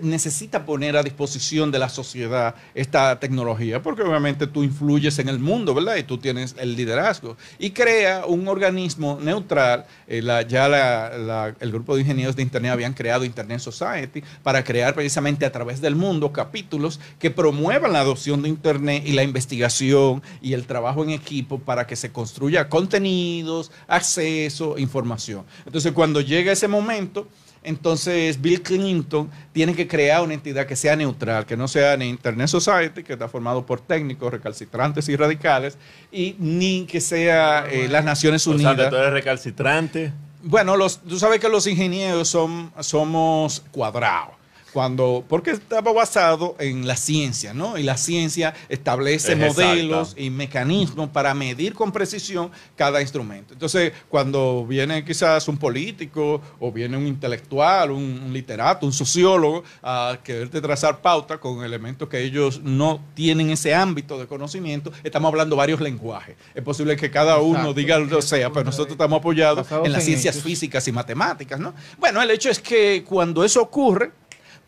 necesita 0.01 0.65
poner 0.65 0.95
a 0.97 1.03
disposición 1.03 1.71
de 1.71 1.79
la 1.79 1.89
sociedad 1.89 2.55
esta 2.75 3.19
tecnología, 3.19 3.81
porque 3.81 4.03
obviamente 4.03 4.47
tú 4.47 4.63
influyes 4.63 5.17
en 5.19 5.29
el 5.29 5.39
mundo, 5.39 5.73
¿verdad? 5.73 5.95
Y 5.95 6.03
tú 6.03 6.17
tienes 6.17 6.55
el 6.59 6.75
liderazgo. 6.75 7.37
Y 7.57 7.71
crea 7.71 8.25
un 8.25 8.47
organismo 8.47 9.19
neutral. 9.21 9.85
Eh, 10.07 10.21
ya 10.47 11.53
el 11.59 11.71
grupo 11.71 11.95
de 11.95 12.01
ingenieros 12.01 12.35
de 12.35 12.43
Internet 12.43 12.71
habían 12.71 12.93
creado 12.93 13.25
Internet 13.25 13.59
Society 13.59 14.23
para 14.43 14.63
crear 14.63 14.93
precisamente 14.93 15.45
a 15.45 15.51
través 15.51 15.81
del 15.81 15.95
mundo 15.95 16.31
capítulos 16.31 16.99
que 17.19 17.31
promuevan 17.31 17.93
la 17.93 18.01
adopción 18.01 18.41
de 18.41 18.49
Internet 18.49 19.03
y 19.05 19.13
la 19.13 19.23
investigación 19.23 20.21
y 20.41 20.53
el 20.53 20.65
trabajo 20.65 21.03
en 21.03 21.09
equipo 21.11 21.59
para 21.59 21.87
que 21.87 21.95
se 21.95 22.11
construya 22.11 22.69
contenidos, 22.69 23.71
acceso, 23.87 24.77
información. 24.77 25.45
Entonces, 25.65 25.91
cuando 25.93 26.21
llega 26.21 26.51
ese 26.51 26.67
momento, 26.67 27.27
entonces 27.63 28.41
Bill 28.41 28.61
Clinton 28.61 29.29
tiene 29.51 29.73
que 29.75 29.87
crear 29.87 30.21
una 30.21 30.33
entidad 30.33 30.65
que 30.65 30.75
sea 30.75 30.95
neutral, 30.95 31.45
que 31.45 31.57
no 31.57 31.67
sea 31.67 31.97
ni 31.97 32.09
Internet 32.09 32.47
Society, 32.47 33.03
que 33.03 33.13
está 33.13 33.27
formado 33.27 33.65
por 33.65 33.81
técnicos 33.81 34.31
recalcitrantes 34.31 35.09
y 35.09 35.15
radicales, 35.15 35.77
y 36.11 36.35
ni 36.39 36.85
que 36.85 37.01
sea 37.01 37.65
eh, 37.69 37.87
las 37.89 38.05
Naciones 38.05 38.45
Unidas. 38.47 38.73
O 38.73 38.81
sea, 38.81 38.89
tú 38.89 38.95
eres 38.95 39.13
recalcitrante. 39.13 40.13
Bueno, 40.43 40.75
los, 40.75 40.99
tú 41.01 41.17
sabes 41.17 41.39
que 41.39 41.49
los 41.49 41.65
ingenieros 41.67 42.27
son, 42.27 42.71
somos 42.81 43.63
cuadrados 43.71 44.42
cuando, 44.73 45.23
porque 45.29 45.51
estaba 45.51 45.93
basado 45.93 46.55
en 46.59 46.87
la 46.87 46.97
ciencia, 46.97 47.53
¿no? 47.53 47.77
Y 47.77 47.83
la 47.83 47.95
ciencia 47.95 48.55
establece 48.67 49.35
modelos 49.35 50.15
y 50.17 50.31
mecanismos 50.31 51.09
para 51.09 51.33
medir 51.35 51.73
con 51.73 51.91
precisión 51.91 52.49
cada 52.75 52.99
instrumento. 53.01 53.53
Entonces, 53.53 53.93
cuando 54.09 54.65
viene 54.65 55.05
quizás 55.05 55.47
un 55.47 55.57
político 55.57 56.41
o 56.59 56.71
viene 56.71 56.97
un 56.97 57.05
intelectual, 57.05 57.91
un, 57.91 58.31
literato, 58.33 58.85
un 58.87 58.93
sociólogo 58.93 59.63
a 59.83 60.17
quererte 60.23 60.59
trazar 60.59 61.01
pauta 61.01 61.39
con 61.39 61.63
elementos 61.63 62.09
que 62.09 62.23
ellos 62.23 62.61
no 62.63 62.99
tienen 63.13 63.51
ese 63.51 63.75
ámbito 63.75 64.17
de 64.17 64.25
conocimiento, 64.25 64.91
estamos 65.03 65.29
hablando 65.29 65.55
varios 65.55 65.79
lenguajes. 65.81 66.35
Es 66.55 66.63
posible 66.63 66.95
que 66.95 67.11
cada 67.11 67.37
uno 67.37 67.73
diga 67.73 67.99
lo 67.99 68.21
sea, 68.23 68.49
pero 68.49 68.65
nosotros 68.65 68.93
estamos 68.93 69.19
apoyados 69.19 69.67
en 69.83 69.91
las 69.91 70.03
ciencias 70.03 70.41
físicas 70.41 70.87
y 70.87 70.91
matemáticas, 70.91 71.59
¿no? 71.59 71.75
Bueno, 71.99 72.21
el 72.21 72.31
hecho 72.31 72.49
es 72.49 72.59
que 72.59 73.03
cuando 73.07 73.43
eso 73.43 73.61
ocurre, 73.61 74.11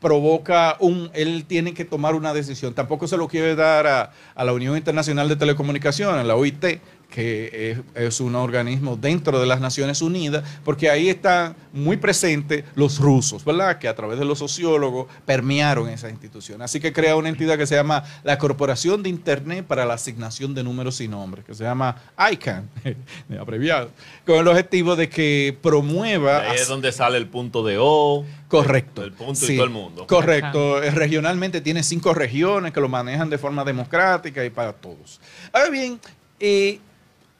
provoca 0.06 0.78
un, 0.82 1.10
él 1.16 1.45
tiene 1.47 1.74
que 1.74 1.84
tomar 1.84 2.14
una 2.14 2.32
decisión. 2.32 2.76
Tampoco 2.76 3.08
se 3.08 3.18
lo 3.18 3.28
quiere 3.28 3.56
dar 3.56 3.88
a, 3.88 4.12
a 4.36 4.45
la 4.45 4.53
Unión 4.53 4.78
Internacional 4.78 5.28
de 5.28 5.36
Telecomunicaciones, 5.36 6.24
la 6.28 6.36
OIT, 6.36 6.80
que 7.16 7.78
es, 7.95 8.20
un 8.20 8.36
organismo 8.36 8.97
dentro 8.97 9.39
de 9.39 9.45
las 9.45 9.61
Naciones 9.61 10.01
Unidas, 10.01 10.43
porque 10.66 10.89
ahí 10.89 11.07
están 11.07 11.55
muy 11.72 11.95
presentes 11.95 12.66
los 12.76 12.99
rusos, 12.99 13.45
¿verdad? 13.45 13.80
Que 13.80 13.88
a 13.88 13.95
través 13.95 14.20
de 14.20 14.26
los 14.26 14.39
sociólogos 14.39 15.07
permearon 15.26 15.88
esa 15.88 16.09
institución. 16.09 16.61
Así 16.61 16.82
que 16.82 16.91
crea 16.91 17.16
una 17.16 17.30
entidad 17.30 17.57
que 17.57 17.66
se 17.68 17.76
llama 17.76 18.03
la 18.26 18.38
Corporación 18.38 19.01
de 19.01 19.07
Internet 19.07 19.66
para 19.66 19.86
la 19.86 19.93
Asignación 19.93 20.53
de 20.53 20.63
Números 20.66 20.99
y 20.99 21.07
Nombres, 21.07 21.45
que 21.45 21.55
se 21.55 21.63
llama 21.63 21.95
ICANN, 22.32 22.70
abreviado, 23.39 23.91
con 24.26 24.36
el 24.36 24.47
objetivo 24.49 24.97
de 24.97 25.07
que 25.07 25.57
promueva... 25.61 26.39
Ahí 26.39 26.57
es 26.57 26.68
donde 26.68 26.91
sale 26.91 27.18
el 27.18 27.28
punto 27.28 27.63
de 27.63 27.78
O. 27.80 28.26
Correcto. 28.49 29.05
El 29.05 29.13
punto 29.13 29.39
y 29.49 29.55
todo 29.55 29.66
el 29.66 29.72
mundo. 29.72 30.05
Correcto. 30.05 30.82
Regionalmente 30.82 31.61
tiene 31.61 31.82
cinco 31.82 32.13
regiones 32.13 32.74
que 32.74 32.82
lo 32.82 32.89
manejan 32.89 33.30
de 33.30 33.38
forma 33.38 33.63
democrática 33.63 34.43
y 34.43 34.49
para 34.49 34.74
todos. 34.74 35.22
Ahora 35.53 35.70
bien, 35.70 35.97
eh, 36.41 36.80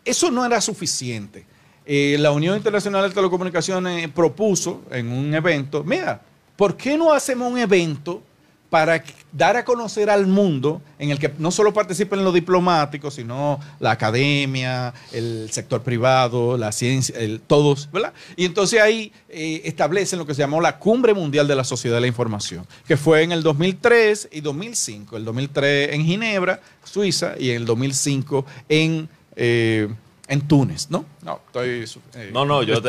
eso 0.06 0.32
no 0.32 0.45
era 0.45 0.62
suficiente. 0.62 1.45
Eh, 1.86 2.16
la 2.20 2.32
Unión 2.32 2.56
Internacional 2.56 3.10
de 3.10 3.14
Telecomunicaciones 3.14 4.10
propuso 4.10 4.82
en 4.89 5.12
un 5.12 5.34
evento, 5.34 5.84
mira, 5.84 6.22
¿por 6.56 6.78
qué 6.78 6.97
no 6.97 7.12
hacemos 7.12 7.51
un 7.51 7.60
evento 7.60 8.24
para 8.70 9.03
dar 9.32 9.56
a 9.56 9.64
conocer 9.64 10.10
al 10.10 10.28
mundo 10.28 10.82
en 10.97 11.12
el 11.12 11.20
que 11.20 11.32
no 11.38 11.51
solo 11.51 11.74
participen 11.74 12.24
los 12.24 12.34
diplomáticos, 12.34 13.14
sino 13.14 13.60
la 13.80 13.91
academia, 13.91 14.93
el 15.14 15.49
sector 15.51 15.82
privado, 15.82 16.58
la 16.58 16.72
ciencia, 16.72 17.16
todos, 17.47 17.89
¿verdad? 17.91 18.12
Y 18.36 18.43
entonces 18.43 18.82
ahí 18.82 19.14
eh, 19.30 19.62
establecen 19.66 20.20
lo 20.20 20.26
que 20.26 20.34
se 20.34 20.41
llamó 20.41 20.60
la 20.60 20.80
Cumbre 20.80 21.14
Mundial 21.14 21.47
de 21.47 21.56
la 21.56 21.64
Sociedad 21.64 21.95
de 21.97 22.01
la 22.01 22.08
Información, 22.08 22.66
que 22.88 22.97
fue 22.97 23.24
en 23.24 23.32
el 23.32 23.43
2003 23.43 24.30
y 24.32 24.41
2005. 24.41 25.16
El 25.16 25.26
2003 25.26 25.93
en 25.93 26.03
Ginebra, 26.03 26.60
Suiza, 26.84 27.36
y 27.39 27.51
en 27.51 27.58
el 27.58 27.66
2005 27.66 28.45
en 28.68 29.08
eh, 29.36 29.88
en 30.28 30.42
Túnez, 30.42 30.90
¿no? 30.90 31.06
No, 31.22 31.42
estoy, 31.46 31.86
eh, 32.16 32.30
no, 32.34 32.46
no, 32.46 32.64
yo, 32.64 32.80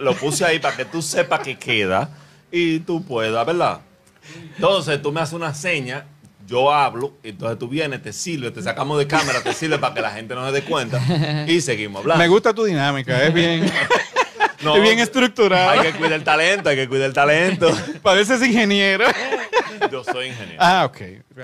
lo 0.00 0.14
puse 0.14 0.44
ahí 0.44 0.58
para 0.58 0.76
que 0.76 0.84
tú 0.84 1.02
sepas 1.02 1.40
que 1.40 1.58
queda 1.58 2.10
y 2.50 2.80
tú 2.80 3.04
puedas, 3.04 3.44
¿verdad? 3.46 3.80
Entonces 4.56 5.02
tú 5.02 5.12
me 5.12 5.20
haces 5.20 5.34
una 5.34 5.54
seña, 5.54 6.06
yo 6.46 6.72
hablo, 6.72 7.14
y 7.22 7.30
entonces 7.30 7.58
tú 7.58 7.68
vienes, 7.68 8.02
te 8.02 8.12
sirve, 8.12 8.50
te 8.50 8.62
sacamos 8.62 8.98
de 8.98 9.06
cámara, 9.06 9.42
te 9.42 9.52
sirve 9.52 9.78
para 9.78 9.94
que 9.94 10.00
la 10.00 10.10
gente 10.10 10.34
no 10.34 10.46
se 10.46 10.52
dé 10.52 10.62
cuenta 10.62 11.00
y 11.48 11.60
seguimos 11.60 12.02
hablando. 12.02 12.22
Me 12.22 12.28
gusta 12.28 12.54
tu 12.54 12.64
dinámica, 12.64 13.24
es 13.24 13.34
bien. 13.34 13.64
es 14.58 14.82
bien 14.82 14.98
estructurado. 14.98 15.70
Hay 15.70 15.92
que 15.92 15.98
cuidar 15.98 16.14
el 16.14 16.24
talento, 16.24 16.68
hay 16.68 16.76
que 16.76 16.88
cuidar 16.88 17.08
el 17.08 17.12
talento. 17.12 17.70
Pareces 18.02 18.42
ingeniero. 18.42 19.04
Yo 19.90 20.04
soy 20.04 20.28
ingeniero. 20.28 20.58
Ah, 20.60 20.84
ok. 20.84 21.00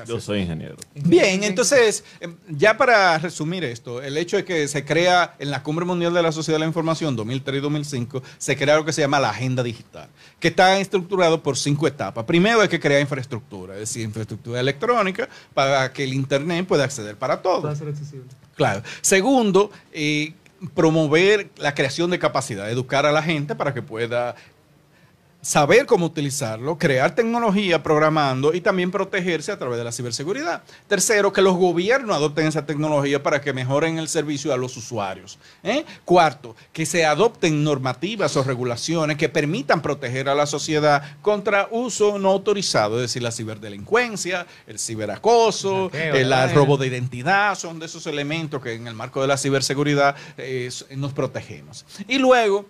Yo 0.06 0.20
soy 0.20 0.40
ingeniero. 0.40 0.76
Bien, 0.94 1.44
entonces, 1.44 2.04
em, 2.20 2.36
ya 2.48 2.76
para 2.76 3.18
resumir 3.18 3.64
esto, 3.64 4.02
el 4.02 4.16
hecho 4.16 4.36
de 4.36 4.44
que 4.44 4.68
se 4.68 4.84
crea 4.84 5.34
en 5.38 5.50
la 5.50 5.62
Cumbre 5.62 5.84
Mundial 5.84 6.14
de 6.14 6.22
la 6.22 6.32
Sociedad 6.32 6.56
de 6.56 6.60
la 6.60 6.66
Información 6.66 7.16
2003 7.16 7.58
y 7.58 7.60
2005, 7.60 8.22
se 8.38 8.56
crea 8.56 8.76
lo 8.76 8.84
que 8.84 8.92
se 8.92 9.00
llama 9.02 9.20
la 9.20 9.30
Agenda 9.30 9.62
Digital, 9.62 10.08
que 10.38 10.48
está 10.48 10.78
estructurado 10.78 11.42
por 11.42 11.56
cinco 11.56 11.86
etapas. 11.86 12.24
Primero 12.24 12.60
hay 12.60 12.68
que 12.68 12.80
crear 12.80 13.00
infraestructura, 13.00 13.74
es 13.74 13.80
decir, 13.80 14.02
infraestructura 14.02 14.60
electrónica 14.60 15.28
para 15.54 15.92
que 15.92 16.04
el 16.04 16.14
Internet 16.14 16.66
pueda 16.66 16.84
acceder 16.84 17.16
para 17.16 17.42
todos. 17.42 17.60
Pueda 17.62 17.76
ser 17.76 17.88
accesible. 17.88 18.26
Claro. 18.56 18.82
Segundo, 19.00 19.70
eh, 19.92 20.34
promover 20.74 21.50
la 21.56 21.74
creación 21.74 22.10
de 22.10 22.18
capacidad, 22.18 22.70
educar 22.70 23.06
a 23.06 23.12
la 23.12 23.22
gente 23.22 23.54
para 23.54 23.72
que 23.72 23.82
pueda 23.82 24.34
saber 25.42 25.86
cómo 25.86 26.06
utilizarlo, 26.06 26.76
crear 26.78 27.14
tecnología 27.14 27.82
programando 27.82 28.52
y 28.52 28.60
también 28.60 28.90
protegerse 28.90 29.52
a 29.52 29.58
través 29.58 29.78
de 29.78 29.84
la 29.84 29.92
ciberseguridad. 29.92 30.62
Tercero, 30.86 31.32
que 31.32 31.42
los 31.42 31.56
gobiernos 31.56 32.16
adopten 32.16 32.46
esa 32.46 32.66
tecnología 32.66 33.22
para 33.22 33.40
que 33.40 33.52
mejoren 33.52 33.98
el 33.98 34.08
servicio 34.08 34.52
a 34.52 34.56
los 34.56 34.76
usuarios. 34.76 35.38
¿eh? 35.62 35.84
Cuarto, 36.04 36.56
que 36.72 36.84
se 36.86 37.06
adopten 37.06 37.64
normativas 37.64 38.36
o 38.36 38.42
regulaciones 38.42 39.16
que 39.16 39.28
permitan 39.28 39.82
proteger 39.82 40.28
a 40.28 40.34
la 40.34 40.46
sociedad 40.46 41.02
contra 41.22 41.68
uso 41.70 42.18
no 42.18 42.30
autorizado, 42.30 42.96
es 42.96 43.02
decir, 43.02 43.22
la 43.22 43.32
ciberdelincuencia, 43.32 44.46
el 44.66 44.78
ciberacoso, 44.78 45.90
el, 45.92 46.54
robo 46.54 46.76
de 46.76 46.86
identidad, 46.86 47.54
son 47.54 47.78
de 47.78 47.86
esos 47.86 48.06
elementos 48.06 48.62
que 48.62 48.74
en 48.74 48.86
el 48.86 48.94
marco 48.94 49.20
de 49.22 49.28
la 49.28 49.36
ciberseguridad 49.36 50.16
eh, 50.36 50.68
nos 50.96 51.12
protegemos. 51.12 51.84
Y 52.08 52.18
luego, 52.18 52.66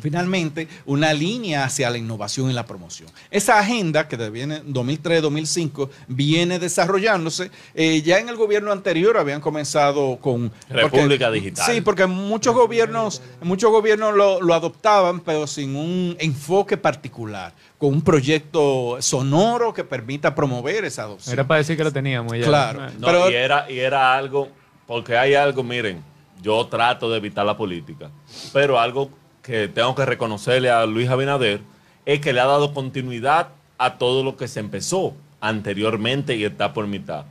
finalmente 0.00 0.68
una 0.86 1.12
línea 1.12 1.64
hacia 1.64 1.90
la 1.90 1.98
innovación 1.98 2.50
y 2.50 2.52
la 2.54 2.64
promoción. 2.64 3.08
Esa 3.30 3.58
agenda 3.58 4.08
que 4.08 4.16
viene 4.30 4.62
2003-2005 4.64 5.88
viene 6.08 6.58
desarrollándose. 6.58 7.50
Eh, 7.74 8.02
ya 8.02 8.18
en 8.18 8.28
el 8.28 8.36
gobierno 8.36 8.72
anterior 8.72 9.16
habían 9.16 9.40
comenzado 9.40 10.18
con 10.20 10.52
República 10.68 11.26
porque- 11.26 11.38
Digital. 11.38 11.66
Sí, 11.66 11.80
porque 11.80 12.06
muchos 12.06 12.54
gobiernos, 12.54 13.22
muchos 13.42 13.70
gobiernos 13.70 14.14
lo, 14.14 14.40
lo 14.40 14.54
adoptaban, 14.54 15.20
pero 15.20 15.46
sin 15.46 15.76
un 15.76 16.16
enfoque 16.18 16.76
particular, 16.76 17.52
con 17.76 17.90
un 17.92 18.02
proyecto 18.02 18.96
sonoro 19.00 19.72
que 19.72 19.84
permita 19.84 20.34
promover 20.34 20.84
esa 20.84 21.02
adopción. 21.02 21.32
Era 21.32 21.46
para 21.46 21.58
decir 21.58 21.76
que 21.76 21.84
lo 21.84 21.92
teníamos 21.92 22.36
ya. 22.36 22.44
Claro. 22.44 22.80
No, 22.98 23.06
Pero- 23.06 23.30
y, 23.30 23.34
era, 23.34 23.70
y 23.70 23.78
era 23.78 24.14
algo, 24.16 24.48
porque 24.86 25.16
hay 25.16 25.34
algo, 25.34 25.62
miren, 25.62 26.02
yo 26.42 26.66
trato 26.66 27.10
de 27.10 27.18
evitar 27.18 27.44
la 27.44 27.56
política, 27.56 28.10
pero 28.52 28.78
algo 28.78 29.10
que 29.48 29.66
tengo 29.66 29.94
que 29.94 30.04
reconocerle 30.04 30.70
a 30.70 30.84
Luis 30.84 31.08
Abinader 31.08 31.62
es 32.04 32.20
que 32.20 32.34
le 32.34 32.40
ha 32.40 32.44
dado 32.44 32.74
continuidad 32.74 33.48
a 33.78 33.96
todo 33.96 34.22
lo 34.22 34.36
que 34.36 34.46
se 34.46 34.60
empezó 34.60 35.16
anteriormente 35.40 36.36
y 36.36 36.44
está 36.44 36.74
por 36.74 36.86
mitad. 36.86 37.24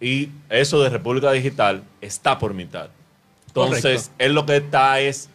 Y 0.00 0.28
eso 0.50 0.80
de 0.80 0.88
República 0.88 1.32
Digital 1.32 1.82
está 2.00 2.38
por 2.38 2.54
mitad. 2.54 2.90
Entonces, 3.48 3.82
Correcto. 3.82 4.14
él 4.18 4.34
lo 4.34 4.46
que 4.46 4.56
está 4.58 5.00
es 5.00 5.28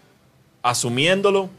asumiéndolo, 0.64 1.50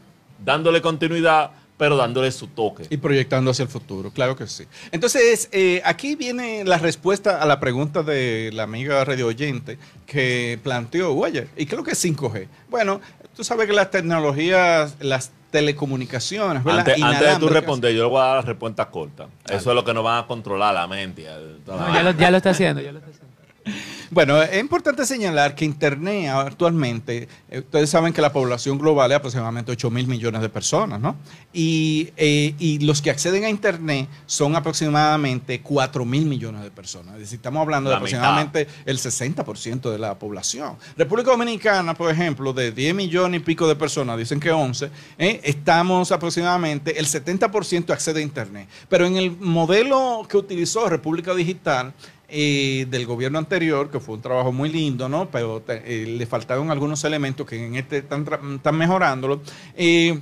dándole 0.43 0.81
continuidad, 0.81 1.51
pero 1.81 1.97
dándole 1.97 2.31
su 2.31 2.45
toque. 2.45 2.85
Y 2.91 2.97
proyectando 2.97 3.49
hacia 3.49 3.63
el 3.63 3.69
futuro, 3.69 4.11
claro 4.11 4.35
que 4.35 4.45
sí. 4.45 4.65
Entonces, 4.91 5.49
eh, 5.51 5.81
aquí 5.83 6.13
viene 6.13 6.63
la 6.63 6.77
respuesta 6.77 7.41
a 7.41 7.45
la 7.47 7.59
pregunta 7.59 8.03
de 8.03 8.51
la 8.53 8.61
amiga 8.61 9.03
radio 9.03 9.25
oyente 9.25 9.79
que 10.05 10.59
planteó, 10.61 11.15
oye, 11.15 11.47
¿y 11.57 11.65
qué 11.65 11.73
es 11.73 11.77
lo 11.79 11.83
que 11.83 11.93
es 11.93 12.05
5G? 12.05 12.47
Bueno, 12.69 13.01
tú 13.35 13.43
sabes 13.43 13.65
que 13.65 13.73
las 13.73 13.89
tecnologías, 13.89 14.95
las 14.99 15.31
telecomunicaciones, 15.49 16.63
¿verdad? 16.63 16.81
Antes, 16.81 17.01
antes 17.01 17.33
de 17.33 17.39
tú 17.39 17.49
responder, 17.49 17.95
yo 17.95 18.03
le 18.03 18.09
voy 18.09 18.21
a 18.21 18.25
dar 18.25 18.35
la 18.35 18.41
respuesta 18.43 18.87
corta. 18.91 19.25
Eso 19.49 19.71
es 19.71 19.75
lo 19.75 19.83
que 19.83 19.95
nos 19.95 20.03
van 20.03 20.23
a 20.23 20.27
controlar 20.27 20.75
la 20.75 20.85
mente. 20.85 21.25
No, 21.65 21.93
ya, 21.95 22.03
lo, 22.03 22.11
ya 22.11 22.29
lo 22.29 22.37
está 22.37 22.51
haciendo, 22.51 22.79
ya 22.79 22.91
lo 22.91 22.99
está 22.99 23.09
haciendo. 23.09 23.30
Bueno, 24.11 24.41
es 24.41 24.59
importante 24.59 25.05
señalar 25.05 25.55
que 25.55 25.63
Internet 25.63 26.27
actualmente, 26.27 27.29
eh, 27.49 27.59
ustedes 27.59 27.89
saben 27.89 28.11
que 28.11 28.21
la 28.21 28.33
población 28.33 28.77
global 28.77 29.09
es 29.09 29.15
aproximadamente 29.15 29.71
8 29.71 29.89
mil 29.89 30.05
millones 30.05 30.41
de 30.41 30.49
personas, 30.49 30.99
¿no? 30.99 31.15
Y, 31.53 32.09
eh, 32.17 32.53
y 32.59 32.79
los 32.79 33.01
que 33.01 33.09
acceden 33.09 33.45
a 33.45 33.49
Internet 33.49 34.09
son 34.25 34.57
aproximadamente 34.57 35.61
4 35.61 36.03
mil 36.03 36.25
millones 36.25 36.61
de 36.61 36.71
personas. 36.71 37.13
Es 37.13 37.21
decir, 37.21 37.37
estamos 37.37 37.61
hablando 37.61 37.89
de 37.89 37.95
La 37.95 38.01
mitad. 38.01 38.19
aproximadamente 38.19 38.67
el 38.85 38.99
60% 38.99 39.89
de 39.89 39.97
la 39.97 40.19
población. 40.19 40.75
República 40.97 41.31
Dominicana, 41.31 41.93
por 41.93 42.11
ejemplo, 42.11 42.51
de 42.51 42.73
10 42.73 42.93
millones 42.93 43.39
y 43.39 43.43
pico 43.45 43.65
de 43.65 43.77
personas, 43.77 44.17
dicen 44.17 44.41
que 44.41 44.51
11, 44.51 44.91
eh, 45.17 45.39
estamos 45.41 46.11
aproximadamente, 46.11 46.99
el 46.99 47.05
70% 47.05 47.93
accede 47.93 48.19
a 48.19 48.23
Internet. 48.23 48.67
Pero 48.89 49.05
en 49.05 49.15
el 49.15 49.31
modelo 49.39 50.25
que 50.27 50.35
utilizó 50.35 50.89
República 50.89 51.33
Digital, 51.33 51.93
del 52.31 53.05
gobierno 53.05 53.37
anterior, 53.37 53.91
que 53.91 53.99
fue 53.99 54.15
un 54.15 54.21
trabajo 54.21 54.51
muy 54.51 54.69
lindo, 54.69 55.09
¿no? 55.09 55.29
Pero 55.29 55.63
eh, 55.67 56.05
le 56.17 56.25
faltaron 56.25 56.71
algunos 56.71 57.03
elementos 57.03 57.45
que 57.45 57.65
en 57.65 57.75
este 57.75 57.97
están, 57.97 58.25
están 58.55 58.77
mejorándolo. 58.77 59.41
eh, 59.75 60.19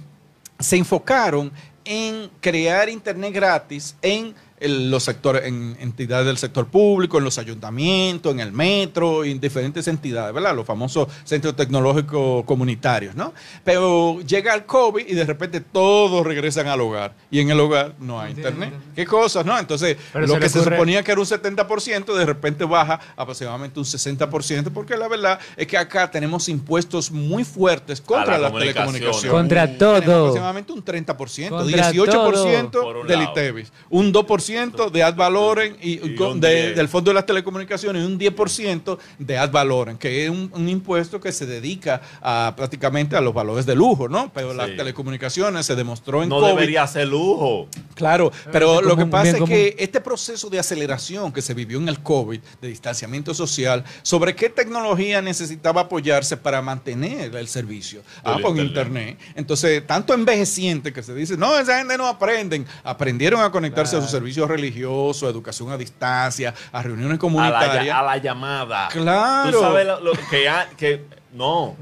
se 0.60 0.76
enfocaron 0.76 1.52
en 1.86 2.30
crear 2.42 2.90
internet 2.90 3.34
gratis 3.34 3.96
en 4.02 4.36
el- 4.60 4.90
los 4.92 5.04
sectores, 5.04 5.46
en 5.46 5.78
entidades 5.80 6.26
del 6.26 6.38
sector 6.38 6.68
público, 6.68 7.18
en 7.18 7.24
los 7.24 7.38
ayuntamientos, 7.38 8.32
en 8.34 8.40
el 8.40 8.52
metro, 8.52 9.24
y 9.26 9.32
en 9.32 9.40
diferentes 9.40 9.88
entidades, 9.88 10.34
¿verdad? 10.34 10.56
Los 10.56 10.66
famosos 10.66 11.08
centros 11.24 11.56
tecnológicos 11.56 12.44
comunitarios, 12.46 13.16
¿no? 13.16 13.34
Pero 13.64 14.20
llega 14.22 14.54
el 14.54 14.66
COVID 14.66 15.06
y 15.08 15.14
de 15.14 15.26
repente 15.26 15.62
todos 15.62 16.26
regresan 16.26 16.68
al 16.68 16.82
hogar. 16.82 17.14
Y 17.32 17.40
en 17.40 17.50
el 17.52 17.60
hogar 17.60 17.94
no 18.00 18.20
hay 18.20 18.32
internet. 18.32 18.74
¿Qué 18.96 19.06
cosas, 19.06 19.46
no? 19.46 19.58
Entonces, 19.58 19.98
Pero 20.14 20.28
lo 20.28 20.34
se 20.36 20.40
que 20.40 20.50
se 20.50 20.64
suponía 20.64 21.04
que 21.04 21.12
era 21.12 21.22
un 21.22 21.28
70%, 21.28 22.16
de 22.16 22.26
repente 22.26 22.66
baja 22.66 23.00
aproximadamente 23.16 23.80
un 23.80 23.86
60%, 23.86 24.72
porque 24.72 24.98
la 24.98 25.08
verdad 25.08 25.40
es 25.56 25.68
que 25.68 25.78
acá 25.78 26.10
tenemos 26.10 26.50
impuestos 26.50 27.12
muy 27.12 27.44
fuertes 27.44 28.02
contra 28.02 28.38
la 28.38 28.50
las 28.50 28.54
telecomunicaciones. 28.54 29.32
Contra 29.32 29.62
Tenemos 29.68 29.80
todo. 30.06 30.20
aproximadamente 30.20 30.72
un 30.74 30.84
30%, 30.84 31.50
Contra 31.50 31.92
18% 31.92 32.72
todo. 32.72 33.04
Del. 33.04 33.20
ITEVIS, 33.22 33.72
un 33.90 34.12
2% 34.14 34.49
de 34.50 35.04
ad 35.04 35.16
valorem 35.16 35.76
y, 35.82 35.94
Y 36.12 36.16
con- 36.16 36.32
un 36.34 36.40
de- 36.42 36.64
10. 36.68 36.76
del 36.76 36.88
Fondo 36.88 37.12
de 37.12 37.16
las 37.16 37.26
Telecomunicaciones 37.26 38.02
y 38.04 38.06
un 38.06 38.18
10% 38.18 38.98
de 39.20 39.38
ad 39.38 39.52
valorem, 39.52 39.98
que 39.98 40.26
es 40.26 40.30
un, 40.32 40.50
un 40.54 40.68
impuesto 40.70 41.20
que 41.20 41.32
se 41.32 41.46
dedica 41.46 42.02
a 42.22 42.54
prácticamente 42.56 43.16
a 43.16 43.22
los 43.22 43.34
valores 43.34 43.66
de 43.66 43.76
lujo, 43.76 44.10
¿no? 44.10 44.32
Pero 44.34 44.54
las 44.54 44.68
telecomunicaciones 44.76 45.66
se 45.66 45.76
demostró 45.76 46.24
en 46.24 46.30
No 46.30 46.38
COVID 46.40 46.50
debería 46.50 46.88
ser 46.88 47.08
lujo. 47.08 47.68
Claro, 47.94 48.32
pero 48.52 48.74
bien 48.80 48.86
lo 48.88 48.98
que 48.98 49.06
pasa 49.06 49.24
bien 49.34 49.44
es 49.44 49.50
que 49.50 49.76
este 49.78 50.02
proceso 50.02 50.50
de 50.50 50.60
aceleración 50.60 51.32
que 51.32 51.42
se 51.42 51.54
vivió 51.54 51.78
en 51.78 51.90
el 51.90 52.00
COVID, 52.02 52.40
de 52.62 52.68
distanciamiento 52.68 53.34
social, 53.34 53.84
¿sobre 54.02 54.36
qué 54.36 54.50
tecnología 54.50 55.22
necesitaba 55.22 55.82
apoyarse 55.82 56.38
para 56.38 56.62
mantener 56.62 57.36
el 57.36 57.48
servicio? 57.48 58.02
Ah, 58.24 58.38
con 58.42 58.58
internet. 58.58 58.70
internet. 58.70 59.18
Entonces, 59.36 59.86
tanto 59.86 60.14
envejeciente 60.14 60.92
que 60.94 61.04
se 61.04 61.14
dice, 61.14 61.38
no, 61.38 61.58
esa 61.60 61.78
gente 61.78 61.98
no 61.98 62.08
aprenden, 62.08 62.66
aprendieron 62.84 63.42
a 63.42 63.52
conectarse 63.52 63.96
a 63.96 64.02
sus 64.02 64.10
Claro. 64.10 64.24
Servicios 64.48 64.50
religiosos, 64.50 65.24
a 65.24 65.32
educación 65.32 65.72
a 65.72 65.78
distancia, 65.78 66.54
a 66.72 66.82
reuniones 66.84 67.12
A 67.12 67.14
la, 67.16 67.20
comunitarias. 67.20 67.98
a 67.98 68.02
la 68.04 68.18
llamada. 68.18 68.88
Claro. 68.90 69.52
Tú 69.52 69.60
sabes 69.60 69.86
lo, 69.86 70.00
lo 70.00 70.12
que, 70.30 70.48
ha- 70.50 70.70
que 70.78 71.06
no. 71.34 71.76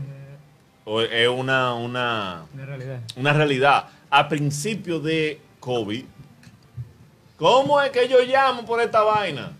Es 1.11 1.27
una, 1.27 1.73
una, 1.73 2.45
Una 2.53 2.65
realidad. 2.65 2.99
una 3.17 3.33
realidad. 3.33 3.85
A 4.09 4.27
principio 4.29 4.99
de 5.01 5.41
COVID, 5.59 6.05
¿cómo 7.37 7.81
es 7.81 7.91
que 7.91 8.07
yo 8.07 8.19
llamo 8.21 8.65
por 8.65 8.79
esta 8.81 9.01
vaina? 9.01 9.51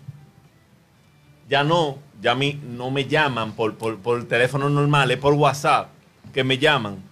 Ya 1.48 1.62
no, 1.64 1.98
ya 2.20 2.32
a 2.32 2.34
mí 2.34 2.58
no 2.62 2.90
me 2.90 3.04
llaman 3.06 3.52
por, 3.52 3.76
por, 3.76 3.98
por 3.98 4.24
teléfono 4.26 4.68
normal, 4.70 5.10
es 5.10 5.18
por 5.18 5.34
WhatsApp 5.34 5.88
que 6.32 6.42
me 6.44 6.56
llaman. 6.58 7.02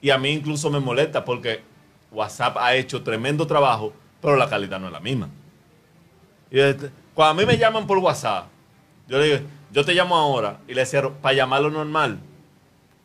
Y 0.00 0.10
a 0.10 0.18
mí 0.18 0.30
incluso 0.30 0.70
me 0.70 0.80
molesta 0.80 1.24
porque 1.24 1.62
WhatsApp 2.10 2.56
ha 2.58 2.74
hecho 2.74 3.02
tremendo 3.04 3.46
trabajo, 3.46 3.92
pero 4.20 4.36
la 4.36 4.48
calidad 4.48 4.78
no 4.80 4.86
es 4.86 4.92
la 4.92 5.00
misma. 5.00 5.28
Y 6.50 6.58
este, 6.60 6.90
cuando 7.14 7.42
a 7.42 7.44
mí 7.44 7.46
me 7.50 7.58
llaman 7.58 7.86
por 7.86 7.98
WhatsApp, 7.98 8.46
yo 9.08 9.18
le 9.18 9.24
digo, 9.24 9.38
yo 9.72 9.84
te 9.84 9.94
llamo 9.94 10.16
ahora 10.16 10.58
y 10.68 10.74
le 10.74 10.84
cierro 10.86 11.14
para 11.14 11.34
llamarlo 11.34 11.70
normal. 11.70 12.18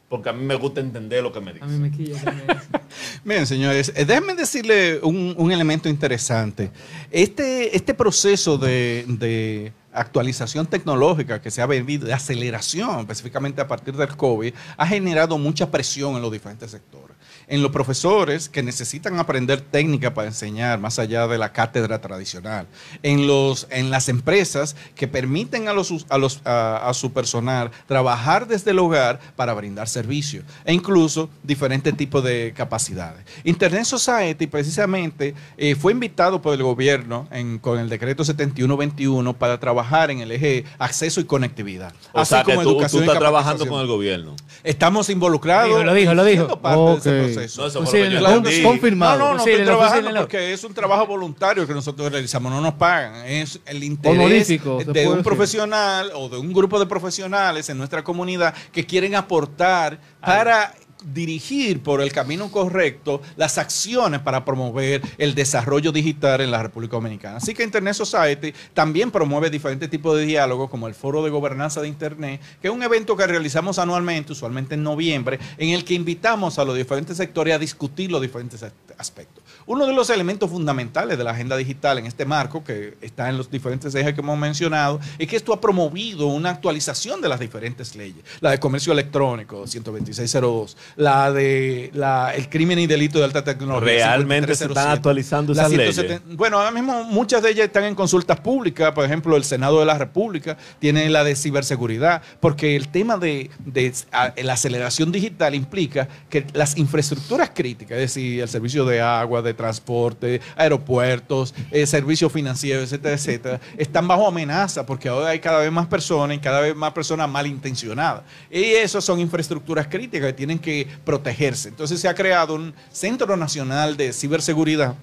Porque 0.08 0.30
a 0.30 0.34
mí 0.34 0.46
me 0.46 0.54
gusta 0.56 0.82
entender 0.82 1.24
lo 1.24 1.34
que 1.34 1.42
me 1.42 1.50
A 1.52 1.54
mí 1.56 1.60
dicen. 1.62 1.82
me 1.82 1.92
quilla. 1.92 2.22
Miren, 3.24 3.48
señores, 3.48 3.92
eh, 3.96 4.06
déjenme 4.06 4.36
decirle 4.36 5.00
un, 5.02 5.34
un 5.36 5.52
elemento 5.52 5.90
interesante. 5.90 6.72
Este, 7.10 7.76
este 7.76 7.94
proceso 7.96 8.58
de, 8.60 9.04
de 9.08 9.74
actualización 9.92 10.68
tecnológica 10.68 11.42
que 11.42 11.50
se 11.50 11.62
ha 11.62 11.66
vivido, 11.66 12.06
de 12.06 12.14
aceleración, 12.14 13.00
específicamente 13.00 13.62
a 13.62 13.68
partir 13.68 13.96
del 13.96 14.16
COVID, 14.16 14.54
ha 14.78 14.88
generado 14.88 15.40
mucha 15.40 15.72
presión 15.72 16.16
en 16.16 16.22
los 16.22 16.32
diferentes 16.32 16.70
sectores. 16.70 17.18
En 17.48 17.62
los 17.62 17.72
profesores 17.72 18.50
que 18.50 18.64
necesitan 18.64 19.20
aprender 19.20 19.62
técnica 19.62 20.14
para 20.14 20.28
enseñar 20.28 20.80
más 20.80 21.00
allá 21.00 21.28
de 21.28 21.38
la 21.38 21.52
cátedra 21.52 22.02
tradicional. 22.02 22.68
En, 23.04 23.28
los, 23.28 23.68
en 23.70 23.90
las 23.92 24.10
empresas 24.10 24.76
que 24.96 25.08
permiten 25.08 25.68
a, 25.68 25.74
los, 25.74 26.06
a, 26.10 26.18
los, 26.18 26.42
a, 26.46 26.88
a 26.90 26.94
su 26.94 27.12
personal 27.14 27.72
trabajar 27.88 28.48
desde 28.48 28.72
el 28.72 28.80
hogar 28.80 29.20
para 29.36 29.54
brindar 29.54 29.88
servicios. 29.88 30.44
E 30.66 30.74
incluso 30.74 31.30
diferentes 31.44 31.96
tipos 31.96 32.24
de 32.24 32.54
capacidades. 32.56 33.24
Internet 33.44 33.86
Society 33.86 34.48
precisamente 34.48 35.36
eh, 35.58 35.76
fue 35.76 35.92
invitado 35.92 36.42
por 36.42 36.54
el 36.54 36.64
gobierno 36.64 37.28
en- 37.32 37.60
con 37.60 37.80
el 37.80 37.90
decreto 37.90 38.24
7121 38.24 39.34
para 39.34 39.60
trabajar 39.60 40.12
en 40.12 40.20
el 40.20 40.32
eje 40.32 40.66
acceso 40.80 41.20
y 41.22 41.26
conectividad. 41.26 41.94
O 42.14 42.20
así 42.20 42.30
sea, 42.36 42.44
que 42.44 42.52
como 42.52 42.64
tú, 42.64 42.70
tú 42.70 42.76
educación 42.76 43.04
y 43.04 43.06
estás 43.06 43.20
trabajando 43.20 43.68
con 43.68 43.82
el 43.82 43.88
gobierno. 43.88 44.36
Estamos 44.64 45.10
involucrados. 45.10 45.70
Lo 45.86 45.94
dijo, 45.94 46.14
lo 46.14 46.24
dijo, 46.26 46.44
lo 46.44 46.46
dijo. 46.48 46.62
parte 46.62 47.10
de 47.10 47.26
ese 47.32 47.35
Ok. 47.35 47.35
Proceso. 47.36 47.62
No, 47.62 47.68
eso 47.68 47.80
Pues 47.80 47.90
fue 47.92 48.00
lo 48.00 48.06
sí, 48.06 48.10
que 48.10 48.14
yo 48.14 48.20
Claro 48.20 48.38
entendí. 48.38 48.64
Confirmado. 48.64 49.18
No, 49.20 49.26
no, 49.26 49.34
no 49.34 49.38
estoy 49.46 49.64
trabajando 49.66 50.16
porque 50.16 50.54
es 50.54 50.64
un 50.64 50.74
trabajo 50.74 51.06
voluntario 51.08 51.68
que 51.68 51.74
nosotros 51.74 52.12
realizamos, 52.12 52.52
no 52.52 52.62
nos 52.62 52.74
pagan. 52.74 53.26
Es 53.26 53.60
el 53.66 53.84
interés 53.84 54.48
de 54.48 54.60
un 54.68 54.80
decir. 54.90 55.24
profesional 55.24 56.12
o 56.16 56.30
de 56.30 56.38
un 56.38 56.52
grupo 56.54 56.80
de 56.80 56.86
profesionales 56.86 57.70
en 57.70 57.78
nuestra 57.78 58.04
comunidad 58.04 58.54
que 58.72 58.86
quieren 58.86 59.16
aportar 59.16 60.00
para 60.22 60.74
dirigir 61.14 61.82
por 61.82 62.02
el 62.02 62.12
camino 62.12 62.52
correcto 62.52 63.22
las 63.36 63.58
acciones 63.58 64.22
para 64.22 64.44
promover 64.44 65.02
el 65.18 65.36
desarrollo 65.36 65.92
digital 65.92 66.42
en 66.42 66.52
la 66.52 66.64
República 66.64 66.98
Dominicana. 66.98 67.38
Así 67.38 67.54
que 67.54 67.64
Internet 67.64 67.94
Society 67.94 68.54
también 68.74 69.12
promueve 69.12 69.50
diferentes 69.50 69.90
tipos 69.90 70.18
de 70.18 70.26
diálogos 70.26 70.70
como 70.70 70.88
el 70.88 70.96
Foro 70.96 71.24
de 71.24 71.30
Gobernanza 71.30 71.82
de 71.82 71.88
Internet, 71.88 72.42
que 72.62 72.68
es 72.68 72.74
un 72.74 72.84
evento 72.84 73.16
que 73.16 73.28
realizamos 73.28 73.80
anualmente, 73.80 74.34
usualmente 74.34 74.76
en 74.76 74.84
noviembre, 74.84 75.40
en 75.58 75.70
el 75.70 75.84
que 75.84 75.94
invitamos 75.94 76.60
a 76.60 76.66
los 76.66 76.76
diferentes 76.76 77.18
sectores 77.18 77.54
a 77.54 77.60
discutir 77.60 78.12
los 78.12 78.22
diferentes 78.22 78.64
aspecto. 78.98 79.42
Uno 79.68 79.88
de 79.88 79.94
los 79.94 80.10
elementos 80.10 80.50
fundamentales 80.50 81.18
de 81.18 81.24
la 81.24 81.32
agenda 81.32 81.58
digital 81.58 81.98
en 81.98 82.06
este 82.06 82.24
marco, 82.26 82.64
que 82.64 82.96
está 83.02 83.30
en 83.30 83.38
los 83.38 83.50
diferentes 83.50 83.94
ejes 83.96 84.14
que 84.14 84.22
hemos 84.22 84.38
mencionado, 84.38 85.00
es 85.18 85.28
que 85.28 85.36
esto 85.36 85.54
ha 85.54 85.60
promovido 85.60 86.28
una 86.28 86.52
actualización 86.52 87.20
de 87.22 87.30
las 87.30 87.40
diferentes 87.40 87.96
leyes. 87.96 88.24
La 88.42 88.52
de 88.52 88.60
comercio 88.60 88.94
electrónico, 88.94 89.66
12602, 89.66 90.78
la 90.98 91.32
de 91.32 91.90
la, 91.94 92.34
el 92.36 92.48
crimen 92.50 92.80
y 92.80 92.88
delito 92.88 93.18
de 93.20 93.26
alta 93.26 93.44
tecnología. 93.44 93.86
Realmente 94.08 94.56
se 94.56 94.66
están 94.66 94.84
5307, 94.96 94.98
actualizando 94.98 95.54
esas 95.54 95.70
170 95.70 96.24
leyes. 96.26 96.38
Bueno, 96.38 96.58
ahora 96.60 96.72
mismo 96.72 97.04
muchas 97.06 97.42
de 97.42 97.50
ellas 97.52 97.66
están 97.66 97.86
en 97.86 97.96
consultas 97.96 98.40
públicas. 98.40 98.92
Por 98.92 99.04
ejemplo, 99.06 99.36
el 99.36 99.44
Senado 99.44 99.80
de 99.80 99.86
la 99.86 99.98
República 99.98 100.58
tiene 100.80 101.10
la 101.10 101.24
de 101.24 101.36
ciberseguridad, 101.36 102.22
porque 102.40 102.76
el 102.76 102.90
tema 102.90 103.18
de, 103.18 103.50
de 103.66 103.92
a- 104.12 104.34
la 104.44 104.54
aceleración 104.54 105.12
digital 105.12 105.56
implica 105.56 106.08
que 106.30 106.46
las 106.54 106.78
infraestructuras 106.78 107.50
críticas, 107.54 107.94
es 107.98 108.14
decir, 108.14 108.42
el 108.42 108.50
servicio 108.50 108.86
de 108.86 109.02
agua, 109.02 109.42
de 109.42 109.55
transporte, 109.56 110.42
aeropuertos, 110.56 111.54
eh, 111.72 111.86
servicios 111.86 112.32
financieros, 112.32 112.84
etcétera, 112.84 113.16
etcétera, 113.16 113.62
están 113.78 114.08
bajo 114.08 114.28
amenaza 114.28 114.86
porque 114.86 115.10
ahora 115.10 115.30
hay 115.30 115.40
cada 115.40 115.60
vez 115.60 115.72
más 115.72 115.88
personas 115.88 116.38
y 116.38 116.40
cada 116.40 116.62
vez 116.62 116.76
más 116.76 116.94
personas 116.94 117.30
malintencionadas. 117.30 118.24
Y 118.52 118.64
esas 118.64 119.04
son 119.04 119.20
infraestructuras 119.20 119.88
críticas 119.88 120.28
que 120.28 120.34
tienen 120.34 120.60
que 120.60 120.88
protegerse. 121.04 121.70
Entonces 121.70 122.00
se 122.00 122.08
ha 122.08 122.14
creado 122.14 122.56
un 122.56 122.74
Centro 122.92 123.36
Nacional 123.38 123.98
de 123.98 124.14
Ciberseguridad 124.14 124.96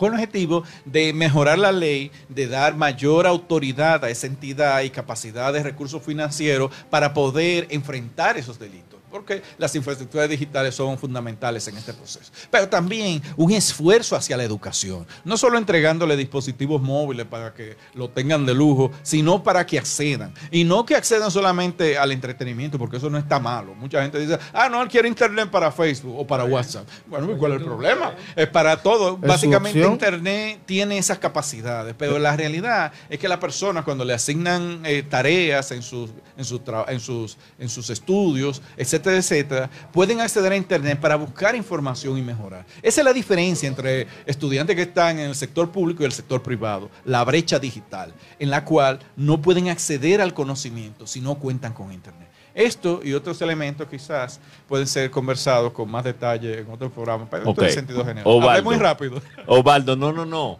con 0.00 0.08
el 0.08 0.14
objetivo 0.14 0.64
de 0.86 1.12
mejorar 1.12 1.58
la 1.58 1.72
ley, 1.72 2.10
de 2.30 2.46
dar 2.46 2.74
mayor 2.74 3.26
autoridad 3.26 4.02
a 4.02 4.08
esa 4.08 4.26
entidad 4.26 4.80
y 4.80 4.88
capacidad 4.88 5.52
de 5.52 5.62
recursos 5.62 6.02
financieros 6.02 6.72
para 6.88 7.12
poder 7.12 7.66
enfrentar 7.68 8.38
esos 8.38 8.58
delitos. 8.58 8.99
Porque 9.10 9.42
las 9.58 9.74
infraestructuras 9.74 10.28
digitales 10.28 10.74
son 10.74 10.98
fundamentales 10.98 11.66
en 11.68 11.76
este 11.76 11.92
proceso. 11.92 12.30
Pero 12.50 12.68
también 12.68 13.22
un 13.36 13.52
esfuerzo 13.52 14.16
hacia 14.16 14.36
la 14.36 14.44
educación. 14.44 15.06
No 15.24 15.36
solo 15.36 15.58
entregándole 15.58 16.16
dispositivos 16.16 16.80
móviles 16.80 17.26
para 17.26 17.52
que 17.52 17.76
lo 17.94 18.10
tengan 18.10 18.46
de 18.46 18.54
lujo, 18.54 18.90
sino 19.02 19.42
para 19.42 19.66
que 19.66 19.78
accedan. 19.78 20.32
Y 20.50 20.64
no 20.64 20.84
que 20.84 20.96
accedan 20.96 21.30
solamente 21.30 21.98
al 21.98 22.12
entretenimiento, 22.12 22.78
porque 22.78 22.96
eso 22.96 23.10
no 23.10 23.18
está 23.18 23.38
malo. 23.38 23.74
Mucha 23.74 24.02
gente 24.02 24.18
dice, 24.18 24.38
ah, 24.52 24.68
no, 24.68 24.82
él 24.82 24.88
quiere 24.88 25.08
internet 25.08 25.50
para 25.50 25.70
Facebook 25.72 26.18
o 26.18 26.26
para 26.26 26.44
WhatsApp. 26.44 26.86
Bueno, 27.06 27.36
¿cuál 27.38 27.52
es 27.52 27.58
el 27.58 27.64
problema? 27.64 28.14
Es 28.36 28.48
para 28.48 28.76
todo. 28.76 29.16
Básicamente. 29.16 29.80
Internet 29.80 30.60
tiene 30.66 30.98
esas 30.98 31.18
capacidades, 31.18 31.94
pero 31.96 32.18
la 32.18 32.36
realidad 32.36 32.92
es 33.08 33.18
que 33.18 33.28
las 33.28 33.38
personas 33.38 33.84
cuando 33.84 34.04
le 34.04 34.14
asignan 34.14 34.82
eh, 34.84 35.02
tareas 35.02 35.70
en 35.72 35.82
sus, 35.82 36.10
en, 36.36 36.44
sus 36.44 36.60
en, 36.88 37.00
sus, 37.00 37.36
en 37.58 37.68
sus 37.68 37.90
estudios, 37.90 38.62
etcétera, 39.00 39.16
etcétera, 39.16 39.70
pueden 39.92 40.20
acceder 40.20 40.52
a 40.52 40.56
Internet 40.56 41.00
para 41.00 41.16
buscar 41.16 41.54
información 41.54 42.18
y 42.18 42.22
mejorar. 42.22 42.66
Esa 42.82 43.00
es 43.00 43.04
la 43.04 43.12
diferencia 43.12 43.68
entre 43.68 44.06
estudiantes 44.26 44.76
que 44.76 44.82
están 44.82 45.18
en 45.18 45.30
el 45.30 45.34
sector 45.34 45.70
público 45.70 46.02
y 46.02 46.06
el 46.06 46.12
sector 46.12 46.42
privado, 46.42 46.90
la 47.04 47.24
brecha 47.24 47.58
digital, 47.58 48.12
en 48.38 48.50
la 48.50 48.64
cual 48.64 48.98
no 49.16 49.40
pueden 49.40 49.68
acceder 49.68 50.20
al 50.20 50.34
conocimiento 50.34 51.06
si 51.06 51.20
no 51.20 51.36
cuentan 51.36 51.72
con 51.72 51.92
Internet. 51.92 52.28
Esto 52.54 53.00
y 53.02 53.12
otros 53.12 53.40
elementos 53.42 53.88
quizás 53.88 54.40
pueden 54.68 54.86
ser 54.86 55.10
conversados 55.10 55.72
con 55.72 55.90
más 55.90 56.04
detalle 56.04 56.58
en 56.60 56.70
otro 56.70 56.90
programa, 56.90 57.26
pero 57.30 57.48
esto 57.48 57.52
Ok. 57.52 57.62
en 57.62 57.72
sentido 57.72 58.04
general. 58.04 58.62
Muy 58.64 58.76
rápido. 58.76 59.22
Osvaldo, 59.46 59.96
no, 59.96 60.12
no, 60.12 60.26
no. 60.26 60.58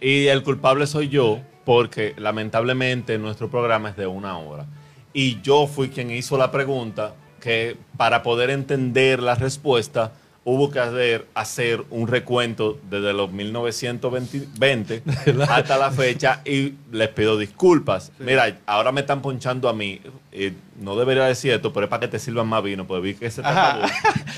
Y 0.00 0.26
el 0.26 0.42
culpable 0.42 0.86
soy 0.86 1.08
yo, 1.08 1.40
porque 1.64 2.14
lamentablemente 2.18 3.18
nuestro 3.18 3.50
programa 3.50 3.88
es 3.90 3.96
de 3.96 4.06
una 4.06 4.38
hora. 4.38 4.66
Y 5.12 5.40
yo 5.40 5.66
fui 5.66 5.88
quien 5.88 6.10
hizo 6.10 6.36
la 6.36 6.50
pregunta 6.50 7.14
que 7.44 7.76
para 7.98 8.22
poder 8.22 8.48
entender 8.48 9.22
la 9.22 9.34
respuesta 9.34 10.12
hubo 10.46 10.70
que 10.70 10.78
hacer, 10.78 11.26
hacer 11.34 11.84
un 11.90 12.08
recuento 12.08 12.78
desde 12.90 13.12
los 13.12 13.30
1920 13.30 15.02
hasta 15.48 15.76
la 15.78 15.90
fecha 15.90 16.40
y 16.44 16.72
les 16.90 17.08
pido 17.10 17.36
disculpas. 17.38 18.12
Mira, 18.18 18.58
ahora 18.66 18.92
me 18.92 19.02
están 19.02 19.20
ponchando 19.22 19.68
a 19.68 19.74
mí. 19.74 20.00
eh, 20.32 20.52
no 20.80 20.96
debería 20.96 21.24
decir 21.24 21.52
esto, 21.52 21.72
pero 21.72 21.84
es 21.84 21.90
para 21.90 22.00
que 22.00 22.08
te 22.08 22.18
sirvan 22.18 22.46
más 22.48 22.62
vino, 22.62 22.86
pues 22.86 23.02
vi 23.02 23.14
que 23.14 23.30
se 23.30 23.42
acabó. 23.42 23.86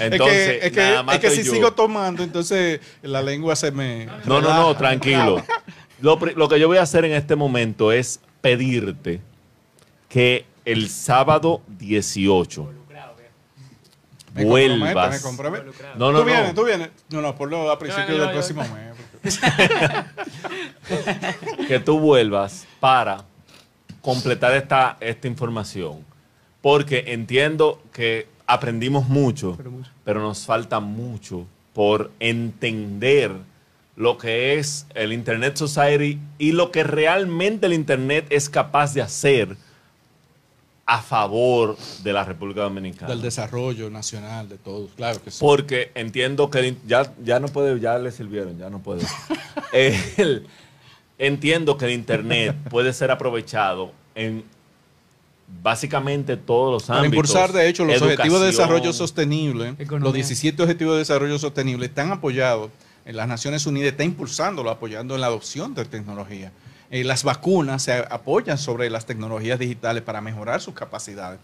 Entonces, 0.01 0.49
es 0.49 0.61
que, 0.61 0.67
es 0.67 0.73
que- 0.73 0.81
nada 0.81 1.03
más 1.05 1.15
es 1.17 1.21
que 1.21 1.31
si 1.31 1.43
yo. 1.45 1.53
sigo 1.53 1.73
tomando, 1.75 2.23
entonces 2.25 2.81
la 3.03 3.23
lengua 3.23 3.55
se 3.57 3.71
me. 3.71 4.07
No, 4.27 4.41
no, 4.41 4.53
no, 4.53 4.77
tranquilo. 4.77 5.45
Lo, 6.01 6.19
lo 6.19 6.49
que 6.49 6.59
yo 6.61 6.67
voy 6.69 6.79
a 6.79 6.83
hacer 6.83 7.05
en 7.05 7.13
este 7.13 7.37
momento 7.37 7.91
es 7.93 8.21
pedirte 8.41 9.21
que 10.09 10.45
el 10.65 10.89
sábado 10.89 11.63
18 11.79 12.71
Me 14.37 14.43
comprometo, 14.45 14.75
me 14.75 14.79
vuelvas. 14.95 15.23
comprometo. 15.23 15.73
No, 15.97 16.13
no, 16.13 16.19
tú 16.21 16.25
vienes, 16.27 16.49
no. 16.49 16.55
tú 16.55 16.65
vienes. 16.67 16.91
No, 17.11 17.21
no, 17.23 17.35
ponlo 17.35 17.71
a 17.71 17.79
principio 17.79 18.19
del 18.19 18.31
próximo 18.31 18.63
mes. 18.63 18.97
que 21.69 21.81
tú 21.81 21.99
vuelvas 21.99 22.67
para 22.79 23.25
completar 24.01 24.55
esta, 24.55 24.97
esta 25.01 25.27
información. 25.27 26.05
Porque 26.61 27.05
entiendo 27.09 27.83
que 27.93 28.29
aprendimos 28.47 29.09
mucho, 29.09 29.55
Pero 29.57 29.71
mucho. 29.71 29.91
pero 30.05 30.21
nos 30.21 30.45
falta 30.47 30.81
mucho 30.81 31.47
por 31.73 32.11
entender 32.21 33.33
lo 33.97 34.19
que 34.19 34.59
es 34.59 34.87
el 34.95 35.13
Internet 35.13 35.57
Society 35.57 36.19
y 36.39 36.53
lo 36.53 36.71
que 36.71 36.85
realmente 36.85 37.67
el 37.67 37.73
Internet 37.73 38.27
es 38.31 38.49
capaz 38.49 38.95
de 38.95 39.03
hacer 39.03 39.57
a 40.89 41.03
favor 41.03 41.77
de 42.05 42.13
la 42.13 42.25
República 42.25 42.63
Dominicana. 42.63 43.09
Del 43.11 43.21
desarrollo 43.21 43.91
nacional 43.91 44.49
de 44.49 44.57
todos, 44.57 44.91
claro 44.97 45.21
que 45.23 45.33
sí. 45.33 45.39
Porque 45.41 45.91
entiendo 45.97 46.49
que 46.49 46.77
ya, 46.87 47.13
ya 47.25 47.41
no 47.41 47.49
puede, 47.49 47.79
ya 47.81 47.99
le 47.99 48.13
sirvieron, 48.13 48.57
ya 48.57 48.71
no 48.71 48.79
puede. 48.79 49.05
El- 49.73 50.47
entiendo 51.19 51.77
que 51.79 51.87
el 51.87 51.93
internet 51.93 52.55
puede 52.71 52.93
ser 52.93 53.11
aprovechado 53.11 53.91
en 54.15 54.45
básicamente 55.63 56.37
todos 56.37 56.73
los 56.73 56.83
Para 56.85 57.01
ámbitos. 57.01 57.17
impulsar, 57.31 57.53
de 57.53 57.69
hecho, 57.69 57.85
los 57.85 58.01
objetivos 58.03 58.41
de 58.41 58.47
desarrollo 58.47 58.93
sostenible, 58.93 59.75
Economía. 59.79 60.05
los 60.05 60.15
17 60.15 60.63
objetivos 60.63 60.95
de 60.95 60.99
desarrollo 61.01 61.39
sostenible 61.39 61.87
están 61.87 62.11
apoyados 62.13 62.71
en 63.05 63.17
las 63.17 63.29
Naciones 63.29 63.67
Unidas, 63.67 63.93
está 63.93 64.05
impulsándolo, 64.05 64.71
apoyando 64.71 65.15
en 65.15 65.21
la 65.21 65.29
adopción 65.29 65.75
de 65.75 65.85
tecnología. 65.85 66.53
Eh, 66.91 67.05
las 67.05 67.25
vacunas 67.25 67.83
se 67.83 67.93
apoyan 67.95 68.59
sobre 68.59 68.91
las 68.91 69.07
tecnologías 69.07 69.59
digitales 69.59 70.03
para 70.03 70.21
mejorar 70.21 70.61
sus 70.61 70.75
capacidades. 70.75 71.41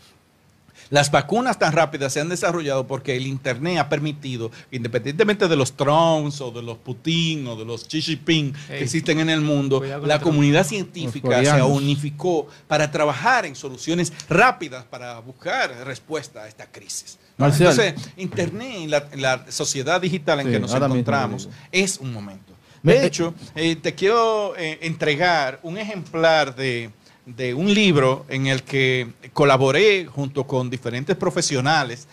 Las 0.90 1.10
vacunas 1.10 1.58
tan 1.58 1.72
rápidas 1.72 2.12
se 2.12 2.20
han 2.20 2.28
desarrollado 2.28 2.86
porque 2.86 3.16
el 3.16 3.26
Internet 3.26 3.78
ha 3.78 3.88
permitido, 3.88 4.50
independientemente 4.70 5.48
de 5.48 5.56
los 5.56 5.72
Trumps 5.72 6.40
o 6.40 6.50
de 6.50 6.60
los 6.62 6.76
Putin 6.78 7.46
o 7.46 7.56
de 7.56 7.64
los 7.64 7.86
Xi 7.88 8.02
Jinping 8.02 8.52
que 8.52 8.76
Ey. 8.76 8.82
existen 8.82 9.20
en 9.20 9.30
el 9.30 9.40
mundo, 9.40 9.80
la 9.82 10.00
Trump. 10.18 10.22
comunidad 10.22 10.66
científica 10.66 11.42
se 11.44 11.62
unificó 11.62 12.46
para 12.68 12.90
trabajar 12.90 13.46
en 13.46 13.56
soluciones 13.56 14.12
rápidas 14.28 14.84
para 14.84 15.18
buscar 15.20 15.70
respuesta 15.86 16.42
a 16.42 16.48
esta 16.48 16.66
crisis. 16.66 17.18
Entonces, 17.38 17.94
Internet 18.18 18.74
y 18.80 18.86
la, 18.86 19.08
la 19.16 19.50
sociedad 19.50 20.00
digital 20.00 20.40
en 20.40 20.46
Sí, 20.46 20.52
que 20.52 20.60
nos 20.60 20.74
encontramos 20.74 21.48
es 21.70 21.98
un 21.98 22.12
momento. 22.12 22.51
De 22.82 23.06
hecho, 23.06 23.34
eh, 23.54 23.76
te 23.76 23.94
quiero 23.94 24.56
eh, 24.56 24.78
entregar 24.82 25.60
un 25.62 25.78
ejemplar 25.78 26.54
de, 26.56 26.90
de 27.26 27.54
un 27.54 27.72
libro 27.72 28.26
en 28.28 28.48
el 28.48 28.62
que 28.64 29.08
colaboré 29.32 30.06
junto 30.06 30.46
con 30.46 30.68
diferentes 30.68 31.16
profesionales 31.16 32.08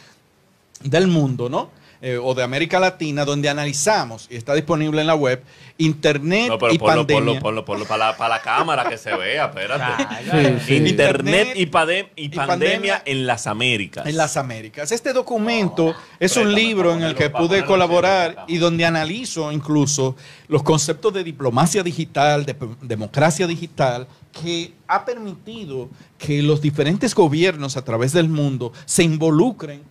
del 0.83 1.07
mundo, 1.07 1.49
¿no? 1.49 1.71
Eh, 2.01 2.17
o 2.17 2.33
de 2.33 2.43
América 2.43 2.79
Latina, 2.79 3.25
donde 3.25 3.49
analizamos, 3.49 4.27
y 4.29 4.37
está 4.37 4.53
disponible 4.53 5.01
en 5.01 5.07
la 5.07 5.15
web, 5.15 5.43
Internet 5.77 6.47
No, 6.47 6.57
pero 6.57 6.73
y 6.73 6.77
ponlo, 6.77 6.95
pandemia. 7.05 7.23
ponlo, 7.25 7.39
ponlo, 7.41 7.65
ponlo 7.65 7.85
para 7.85 8.11
la, 8.11 8.17
para 8.17 8.35
la 8.35 8.41
cámara 8.41 8.87
que 8.87 8.97
se 8.97 9.13
vea, 9.17 9.47
espérate. 9.47 10.03
Claro. 10.29 10.59
Sí, 10.59 10.65
sí. 10.65 10.75
Internet 10.89 11.49
y, 11.55 11.65
pade- 11.65 12.09
y 12.15 12.25
y 12.25 12.29
pandemia 12.29 12.47
pandemia 12.47 13.03
en 13.05 13.27
las 13.27 13.47
Américas. 13.47 14.05
En 14.05 14.15
las 14.15 14.37
Américas. 14.37 14.91
Este 14.93 15.11
documento 15.11 15.93
es 16.21 16.37
un 16.37 16.53
libro 16.53 16.93
en 16.93 17.03
el 17.03 17.15
que 17.15 17.29
pude 17.29 17.65
colaborar 17.65 18.45
y 18.47 18.57
donde 18.59 18.85
analizo 18.85 19.51
incluso 19.51 20.15
los 20.47 20.63
conceptos 20.63 21.13
de 21.13 21.23
diplomacia 21.25 21.83
digital, 21.83 22.45
de 22.45 22.55
democracia 22.81 23.45
digital, 23.45 24.07
que 24.31 24.73
ha 24.87 25.03
permitido 25.03 25.89
que 26.17 26.41
los 26.43 26.61
diferentes 26.61 27.13
gobiernos 27.13 27.75
a 27.75 27.83
través 27.83 28.13
del 28.13 28.29
mundo 28.29 28.71
se 28.85 29.03
involucren 29.03 29.81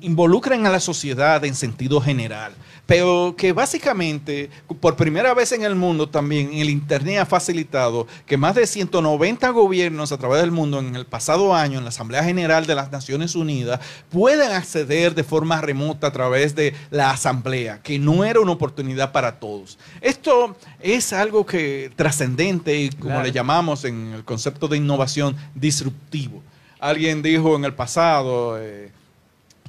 involucran 0.00 0.66
a 0.66 0.70
la 0.70 0.80
sociedad 0.80 1.44
en 1.44 1.54
sentido 1.54 2.00
general, 2.00 2.52
pero 2.86 3.34
que 3.36 3.52
básicamente 3.52 4.48
por 4.80 4.94
primera 4.96 5.34
vez 5.34 5.50
en 5.52 5.62
el 5.64 5.74
mundo 5.74 6.08
también 6.08 6.50
el 6.54 6.70
Internet 6.70 7.18
ha 7.18 7.26
facilitado 7.26 8.06
que 8.24 8.36
más 8.36 8.54
de 8.54 8.66
190 8.66 9.48
gobiernos 9.50 10.12
a 10.12 10.18
través 10.18 10.40
del 10.42 10.52
mundo 10.52 10.78
en 10.78 10.94
el 10.94 11.06
pasado 11.06 11.54
año 11.54 11.78
en 11.78 11.84
la 11.84 11.90
Asamblea 11.90 12.22
General 12.22 12.66
de 12.66 12.74
las 12.76 12.92
Naciones 12.92 13.34
Unidas 13.34 13.80
puedan 14.10 14.52
acceder 14.52 15.14
de 15.14 15.24
forma 15.24 15.60
remota 15.60 16.06
a 16.06 16.12
través 16.12 16.54
de 16.54 16.72
la 16.90 17.10
Asamblea, 17.10 17.80
que 17.82 17.98
no 17.98 18.24
era 18.24 18.40
una 18.40 18.52
oportunidad 18.52 19.10
para 19.12 19.40
todos. 19.40 19.76
Esto 20.00 20.56
es 20.80 21.12
algo 21.12 21.44
que 21.46 21.90
trascendente 21.96 22.76
y 22.80 22.90
como 22.90 23.10
Claro. 23.10 23.24
le 23.24 23.32
llamamos 23.32 23.84
en 23.84 24.12
el 24.14 24.24
concepto 24.24 24.68
de 24.68 24.76
innovación 24.76 25.36
disruptivo. 25.56 26.42
Alguien 26.78 27.22
dijo 27.22 27.56
en 27.56 27.64
el 27.64 27.74
pasado... 27.74 28.56
eh, 28.60 28.92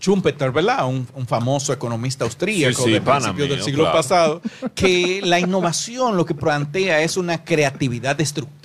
Schumpeter, 0.01 0.51
¿verdad? 0.51 0.87
Un, 0.87 1.07
un 1.13 1.27
famoso 1.27 1.71
economista 1.71 2.25
austríaco 2.25 2.77
Sí, 2.77 2.83
sí, 2.85 2.91
de 2.91 3.01
principios 3.01 3.49
del 3.49 3.61
siglo 3.61 3.83
claro. 3.83 3.97
pasado, 3.97 4.41
que 4.73 5.21
la 5.23 5.39
innovación 5.39 6.17
lo 6.17 6.25
que 6.25 6.33
plantea 6.33 7.01
es 7.01 7.17
una 7.17 7.43
creatividad 7.43 8.15
destructiva. 8.15 8.60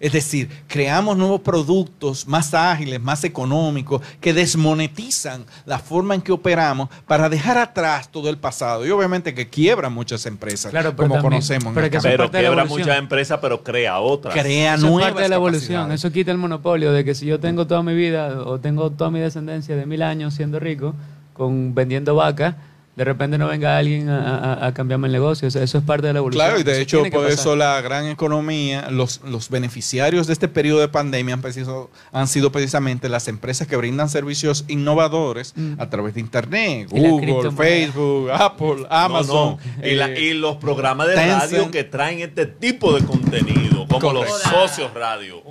Es 0.00 0.12
decir, 0.12 0.48
creamos 0.66 1.16
nuevos 1.16 1.40
productos 1.40 2.26
más 2.26 2.54
ágiles, 2.54 3.00
más 3.00 3.24
económicos, 3.24 4.02
que 4.20 4.32
desmonetizan 4.32 5.44
la 5.64 5.78
forma 5.78 6.14
en 6.14 6.20
que 6.22 6.32
operamos 6.32 6.88
para 7.06 7.28
dejar 7.28 7.58
atrás 7.58 8.10
todo 8.10 8.28
el 8.28 8.38
pasado. 8.38 8.86
Y 8.86 8.90
obviamente 8.90 9.34
que 9.34 9.48
quiebran 9.48 9.92
muchas 9.92 10.26
empresas, 10.26 10.70
Claro, 10.70 10.90
pero 10.96 11.08
como 11.08 11.14
también- 11.14 11.32
conocemos. 11.32 11.66
en 11.68 11.74
pero 11.74 11.86
el 11.86 11.90
que 11.90 11.96
es 11.98 12.02
Pero 12.02 12.30
quiebra 12.30 12.64
muchas 12.64 12.98
empresas, 12.98 13.38
pero 13.40 13.62
crea 13.62 13.98
otras. 14.00 14.34
Crea 14.34 14.74
Eso 14.74 14.86
es 14.86 14.90
nuevas 14.90 15.08
parte 15.10 15.22
de 15.22 15.28
la 15.28 15.36
evolución. 15.36 15.92
Eso 15.92 16.10
quita 16.12 16.30
el 16.32 16.38
monopolio 16.38 16.92
de 16.92 17.04
que 17.04 17.14
si 17.14 17.26
yo 17.26 17.40
tengo 17.40 17.66
toda 17.66 17.82
mi 17.82 17.94
vida 17.94 18.42
o 18.44 18.58
tengo 18.60 18.90
toda 18.90 19.10
mi 19.10 19.20
descendencia 19.20 19.76
de 19.76 19.86
mil 19.86 20.02
años 20.02 20.34
siendo 20.34 20.60
rico, 20.60 20.94
con 21.32 21.74
vendiendo 21.74 22.14
vacas, 22.14 22.54
de 22.96 23.04
repente 23.04 23.36
no 23.36 23.46
venga 23.48 23.76
alguien 23.76 24.08
a, 24.08 24.54
a- 24.54 24.66
a 24.68 24.74
cambiarme 24.74 25.06
el 25.08 25.12
negocio. 25.12 25.46
Eso 25.46 25.60
es 25.62 25.84
parte 25.84 26.06
de 26.06 26.14
la 26.14 26.18
evolución. 26.20 26.46
Claro, 26.46 26.58
y 26.58 26.62
de 26.64 26.72
Eso 26.72 26.80
hecho 26.80 27.02
por 27.12 27.30
eso 27.30 27.54
la 27.54 27.78
gran 27.82 28.06
economía, 28.06 28.90
los, 28.90 29.20
los 29.22 29.50
beneficiarios 29.50 30.26
de 30.26 30.32
este 30.32 30.48
periodo 30.48 30.80
de 30.80 30.88
pandemia 30.88 31.34
han, 31.34 31.42
preciso- 31.42 31.90
han 32.12 32.26
sido 32.26 32.50
precisamente 32.50 33.08
las 33.10 33.28
empresas 33.28 33.68
que 33.68 33.76
brindan 33.76 34.08
servicios 34.08 34.64
innovadores 34.68 35.54
a 35.78 35.90
través 35.90 36.14
de 36.14 36.20
Internet, 36.20 36.88
Mm. 36.90 36.98
Google. 36.98 37.50
Facebook, 37.52 38.30
Apple, 38.32 38.86
Amazon. 38.88 39.58
no. 39.80 39.86
Y, 39.86 39.94
la- 39.94 40.08
eh, 40.10 40.20
y 40.30 40.32
los 40.34 40.56
programas 40.56 41.06
de 41.08 41.14
Tencent. 41.14 41.52
radio 41.52 41.70
que 41.70 41.84
traen 41.84 42.20
este 42.20 42.46
tipo 42.46 42.94
de 42.94 43.04
contenido, 43.04 43.86
como 43.88 44.12
los 44.14 44.30
socios 44.42 44.92
radio. 44.94 45.42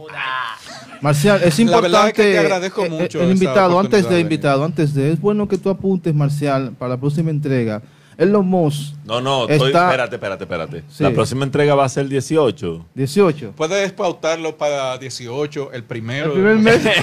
Marcial, 1.01 1.41
es 1.43 1.59
La 1.59 1.81
verdad 1.81 2.07
es 2.07 2.13
que 2.13 2.21
importante. 2.21 2.31
te 2.31 2.39
agradezco 2.39 2.85
eh, 2.85 2.89
mucho 2.89 3.19
El 3.19 3.25
esa 3.25 3.33
invitado, 3.33 3.79
antes 3.79 4.09
de- 4.09 4.19
invitado, 4.19 4.63
antes 4.63 4.93
de. 4.93 5.11
Es 5.11 5.19
bueno 5.21 5.47
que 5.47 5.57
tú 5.57 5.69
apuntes, 5.69 6.13
Marcial, 6.15 6.71
para 6.79 6.89
la 6.95 6.97
próxima 6.97 7.29
entrega. 7.35 7.81
Elon 8.17 8.47
Musk, 8.47 8.93
No, 9.03 9.19
no, 9.19 9.41
estoy, 9.49 9.67
Está- 9.67 9.87
espérate, 9.87 10.15
espérate, 10.15 10.43
espérate. 10.45 10.83
Sí. 10.89 11.03
La 11.03 11.11
próxima 11.11 11.43
entrega 11.43 11.75
va 11.75 11.83
a 11.83 11.89
ser 11.89 12.07
18. 12.07 12.85
18. 12.93 13.51
Puedes 13.57 13.91
pautarlo 13.91 14.57
para 14.57 14.97
18, 14.97 15.73
el 15.73 15.83
primero. 15.83 16.27
El 16.27 16.31
primer 16.31 16.55
mes. 16.59 16.81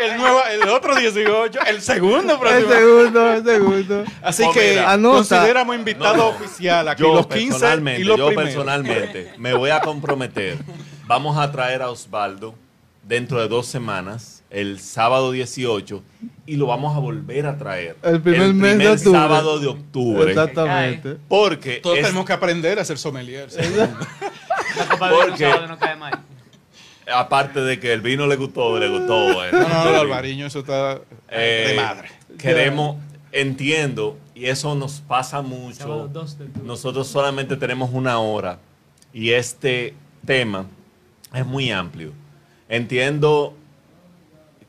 el, 0.00 0.16
nuevo, 0.18 0.38
el 0.52 0.68
otro 0.68 0.94
18, 0.96 1.58
el 1.68 1.80
segundo 1.80 2.34
el 2.34 2.38
próximo. 2.38 2.70
segundo, 2.72 3.32
el 3.32 3.44
segundo. 3.44 4.04
Así 4.22 4.44
Pues 4.44 4.56
que 4.56 4.70
mira, 4.80 4.98
consideramos 5.00 5.74
invitado 5.76 6.16
no. 6.16 6.28
oficial 6.28 6.88
aquí 6.88 7.02
Yo 7.02 7.14
los 7.14 7.26
15 7.26 7.46
personalmente, 7.48 8.00
y 8.02 8.04
los 8.04 8.18
yo 8.18 8.26
primeros. 8.26 8.52
personalmente 8.52 9.32
me 9.38 9.54
voy 9.54 9.70
a 9.70 9.80
comprometer. 9.80 10.58
Vamos 11.06 11.38
a 11.38 11.50
traer 11.50 11.80
a 11.82 11.88
Osvaldo 11.90 12.54
dentro 13.02 13.40
de 13.40 13.48
dos 13.48 13.66
semanas, 13.66 14.35
el 14.50 14.78
sábado 14.80 15.32
18, 15.32 16.02
y 16.46 16.56
lo 16.56 16.66
vamos 16.66 16.96
a 16.96 17.00
volver 17.00 17.46
a 17.46 17.58
traer. 17.58 17.96
El 18.02 18.20
primer 18.22 18.54
mes 18.54 18.78
de 18.78 18.88
octubre. 18.88 19.18
sábado 19.18 19.58
de 19.58 19.66
octubre. 19.66 20.30
Exactamente. 20.30 21.16
Porque 21.28 21.76
Todos 21.82 21.96
es- 21.98 22.02
tenemos 22.04 22.24
que 22.26 22.32
aprender 22.32 22.78
a 22.78 22.84
ser 22.84 22.96
vino 24.98 25.26
Porque- 25.26 25.44
sábado 25.50 25.66
no 25.68 25.78
cae 25.78 25.96
mal. 25.96 26.12
aparte 27.12 27.60
de 27.60 27.78
que 27.80 27.92
el 27.92 28.00
vino 28.00 28.26
le 28.26 28.36
gustó, 28.36 28.78
le 28.78 28.88
gustó. 28.88 29.44
eh. 29.44 29.50
No, 29.52 29.60
no, 29.68 29.90
no, 29.92 30.00
Alvariño, 30.00 30.46
eso 30.46 30.60
está 30.60 31.00
Eh, 31.30 31.66
de 31.70 31.76
madre. 31.82 32.08
Queremos, 32.38 32.96
entiendo, 33.32 34.18
y 34.34 34.46
eso 34.46 34.74
nos 34.74 35.00
pasa 35.00 35.42
mucho. 35.42 35.76
Sábado 35.78 36.08
2 36.12 36.38
de 36.38 36.44
octubre. 36.44 36.66
Nosotros 36.66 37.06
solamente 37.08 37.56
tenemos 37.56 37.90
una 37.92 38.18
hora 38.18 38.58
y 39.12 39.30
este 39.30 39.94
tema 40.24 40.66
es 41.34 41.44
muy 41.46 41.70
amplio. 41.70 42.12
Entiendo 42.68 43.54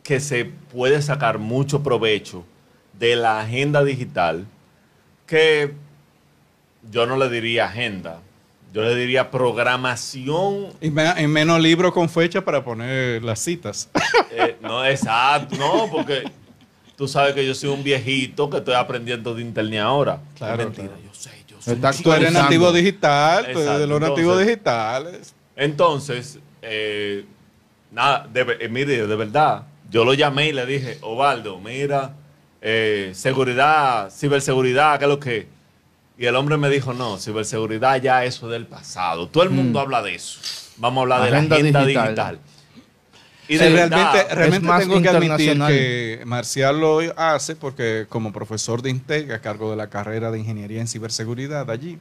que 0.07 0.21
se 0.21 0.45
puede 0.45 1.01
sacar 1.01 1.37
mucho 1.37 1.83
provecho 1.83 2.45
de 2.97 3.17
la 3.17 3.41
agenda 3.41 3.83
digital, 3.83 4.45
que 5.25 5.73
yo 6.89 7.05
no 7.05 7.17
le 7.17 7.29
diría 7.29 7.65
agenda, 7.65 8.21
yo 8.73 8.83
le 8.83 8.95
diría 8.95 9.29
programación 9.29 10.67
Y, 10.79 10.89
me- 10.91 11.21
y 11.21 11.27
menos 11.27 11.59
libro 11.59 11.91
con 11.91 12.07
fecha 12.07 12.39
para 12.43 12.63
poner 12.63 13.21
las 13.21 13.39
citas. 13.39 13.89
Eh, 14.39 14.55
no, 14.61 14.85
exacto, 14.85 15.55
no, 15.57 15.87
porque 15.91 16.23
tú 16.95 17.07
sabes 17.07 17.33
que 17.33 17.43
yo 17.43 17.55
soy 17.55 17.69
un 17.69 17.83
viejito 17.83 18.47
que 18.51 18.57
estoy 18.57 18.75
aprendiendo 18.75 19.33
de 19.33 19.41
internet 19.41 19.79
ahora. 19.81 20.19
Claro, 20.37 20.61
Es 20.61 20.67
mentira, 20.67 20.87
claro. 20.89 21.01
yo 21.03 21.13
sé, 21.13 21.31
yo 21.47 21.59
sé. 21.59 21.73
Está 21.73 21.91
Tú 21.91 22.13
eres 22.13 22.31
nativo 22.33 22.71
digital, 22.71 23.45
tú 23.45 23.49
eres 23.51 23.61
Exacto, 23.61 23.79
de 23.79 23.87
los 23.87 23.99
nativos 23.99 24.19
entonces- 24.39 24.47
digitales. 24.47 25.33
Entonces, 25.55 26.39
eh, 26.61 27.25
nada, 27.91 28.27
de, 28.31 28.57
eh, 28.59 28.69
mire, 28.69 29.07
de 29.07 29.15
verdad, 29.15 29.63
yo 29.89 30.05
lo 30.05 30.13
llamé 30.13 30.49
y 30.49 30.53
le 30.53 30.65
dije, 30.65 30.97
Ovaldo, 31.01 31.59
mira, 31.59 32.13
eh, 32.61 33.11
seguridad, 33.13 34.11
ciberseguridad, 34.11 34.97
¿qué 34.99 35.05
es 35.05 35.09
lo 35.09 35.19
que? 35.19 35.47
Y 36.17 36.25
el 36.25 36.35
hombre 36.35 36.57
me 36.57 36.69
dijo, 36.69 36.93
no, 36.93 37.17
ciberseguridad 37.19 38.01
ya 38.01 38.25
eso 38.25 38.47
es 38.47 38.51
del 38.51 38.65
pasado. 38.65 39.27
Todo 39.27 39.43
el 39.43 39.51
mundo 39.51 39.79
habla 39.79 40.01
de 40.01 40.15
eso. 40.15 40.39
Vamos 40.77 40.99
a 40.99 41.01
hablar 41.03 41.23
de 41.23 41.31
la 41.31 41.38
agenda 41.38 41.57
digital. 41.57 41.88
digital. 41.88 42.39
Y 43.47 43.53
Sí, 43.53 43.63
de 43.63 43.69
realmente, 43.69 43.95
verdad, 43.95 44.27
realmente 44.35 44.67
más 44.67 44.79
tengo 44.81 45.01
que 45.01 45.07
admitir 45.09 45.31
internacional. 45.31 45.71
que 45.71 46.21
Marcial 46.25 46.79
lo 46.81 46.99
hace 47.15 47.55
porque 47.55 48.05
como 48.09 48.33
profesor 48.33 48.81
de 48.81 48.89
INTEC 48.89 49.31
a 49.31 49.39
cargo 49.39 49.69
de 49.71 49.77
la 49.77 49.89
carrera 49.89 50.31
de 50.31 50.39
Ingeniería 50.39 50.81
en 50.81 50.88
Ciberseguridad 50.88 51.69
allí, 51.71 51.97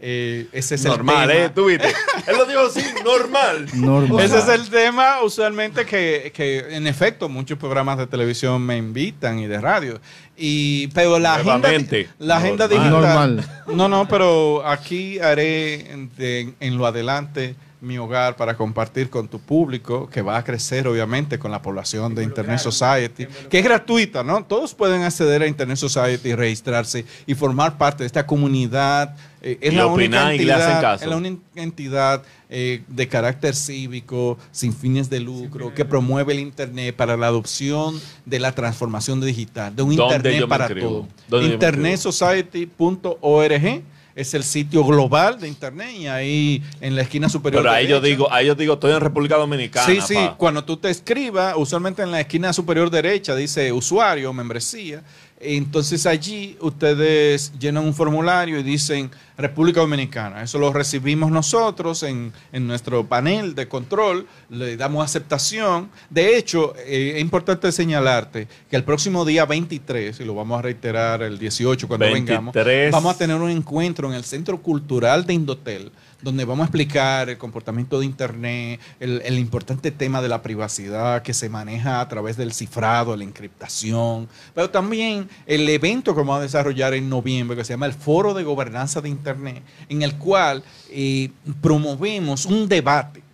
eh, 0.00 0.46
ese 0.52 0.76
es 0.76 0.84
normal, 0.84 1.28
el 1.30 1.36
tema. 1.36 1.46
¿eh? 1.46 1.52
Tú 1.54 1.64
viste. 1.66 1.88
Él 2.26 2.36
lo 2.36 2.44
dijo 2.46 2.60
así, 2.60 2.84
normal. 3.04 3.66
Normal. 3.74 4.24
Ese 4.24 4.38
es 4.38 4.48
el 4.48 4.68
tema 4.70 5.22
usualmente 5.24 5.84
que, 5.84 6.30
que, 6.34 6.76
en 6.76 6.86
efecto 6.86 7.28
muchos 7.28 7.58
programas 7.58 7.98
de 7.98 8.06
televisión 8.06 8.62
me 8.62 8.76
invitan 8.76 9.38
y 9.38 9.46
de 9.46 9.60
radio. 9.60 10.00
Y, 10.36 10.86
pero 10.88 11.18
la 11.18 11.34
agenda, 11.34 11.58
Nuevamente, 11.58 12.08
la 12.18 12.36
agenda 12.36 12.68
normal. 12.68 12.90
digital... 12.90 13.36
Normal. 13.36 13.76
No, 13.76 13.88
no, 13.88 14.06
pero 14.08 14.64
aquí 14.66 15.18
haré 15.18 15.90
en, 15.90 16.10
de- 16.16 16.54
en 16.60 16.78
lo 16.78 16.86
adelante 16.86 17.56
mi 17.80 17.96
hogar 17.96 18.34
para 18.34 18.56
compartir 18.56 19.08
con 19.08 19.28
tu 19.28 19.38
público, 19.40 20.10
que 20.10 20.20
va 20.20 20.36
a 20.36 20.42
crecer 20.42 20.88
obviamente 20.88 21.38
con 21.38 21.52
la 21.52 21.62
población 21.62 22.12
de 22.12 22.24
Internet 22.24 22.58
Society, 22.58 23.26
que 23.48 23.58
es 23.60 23.64
gratuita, 23.64 24.24
¿no? 24.24 24.44
Todos 24.44 24.74
pueden 24.74 25.02
acceder 25.02 25.42
a 25.42 25.46
Internet 25.46 25.76
Society, 25.76 26.34
registrarse 26.34 27.04
y 27.24 27.34
formar 27.34 27.78
parte 27.78 28.02
de 28.02 28.06
esta 28.08 28.26
comunidad. 28.26 29.14
Eh, 29.42 29.58
es 29.60 29.72
Y 29.72 29.76
la 29.76 29.86
única 29.86 30.34
y 30.34 30.44
le 30.44 30.52
hacen 30.52 30.70
entidad, 30.70 30.80
caso. 30.80 31.04
es 31.04 31.10
la 31.10 31.16
única 31.16 31.42
entidad 31.54 32.22
eh, 32.50 32.82
de 32.88 33.06
carácter 33.08 33.54
cívico, 33.54 34.36
sin 34.50 34.72
fines 34.72 35.08
de 35.10 35.20
lucro, 35.20 35.72
que 35.74 35.84
promueve 35.84 36.32
el 36.32 36.40
Internet 36.40 36.96
para 36.96 37.16
la 37.16 37.28
adopción 37.28 38.00
de 38.24 38.40
la 38.40 38.50
transformación 38.52 39.20
digital, 39.20 39.76
de 39.76 39.82
un 39.82 39.94
¿Dónde 39.96 40.16
Internet 40.16 40.48
para 40.48 40.68
todo. 40.68 41.06
¿Dónde 41.28 41.46
yo 41.46 41.50
me 41.50 41.54
InternetSociety.org 41.54 43.82
es 44.18 44.34
el 44.34 44.42
sitio 44.42 44.84
global 44.84 45.38
de 45.38 45.46
Internet 45.46 45.90
y 45.96 46.08
ahí 46.08 46.62
en 46.80 46.96
la 46.96 47.02
esquina 47.02 47.28
superior. 47.28 47.62
Pero 47.62 47.72
ahí 47.72 47.86
yo 47.86 48.00
digo, 48.00 48.32
ahí 48.32 48.48
yo 48.48 48.56
digo, 48.56 48.74
estoy 48.74 48.90
en 48.90 49.00
República 49.00 49.36
Dominicana. 49.36 49.86
Sí, 49.86 50.00
sí, 50.00 50.14
pa. 50.14 50.34
cuando 50.36 50.64
tú 50.64 50.76
te 50.76 50.90
escribas, 50.90 51.54
usualmente 51.56 52.02
en 52.02 52.10
la 52.10 52.20
esquina 52.20 52.52
superior 52.52 52.90
derecha 52.90 53.36
dice 53.36 53.72
usuario, 53.72 54.32
membresía. 54.32 55.04
Entonces 55.40 56.04
allí 56.06 56.56
ustedes 56.60 57.52
llenan 57.58 57.84
un 57.84 57.94
formulario 57.94 58.58
y 58.58 58.62
dicen 58.64 59.10
República 59.36 59.80
Dominicana. 59.80 60.42
Eso 60.42 60.58
lo 60.58 60.72
recibimos 60.72 61.30
nosotros 61.30 62.02
en, 62.02 62.32
en 62.52 62.66
nuestro 62.66 63.06
panel 63.06 63.54
de 63.54 63.68
control, 63.68 64.26
le 64.50 64.76
damos 64.76 65.04
aceptación. 65.04 65.90
De 66.10 66.36
hecho, 66.36 66.74
eh, 66.78 67.12
es 67.16 67.20
importante 67.20 67.70
señalarte 67.70 68.48
que 68.68 68.74
el 68.74 68.82
próximo 68.82 69.24
día 69.24 69.46
23, 69.46 70.18
y 70.18 70.24
lo 70.24 70.34
vamos 70.34 70.58
a 70.58 70.62
reiterar 70.62 71.22
el 71.22 71.38
18 71.38 71.86
cuando 71.86 72.06
23. 72.06 72.54
vengamos, 72.54 72.92
vamos 72.92 73.14
a 73.14 73.18
tener 73.18 73.36
un 73.36 73.50
encuentro 73.50 74.08
en 74.08 74.14
el 74.14 74.24
Centro 74.24 74.60
Cultural 74.60 75.24
de 75.24 75.34
Indotel, 75.34 75.92
donde 76.20 76.44
vamos 76.44 76.64
a 76.64 76.66
explicar 76.66 77.28
el 77.28 77.38
comportamiento 77.38 78.00
de 78.00 78.06
Internet, 78.06 78.80
el, 78.98 79.22
el 79.24 79.38
importante 79.38 79.90
tema 79.90 80.20
de 80.20 80.28
la 80.28 80.42
privacidad 80.42 81.22
que 81.22 81.32
se 81.32 81.48
maneja 81.48 82.00
a 82.00 82.08
través 82.08 82.36
del 82.36 82.52
cifrado, 82.52 83.16
la 83.16 83.24
encriptación, 83.24 84.28
pero 84.54 84.70
también 84.70 85.28
el 85.46 85.68
evento 85.68 86.14
que 86.14 86.20
vamos 86.20 86.38
a 86.38 86.42
desarrollar 86.42 86.94
en 86.94 87.08
noviembre, 87.08 87.56
que 87.56 87.64
se 87.64 87.72
llama 87.72 87.86
el 87.86 87.92
Foro 87.92 88.34
de 88.34 88.42
Gobernanza 88.42 89.00
de 89.00 89.08
Internet, 89.08 89.62
en 89.88 90.02
el 90.02 90.16
cual 90.16 90.64
eh, 90.90 91.30
promovemos 91.60 92.46
un 92.46 92.68
debate 92.68 93.27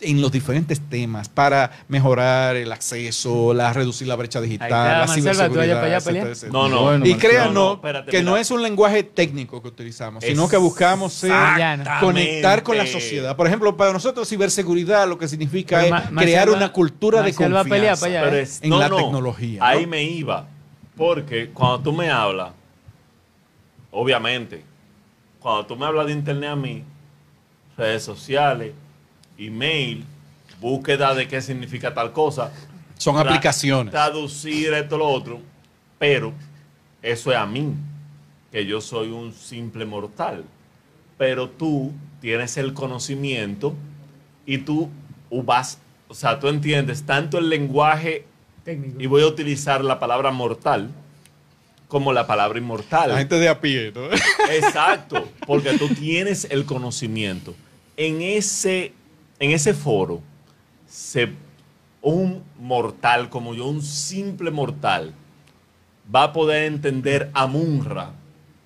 en 0.00 0.20
los 0.22 0.32
diferentes 0.32 0.80
temas 0.88 1.28
para 1.28 1.70
mejorar 1.88 2.56
el 2.56 2.72
acceso, 2.72 3.52
la 3.52 3.72
reducir 3.72 4.08
la 4.08 4.16
brecha 4.16 4.40
digital, 4.40 4.68
está, 4.68 4.92
la 5.00 5.06
Marcel, 5.06 5.26
¿va 5.26 5.30
tú 5.30 5.30
allá 5.30 5.44
ciberseguridad, 5.50 5.74
para 5.74 5.86
allá 5.86 5.96
a 5.96 6.30
etcétera. 6.30 6.52
No, 6.52 6.68
no. 6.68 6.82
Bueno, 6.84 7.06
Y 7.06 7.10
Marcelo. 7.10 7.30
créanos 7.30 7.54
No, 7.54 7.64
no, 7.68 7.74
espérate, 7.74 8.10
que 8.10 8.22
no 8.22 8.36
es 8.36 8.50
un 8.50 8.62
lenguaje 8.62 9.02
técnico 9.02 9.60
que 9.60 9.68
utilizamos, 9.68 10.24
sino 10.24 10.48
que 10.48 10.56
buscamos 10.56 11.12
ser- 11.12 11.30
Exactamente. 11.32 11.90
conectar 12.00 12.62
con 12.62 12.78
la 12.78 12.86
sociedad. 12.86 13.36
Por 13.36 13.46
ejemplo, 13.46 13.76
para 13.76 13.92
nosotros 13.92 14.28
ciberseguridad 14.28 15.06
lo 15.08 15.18
que 15.18 15.28
significa 15.28 15.80
Pero 15.82 15.96
es 15.96 16.02
crear 16.16 16.48
una 16.50 16.72
cultura 16.72 17.22
de 17.22 17.30
a 17.30 17.34
pelear 17.34 17.52
confianza. 17.64 18.00
para 18.00 18.12
allá, 18.12 18.24
Pero 18.24 18.36
¿eh? 18.36 18.42
es- 18.42 18.62
en 18.62 18.78
la 18.78 18.88
tecnología, 18.88 19.60
Ahí 19.66 19.82
¿no? 19.82 19.88
me 19.88 20.02
iba. 20.02 20.46
Porque 20.96 21.50
cuando 21.50 21.80
tú 21.80 21.92
me 21.92 22.10
hablas, 22.10 22.50
obviamente, 23.90 24.62
cuando 25.40 25.66
tú 25.66 25.76
me 25.76 25.86
hablas 25.86 26.06
de 26.06 26.12
internet 26.12 26.50
a 26.50 26.56
mí, 26.56 26.82
redes 27.76 28.02
sociales, 28.02 28.72
email, 29.38 30.04
búsqueda 30.60 31.14
de 31.14 31.28
qué 31.28 31.40
significa 31.40 31.94
tal 31.94 32.12
cosa, 32.12 32.52
Son 32.96 33.14
tra- 33.16 33.20
aplicaciones. 33.20 33.92
Traducir 33.92 34.72
esto 34.74 34.98
lo 34.98 35.06
otro. 35.08 35.40
Pero 35.98 36.32
eso 37.02 37.30
es 37.32 37.36
a 37.36 37.46
mí, 37.46 37.72
que 38.52 38.66
yo 38.66 38.80
soy 38.80 39.08
un 39.10 39.32
simple 39.32 39.84
mortal. 39.84 40.44
Pero 41.16 41.48
tú 41.48 41.92
tienes 42.20 42.56
el 42.56 42.72
conocimiento 42.74 43.74
y 44.46 44.58
tú 44.58 44.88
vas, 45.30 45.78
o 46.08 46.14
sea, 46.14 46.38
tú 46.40 46.48
entiendes 46.48 47.04
tanto 47.04 47.38
el 47.38 47.48
lenguaje, 47.48 48.24
Técnico. 48.64 49.00
y 49.00 49.06
voy 49.06 49.22
a 49.22 49.26
utilizar 49.26 49.84
la 49.84 49.98
palabra 49.98 50.30
mortal, 50.30 50.90
como 51.88 52.12
la 52.12 52.26
palabra 52.26 52.58
inmortal. 52.58 53.10
La 53.10 53.18
gente 53.18 53.36
de 53.38 53.48
a 53.48 53.60
pie, 53.60 53.92
¿no? 53.94 54.08
Exacto, 54.52 55.28
porque 55.46 55.76
tú 55.78 55.88
tienes 55.88 56.46
el 56.50 56.64
conocimiento. 56.64 57.54
En 57.96 58.20
ese, 58.22 58.92
en 59.40 59.50
ese 59.52 59.74
foro, 59.74 60.20
se, 60.86 61.30
un 62.02 62.42
mortal 62.58 63.28
como 63.30 63.54
yo, 63.54 63.66
un 63.66 63.82
simple 63.82 64.50
mortal, 64.50 65.12
va 66.14 66.24
a 66.24 66.32
poder 66.32 66.64
entender 66.64 67.30
a 67.34 67.46
Munra, 67.46 68.12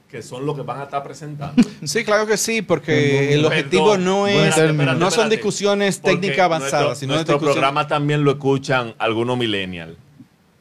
que 0.09 0.23
son 0.23 0.45
los 0.47 0.55
que 0.55 0.63
van 0.63 0.81
a 0.81 0.85
estar 0.85 1.03
presentando. 1.03 1.63
Sí, 1.85 2.05
claro 2.05 2.27
que 2.27 2.37
sí, 2.37 2.63
porque 2.63 3.33
el 3.35 3.41
Perdón, 3.43 3.47
objetivo 3.47 3.99
no 3.99 4.27
es, 4.29 4.55
no 4.99 5.11
son 5.11 5.29
discusiones 5.29 6.01
técnicas 6.01 6.39
avanzadas, 6.41 6.73
nuestro, 6.85 6.95
sino 7.01 7.15
nuestro 7.15 7.35
discusiones- 7.37 7.53
programa 7.55 7.87
también 7.89 8.23
lo 8.23 8.31
escuchan 8.33 8.95
algunos 8.99 9.37
millennials. 9.37 9.97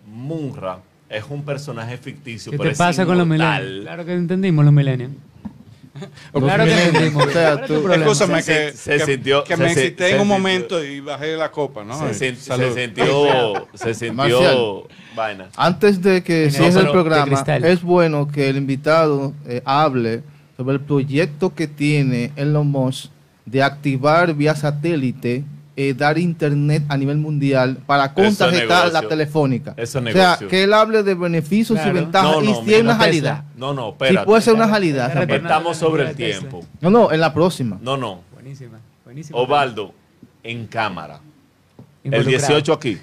Munra 0.07 0.79
es 1.09 1.23
un 1.29 1.43
personaje 1.43 1.97
ficticio, 1.97 2.51
¿Qué 2.51 2.57
pero 2.57 2.69
te 2.69 2.73
es 2.73 2.77
pasa 2.77 3.05
con 3.05 3.17
los 3.17 3.25
inmortal. 3.25 3.61
millennials? 3.63 3.85
Claro 3.85 4.05
que 4.05 4.13
entendimos 4.13 4.65
los 4.65 4.73
millennials. 4.73 5.13
Claro 6.33 6.63
que 6.65 6.83
entendimos. 6.83 7.25
o 7.25 7.29
sea, 7.29 7.51
¿Cuál 7.53 7.61
es 7.63 7.67
tú-? 7.67 7.91
Escúchame 7.91 8.41
Se- 8.41 8.53
que, 8.71 8.71
se 8.77 8.97
que- 8.97 9.05
sintió- 9.05 9.43
que 9.43 9.55
se- 9.57 9.63
me 9.63 9.73
se- 9.73 9.81
excité 9.81 10.03
se 10.03 10.09
en 10.09 10.15
un 10.15 10.27
sintió- 10.27 10.37
momento 10.37 10.83
y 10.83 10.99
bajé 10.99 11.35
la 11.35 11.51
copa, 11.51 11.83
¿no? 11.83 12.13
Se, 12.13 12.35
salud. 12.35 12.75
sintió, 12.75 13.67
se 13.73 13.93
sintió 13.93 14.13
Marcial. 14.13 14.57
vaina. 15.15 15.47
Antes 15.55 16.01
de 16.01 16.23
que 16.23 16.49
cierre 16.51 16.81
el- 16.81 16.89
programa, 16.91 17.43
es 17.63 17.81
bueno 17.81 18.27
que 18.27 18.49
el 18.49 18.57
invitado 18.57 19.33
eh, 19.47 19.61
hable 19.65 20.23
sobre 20.57 20.73
el 20.75 20.81
proyecto 20.81 21.53
que 21.53 21.67
tiene 21.67 22.31
Elon 22.35 22.67
Musk 22.67 23.11
de 23.45 23.63
activar 23.63 24.33
vía 24.33 24.55
satélite, 24.55 25.43
eh, 25.75 25.93
dar 25.93 26.17
internet 26.17 26.83
a 26.89 26.97
nivel 26.97 27.17
mundial 27.17 27.77
para 27.85 28.13
contrarrestar 28.13 28.91
la 28.91 29.01
telefónica. 29.07 29.73
Eso 29.77 29.99
o 29.99 30.11
sea, 30.11 30.37
que 30.49 30.63
él 30.63 30.73
hable 30.73 31.03
de 31.03 31.13
beneficios 31.15 31.79
y 31.85 31.89
ventajas 31.89 32.35
No, 32.35 32.43
y 32.43 32.65
si 32.65 32.73
es 32.73 32.81
una 32.81 32.97
realidad. 32.97 33.43
No, 33.55 33.73
no, 33.73 33.87
Si 33.87 33.91
espérate. 33.91 34.25
puede 34.25 34.41
ser 34.41 34.53
una 34.55 34.67
realidad. 34.67 35.29
Estamos 35.31 35.77
sobre 35.77 36.09
el 36.09 36.15
tiempo. 36.15 36.65
No, 36.81 36.89
no, 36.89 37.11
en 37.11 37.19
la 37.19 37.33
próxima. 37.33 37.77
No, 37.81 37.97
no. 37.97 38.21
Buenísima. 38.33 38.79
buenísima. 39.05 39.39
Ovaldo, 39.39 39.93
en 40.43 40.67
cámara. 40.67 41.19
El 42.03 42.13
Involucrado. 42.13 42.47
18 42.47 42.73
aquí. 42.73 42.97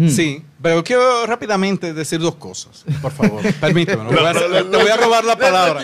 Hmm. 0.00 0.08
Sí, 0.08 0.42
pero 0.62 0.82
quiero 0.82 1.26
rápidamente 1.26 1.92
decir 1.92 2.20
dos 2.20 2.36
cosas, 2.36 2.84
por 3.02 3.12
favor. 3.12 3.42
Permíteme, 3.60 4.02
no, 4.04 4.10
voy 4.10 4.18
a- 4.24 4.32
Pero- 4.32 4.46
pero- 4.50 4.70
te 4.70 4.76
voy 4.78 4.88
a 4.90 4.96
robar 4.96 5.24
la 5.24 5.36
palabra. 5.36 5.82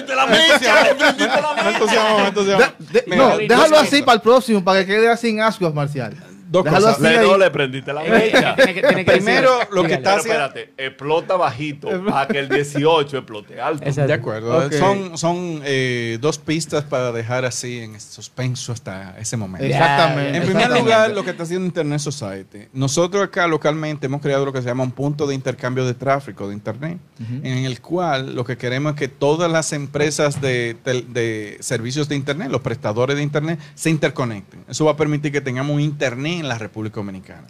no, 3.17 3.37
déjalo 3.49 3.77
así 3.79 4.03
para 4.03 4.15
el 4.17 4.21
próximo, 4.23 4.65
para 4.65 4.81
que 4.81 4.87
quede 4.87 5.11
así 5.11 5.29
en 5.29 5.41
ascuas, 5.43 5.75
Marcial. 5.75 6.15
Dos 6.49 6.65
Déjalo 6.65 6.87
cosas. 6.87 7.01
Le, 7.01 7.19
no, 7.23 7.37
le 7.39 7.51
prendiste 7.51 7.93
la 7.93 8.03
mecha. 8.03 8.55
tiene 8.55 8.75
que- 8.75 8.81
tiene 8.83 9.05
que 9.05 9.13
Primero, 9.13 9.59
decir- 9.59 9.69
lo 9.75 9.83
que 9.85 9.95
está 9.95 10.11
Pero 10.11 10.21
haciendo- 10.21 10.45
espérate, 10.47 10.73
explota 10.77 11.37
bajito 11.37 12.05
para 12.05 12.29
que 12.29 12.39
el 12.39 12.49
18 12.49 13.17
explote 13.19 13.61
alto. 13.61 13.85
Exacto. 13.85 14.09
De 14.09 14.15
acuerdo. 14.15 14.67
Ok. 14.67 14.73
Son, 14.75 15.19
son 15.19 15.61
eh, 15.65 16.19
dos 16.21 16.39
pistas 16.39 16.85
para 16.85 17.11
dejar 17.13 17.45
así 17.45 17.81
en 17.81 18.01
suspenso 18.01 18.73
hasta 18.73 19.17
ese 19.19 19.37
momento. 19.37 19.67
Exactamente. 19.67 20.37
En 20.37 20.43
primer 20.45 20.51
exactamente. 20.63 20.81
lugar, 20.83 21.11
lo 21.11 21.25
que 21.25 21.31
está 21.31 21.43
haciendo 21.43 21.67
Internet 21.67 21.99
Society. 22.01 22.59
Nosotros 22.73 23.25
acá 23.25 23.47
localmente 23.47 24.07
hemos 24.07 24.21
creado 24.21 24.45
lo 24.45 24.53
que 24.53 24.61
se 24.63 24.69
llama 24.69 24.85
un 24.85 24.93
punto 24.93 25.27
de 25.27 25.35
intercambio 25.35 25.85
de 25.85 25.95
tráfico 25.95 26.47
de 26.49 26.55
Internet, 26.55 26.99
en 27.43 27.65
el 27.65 27.81
cual 27.81 28.35
lo 28.35 28.45
que 28.45 28.57
queremos 28.57 28.93
es 28.93 28.99
que 28.99 29.09
todas 29.09 29.51
las 29.51 29.73
empresas 29.73 30.41
de, 30.41 30.77
tel- 30.85 31.13
de 31.13 31.57
servicios 31.61 32.09
de 32.09 32.15
Internet, 32.17 32.51
los 32.51 32.61
prestadores 32.61 33.17
de 33.17 33.23
Internet, 33.23 33.59
se 33.75 33.91
interconecten. 33.91 34.65
Eso 34.69 34.85
va 34.85 34.93
a 34.93 34.97
permitir 34.97 35.33
que 35.33 35.41
tengamos 35.41 35.75
un 35.75 35.81
Internet 35.81 36.35
en 36.41 36.46
la 36.47 36.59
República 36.59 36.97
Dominicana. 36.97 37.47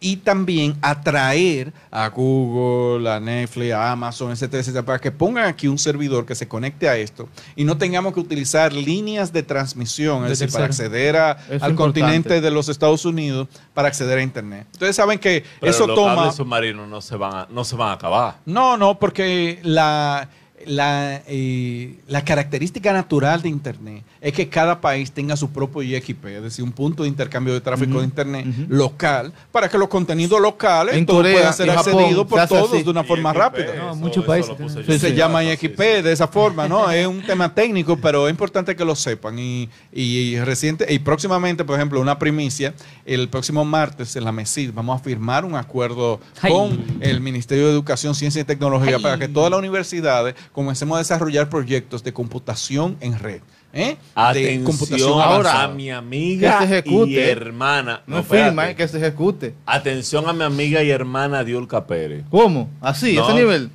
Y 0.00 0.18
también 0.18 0.76
atraer 0.80 1.72
a 1.90 2.08
Google, 2.10 3.10
a 3.10 3.18
Netflix, 3.18 3.72
a 3.72 3.90
Amazon, 3.90 4.30
etcétera, 4.30 4.60
etcétera, 4.60 4.84
para 4.86 5.00
que 5.00 5.10
pongan 5.10 5.46
aquí 5.46 5.66
un 5.66 5.76
servidor 5.76 6.24
que 6.24 6.36
se 6.36 6.46
conecte 6.46 6.88
a 6.88 6.96
esto 6.96 7.28
y 7.56 7.64
no 7.64 7.76
tengamos 7.78 8.14
que 8.14 8.20
utilizar 8.20 8.72
líneas 8.72 9.32
de 9.32 9.42
transmisión, 9.42 10.24
De 10.24 10.32
es 10.32 10.38
decir, 10.38 10.52
para 10.52 10.66
acceder 10.66 11.16
a- 11.16 11.32
al 11.32 11.38
importante. 11.40 11.74
continente 11.74 12.40
de 12.40 12.50
los 12.52 12.68
Estados 12.68 13.04
Unidos 13.04 13.48
para 13.74 13.88
acceder 13.88 14.18
a 14.18 14.22
Internet. 14.22 14.68
Ustedes 14.72 14.94
saben 14.94 15.18
que 15.18 15.42
Pero 15.58 15.70
eso 15.72 15.86
los 15.88 15.96
toma... 15.96 16.30
submarinos 16.30 16.88
no 16.88 17.00
se 17.00 17.16
van 17.16 17.34
a, 17.34 17.48
no 17.50 17.64
se 17.64 17.74
van 17.74 17.88
a 17.88 17.92
acabar. 17.94 18.36
No, 18.46 18.76
no, 18.76 19.00
porque 19.00 19.58
la, 19.64 20.28
la, 20.64 21.22
eh, 21.26 21.98
la 22.06 22.24
característica 22.24 22.92
natural 22.92 23.42
de 23.42 23.48
Internet 23.48 24.04
es 24.20 24.32
que 24.32 24.48
cada 24.48 24.80
país 24.80 25.12
tenga 25.12 25.36
su 25.36 25.50
propio 25.50 25.82
IXP, 25.82 26.24
es 26.26 26.42
decir, 26.42 26.64
un 26.64 26.72
punto 26.72 27.02
de 27.02 27.08
intercambio 27.08 27.54
de 27.54 27.60
tráfico 27.60 27.98
de 27.98 28.04
Internet 28.04 28.46
local, 28.68 29.32
para 29.52 29.68
que 29.68 29.78
los 29.78 29.88
contenidos 29.88 30.40
locales 30.40 30.94
En 30.96 31.06
todos 31.06 31.20
Corea 31.20 31.34
puedan 31.34 31.54
ser 31.54 31.70
accedidos 31.70 32.26
por 32.26 32.46
todos 32.46 32.72
así. 32.72 32.82
de 32.82 32.90
una 32.90 33.04
forma 33.04 33.30
IXP, 33.30 33.38
rápida. 33.38 33.74
No, 33.76 33.86
eso- 33.92 33.94
muchos 33.96 34.24
países. 34.24 34.52
Sí, 34.86 34.98
se 34.98 35.10
sí. 35.10 35.14
llama 35.14 35.44
IXP 35.44 35.78
de 36.02 36.12
esa 36.12 36.26
forma, 36.28 36.68
¿no? 36.68 36.90
es 36.90 37.06
un 37.06 37.22
tema 37.22 37.54
técnico, 37.54 37.96
pero 37.96 38.26
es 38.28 38.30
importante 38.32 38.74
que 38.76 38.84
lo 38.84 38.94
sepan. 38.96 39.38
Y, 39.38 39.68
y, 39.92 40.02
y 40.18 40.40
reciente, 40.40 40.86
y 40.92 40.98
próximamente, 40.98 41.64
por 41.64 41.76
ejemplo, 41.76 42.00
una 42.00 42.18
primicia, 42.18 42.74
el 43.06 43.28
próximo 43.28 43.64
martes 43.64 44.16
en 44.16 44.24
la 44.24 44.32
MESID 44.32 44.70
vamos 44.74 45.00
a 45.00 45.02
firmar 45.04 45.44
un 45.44 45.54
acuerdo 45.54 46.20
Ay. 46.42 46.52
con 46.52 46.84
el 47.00 47.20
Ministerio 47.20 47.66
de 47.66 47.72
Educación, 47.72 48.14
Ciencia 48.14 48.40
y 48.42 48.44
Tecnología 48.44 48.96
Ay. 48.96 49.02
para 49.02 49.18
que 49.18 49.28
todas 49.28 49.50
las 49.50 49.58
universidades 49.58 50.34
comencemos 50.52 50.96
a 50.96 50.98
desarrollar 50.98 51.48
proyectos 51.48 52.02
de 52.04 52.12
computación 52.12 52.96
en 53.00 53.18
red. 53.18 53.40
¿Eh? 53.72 53.96
de 53.96 53.96
Atención 54.14 55.20
ahora. 55.20 55.62
a 55.64 55.68
mi 55.68 55.90
amiga 55.90 56.58
Que 56.60 56.66
se 56.66 56.78
ejecute. 56.78 57.10
y 57.10 57.18
hermana. 57.18 58.02
No, 58.06 58.22
firma, 58.22 58.70
eh, 58.70 58.76
que 58.76 58.86
se 58.88 58.98
ejecute. 58.98 59.54
Atención 59.66 60.28
a 60.28 60.32
mi 60.32 60.44
amiga 60.44 60.82
y 60.82 60.90
hermana 60.90 61.44
Diolca 61.44 61.86
Pérez. 61.86 62.24
¿Cómo? 62.30 62.68
Así, 62.80 63.14
No. 63.16 63.24
ese 63.28 63.34
nivel. 63.38 63.70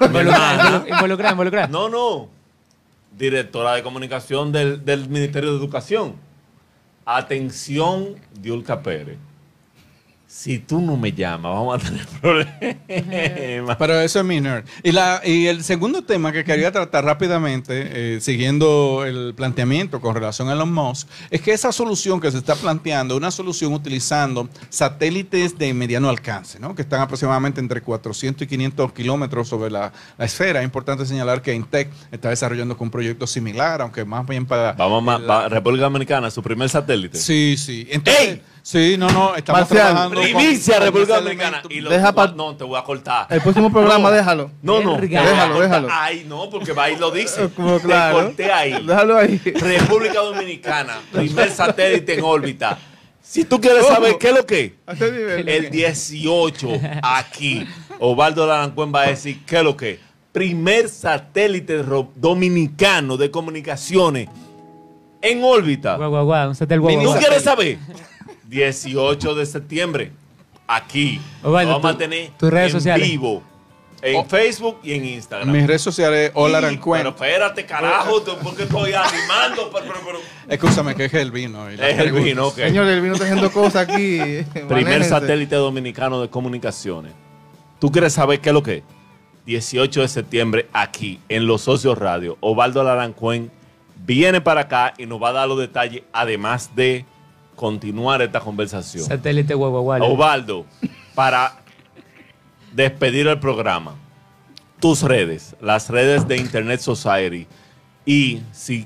Involucrada, 0.00 1.32
involucrada. 1.32 1.66
No, 1.68 1.88
no. 1.88 2.28
Directora 3.16 3.74
de 3.74 3.82
comunicación 3.82 4.52
del, 4.52 4.84
del 4.84 5.08
Ministerio 5.08 5.50
de 5.52 5.58
Educación. 5.58 6.14
Atención, 7.04 8.14
Diolca 8.40 8.82
Pérez. 8.82 9.18
Si 10.34 10.58
tú 10.60 10.80
no 10.80 10.96
me 10.96 11.12
llamas, 11.12 11.52
vamos 11.52 11.74
a 11.74 11.86
tener 11.86 12.06
problemas. 12.22 13.76
Pero 13.78 14.00
eso 14.00 14.18
es 14.20 14.24
mi 14.24 14.40
nerd. 14.40 14.64
Y, 14.82 14.90
la, 14.92 15.20
y 15.22 15.46
el 15.46 15.62
segundo 15.62 16.04
tema 16.04 16.32
que 16.32 16.42
quería 16.42 16.72
tratar 16.72 17.04
rápidamente, 17.04 18.14
eh, 18.16 18.20
siguiendo 18.20 19.04
el 19.04 19.34
planteamiento 19.34 20.00
con 20.00 20.14
relación 20.14 20.48
a 20.48 20.54
Elon 20.54 20.72
Musk, 20.72 21.06
es 21.30 21.42
que 21.42 21.52
esa 21.52 21.70
solución 21.70 22.18
que 22.18 22.30
se 22.30 22.38
está 22.38 22.54
planteando 22.54 23.12
es 23.14 23.18
una 23.18 23.30
solución 23.30 23.74
utilizando 23.74 24.48
satélites 24.70 25.58
de 25.58 25.74
mediano 25.74 26.08
alcance, 26.08 26.58
¿no? 26.58 26.74
que 26.74 26.80
están 26.80 27.02
aproximadamente 27.02 27.60
entre 27.60 27.82
400 27.82 28.42
y 28.42 28.46
500 28.46 28.92
kilómetros 28.94 29.48
sobre 29.48 29.70
la, 29.70 29.92
la 30.16 30.24
esfera. 30.24 30.60
Es 30.60 30.64
importante 30.64 31.04
señalar 31.04 31.42
que 31.42 31.52
Intec 31.54 31.90
está 32.10 32.30
desarrollando 32.30 32.74
con 32.78 32.86
un 32.86 32.90
proyecto 32.90 33.26
similar, 33.26 33.82
aunque 33.82 34.04
más 34.06 34.26
bien 34.26 34.46
para... 34.46 34.72
Vamos 34.72 35.06
a 35.14 35.18
la- 35.18 35.48
República 35.50 35.84
Dominicana, 35.84 36.30
su 36.30 36.42
primer 36.42 36.70
satélite. 36.70 37.18
Sí, 37.18 37.56
sí. 37.58 37.86
Entonces, 37.90 38.22
¡Ey! 38.28 38.42
Sí, 38.64 38.94
no, 38.96 39.08
no, 39.10 39.34
estamos 39.34 39.62
Marcial, 39.62 39.86
trabajando 39.88 40.20
Primicia, 40.20 40.74
con 40.76 40.84
República 40.84 41.14
Dominicana. 41.16 41.48
elemento. 41.58 41.68
Y 41.74 41.80
lo- 41.80 41.90
Deja 41.90 42.12
pa- 42.12 42.28
no, 42.28 42.54
te 42.56 42.62
voy 42.62 42.78
a 42.78 42.84
cortar. 42.84 43.26
El 43.28 43.40
próximo 43.40 43.72
programa, 43.72 44.08
No. 44.08 44.14
déjalo. 44.14 44.50
No, 44.62 44.80
no. 44.80 44.92
Verga. 44.98 45.08
te 45.08 45.16
voy 45.16 45.26
a 45.26 45.30
Déjalo, 45.32 45.54
cortar. 45.54 45.68
déjalo. 45.70 45.88
Ay, 45.90 46.24
no, 46.28 46.48
porque 46.48 46.72
va 46.72 46.88
y 46.90 46.96
lo 46.96 47.10
dice. 47.10 47.48
Como 47.56 47.78
Te 47.78 47.86
claro. 47.86 48.22
corté 48.22 48.52
ahí. 48.52 48.84
Déjalo 48.86 49.16
ahí. 49.18 49.38
República 49.38 50.20
Dominicana, 50.20 51.00
primer 51.12 51.50
satélite 51.50 52.14
en 52.14 52.24
órbita. 52.24 52.78
Si 53.20 53.44
tú 53.44 53.60
quieres 53.60 53.84
saber 53.86 54.16
qué 54.18 54.28
es 54.28 54.34
lo 54.34 54.46
que 54.46 54.76
A 54.86 54.92
ese 54.92 55.10
nivel. 55.10 55.48
el 55.48 55.70
18 55.70 56.68
aquí, 57.02 57.66
Osvaldo 57.98 58.46
Larancuén 58.46 58.92
va 58.94 59.02
a 59.02 59.06
decir 59.08 59.40
qué 59.44 59.56
es 59.58 59.64
lo 59.64 59.76
que 59.76 59.98
primer 60.32 60.88
satélite 60.88 61.82
ro- 61.82 62.10
dominicano 62.14 63.16
de 63.16 63.30
comunicaciones 63.30 64.28
en 65.20 65.42
órbita. 65.44 65.96
Guau, 65.96 66.10
guau, 66.10 66.24
guau, 66.26 66.48
un 66.48 66.54
satélite 66.54 66.80
guau, 66.80 66.94
¿Tú 67.02 67.08
guau. 67.10 67.18
quieres 67.18 67.42
saber? 67.42 67.78
18 68.52 69.34
de 69.34 69.46
septiembre, 69.46 70.12
aquí. 70.66 71.20
Lo 71.42 71.52
vamos 71.52 71.80
tu- 71.80 71.88
a 71.88 71.96
tener 71.96 72.30
tus 72.38 72.50
redes 72.50 72.66
en 72.66 72.72
sociales. 72.80 73.08
vivo, 73.08 73.42
en 74.02 74.16
Oh. 74.16 74.24
Facebook 74.26 74.78
y 74.82 74.92
en 74.92 75.06
Instagram. 75.06 75.50
Mis 75.50 75.66
redes 75.66 75.80
sociales, 75.80 76.30
hola 76.34 76.58
Arancuén. 76.58 77.00
Pero 77.00 77.10
espérate, 77.14 77.64
carajo, 77.64 78.22
porque 78.42 78.64
estoy 78.64 78.92
animando. 78.92 79.70
pero- 79.72 79.86
pero- 79.86 80.00
pero- 80.04 80.18
Escúchame, 80.48 80.94
que 80.94 81.06
es 81.06 81.14
el 81.14 81.30
vino. 81.30 81.70
y 81.72 81.76
Es 81.76 81.98
el 81.98 82.12
vino, 82.12 82.48
ok. 82.48 82.56
Señor, 82.56 82.86
él 82.88 83.00
vino 83.00 83.14
haciendo 83.14 83.50
cosas 83.50 83.88
aquí. 83.88 84.18
Primer 84.52 84.68
Manéjense. 84.84 85.08
satélite 85.08 85.56
dominicano 85.56 86.20
de 86.20 86.28
comunicaciones. 86.28 87.12
¿Tú 87.78 87.90
quieres 87.90 88.12
saber 88.12 88.40
qué 88.40 88.50
es 88.50 88.54
lo 88.54 88.62
que 88.62 88.76
es? 88.76 88.82
18 89.46 90.02
de 90.02 90.08
septiembre 90.08 90.68
aquí 90.74 91.20
en 91.30 91.46
Los 91.46 91.62
Socios 91.62 91.96
Radio. 91.96 92.36
Osvaldo 92.40 92.84
Larancuén 92.84 93.50
viene 94.04 94.42
para 94.42 94.60
acá 94.62 94.92
y 94.98 95.06
nos 95.06 95.22
va 95.22 95.30
a 95.30 95.32
dar 95.32 95.48
los 95.48 95.58
detalles, 95.58 96.02
además 96.12 96.70
de 96.76 97.06
continuar 97.62 98.20
esta 98.22 98.40
conversación. 98.40 99.04
Satélite 99.04 99.54
guau. 99.54 99.86
Osvaldo, 100.02 100.66
para 101.14 101.62
despedir 102.72 103.28
el 103.28 103.38
programa, 103.38 103.94
tus 104.80 105.02
redes, 105.02 105.54
las 105.60 105.88
redes 105.88 106.26
de 106.26 106.38
Internet 106.38 106.80
Society. 106.80 107.46
Y 108.04 108.40
si 108.50 108.84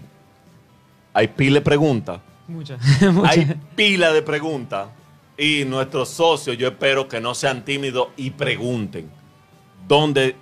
hay 1.14 1.28
pila 1.28 1.54
de 1.54 1.60
preguntas, 1.62 2.20
Muchas. 2.48 2.78
hay 3.24 3.58
pila 3.74 4.12
de 4.12 4.20
preguntas. 4.20 4.88
Y 5.38 5.64
nuestros 5.64 6.10
socios, 6.10 6.58
yo 6.58 6.68
espero 6.68 7.08
que 7.08 7.18
no 7.18 7.34
sean 7.34 7.64
tímidos 7.64 8.08
y 8.18 8.28
pregunten. 8.28 9.10
¿Dónde 9.88 10.36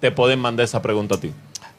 te 0.00 0.10
pueden 0.10 0.40
mandar 0.40 0.64
esa 0.64 0.82
pregunta 0.82 1.14
a 1.14 1.20
ti? 1.20 1.30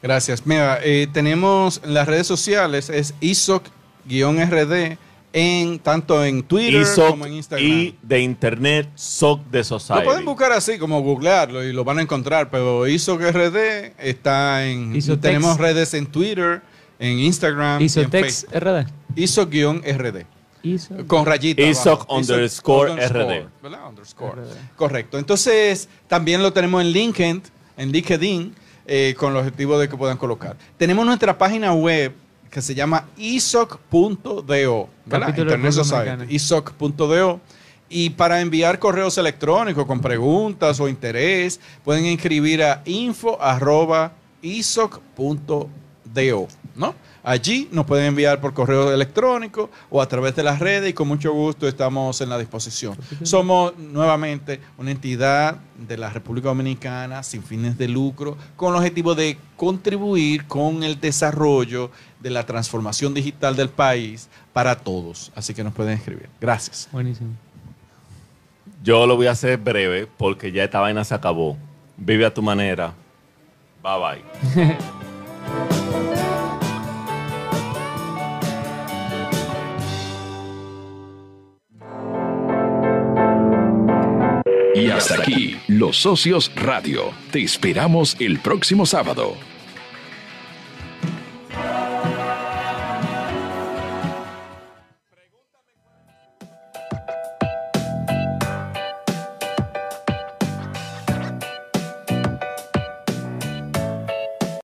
Gracias. 0.02 0.46
Mira, 0.46 0.78
eh, 0.82 1.08
tenemos 1.12 1.82
en 1.84 1.92
las 1.92 2.08
redes 2.08 2.26
sociales, 2.26 2.88
es 2.88 3.14
ISOC-RD, 3.20 4.96
en, 5.32 5.78
tanto 5.78 6.24
en 6.24 6.42
Twitter 6.42 6.82
ISOC 6.82 7.10
como 7.10 7.26
en 7.26 7.34
Instagram. 7.34 7.66
y 7.66 7.96
de 8.02 8.20
Internet 8.20 8.88
SOC 8.94 9.44
de 9.50 9.58
Lo 9.58 9.64
Society. 9.64 10.04
pueden 10.04 10.24
buscar 10.24 10.52
así, 10.52 10.78
como 10.78 11.00
googlearlo 11.02 11.64
y 11.64 11.72
lo 11.72 11.84
van 11.84 11.98
a 11.98 12.02
encontrar, 12.02 12.50
pero 12.50 12.86
ISOC-RD 12.86 13.92
está 13.98 14.66
en... 14.66 14.94
Isotex. 14.94 15.22
Tenemos 15.22 15.58
redes 15.58 15.94
en 15.94 16.06
Twitter, 16.06 16.62
en 16.98 17.18
Instagram, 17.18 17.80
y 17.80 17.84
en 17.84 17.86
Isotex. 17.86 18.46
RD. 18.52 18.86
ISOC-RD. 19.16 20.26
Iso. 20.62 20.94
Con 21.06 21.24
rayita. 21.24 21.62
ISOC 21.62 22.00
abajo. 22.02 22.16
underscore 22.16 22.90
underscore, 22.90 23.42
RD. 23.42 23.48
¿verdad? 23.62 23.88
Underscore. 23.88 24.42
RD. 24.42 24.76
Correcto. 24.76 25.18
Entonces, 25.18 25.88
también 26.06 26.42
lo 26.42 26.52
tenemos 26.52 26.82
en 26.82 26.92
LinkedIn, 26.92 27.42
en 27.78 27.92
LinkedIn, 27.92 28.54
eh, 28.86 29.14
con 29.16 29.32
el 29.32 29.38
objetivo 29.38 29.78
de 29.78 29.88
que 29.88 29.96
puedan 29.96 30.18
colocar. 30.18 30.56
Tenemos 30.76 31.06
nuestra 31.06 31.38
página 31.38 31.72
web 31.72 32.12
que 32.50 32.60
se 32.60 32.74
llama 32.74 33.06
isoc.do, 33.16 34.88
Internet 35.06 35.72
Society, 35.72 36.24
isoc.do. 36.34 37.40
Y 37.88 38.10
para 38.10 38.40
enviar 38.40 38.78
correos 38.78 39.18
electrónicos 39.18 39.84
con 39.84 40.00
preguntas 40.00 40.78
o 40.78 40.88
interés, 40.88 41.60
pueden 41.84 42.04
escribir 42.06 42.62
a 42.62 42.82
info 42.84 43.40
arroba 43.42 44.12
isoc.do, 44.42 45.68
¿no? 46.76 46.94
Allí 47.30 47.68
nos 47.70 47.86
pueden 47.86 48.06
enviar 48.06 48.40
por 48.40 48.52
correo 48.52 48.92
electrónico 48.92 49.70
o 49.88 50.02
a 50.02 50.08
través 50.08 50.34
de 50.34 50.42
las 50.42 50.58
redes 50.58 50.90
y 50.90 50.92
con 50.92 51.06
mucho 51.06 51.32
gusto 51.32 51.68
estamos 51.68 52.20
en 52.20 52.28
la 52.28 52.36
disposición. 52.36 52.96
Somos 53.22 53.78
nuevamente 53.78 54.58
una 54.78 54.90
entidad 54.90 55.58
de 55.76 55.96
la 55.96 56.10
República 56.10 56.48
Dominicana 56.48 57.22
sin 57.22 57.44
fines 57.44 57.78
de 57.78 57.86
lucro 57.86 58.36
con 58.56 58.70
el 58.72 58.78
objetivo 58.78 59.14
de 59.14 59.38
contribuir 59.54 60.46
con 60.46 60.82
el 60.82 60.98
desarrollo 60.98 61.92
de 62.18 62.30
la 62.30 62.44
transformación 62.46 63.14
digital 63.14 63.54
del 63.54 63.68
país 63.68 64.28
para 64.52 64.74
todos. 64.74 65.30
Así 65.36 65.54
que 65.54 65.62
nos 65.62 65.72
pueden 65.72 65.92
escribir. 65.96 66.28
Gracias. 66.40 66.88
Buenísimo. 66.90 67.30
Yo 68.82 69.06
lo 69.06 69.14
voy 69.14 69.28
a 69.28 69.30
hacer 69.30 69.56
breve 69.56 70.08
porque 70.18 70.50
ya 70.50 70.64
esta 70.64 70.80
vaina 70.80 71.04
se 71.04 71.14
acabó. 71.14 71.56
Vive 71.96 72.26
a 72.26 72.34
tu 72.34 72.42
manera. 72.42 72.92
Bye 73.84 74.24
bye. 74.56 74.76
Y 84.80 84.90
hasta 84.90 85.14
aquí, 85.16 85.58
Los 85.68 85.98
Socios 85.98 86.50
Radio. 86.56 87.12
Te 87.30 87.42
esperamos 87.42 88.16
el 88.18 88.38
próximo 88.38 88.86
sábado. 88.86 89.36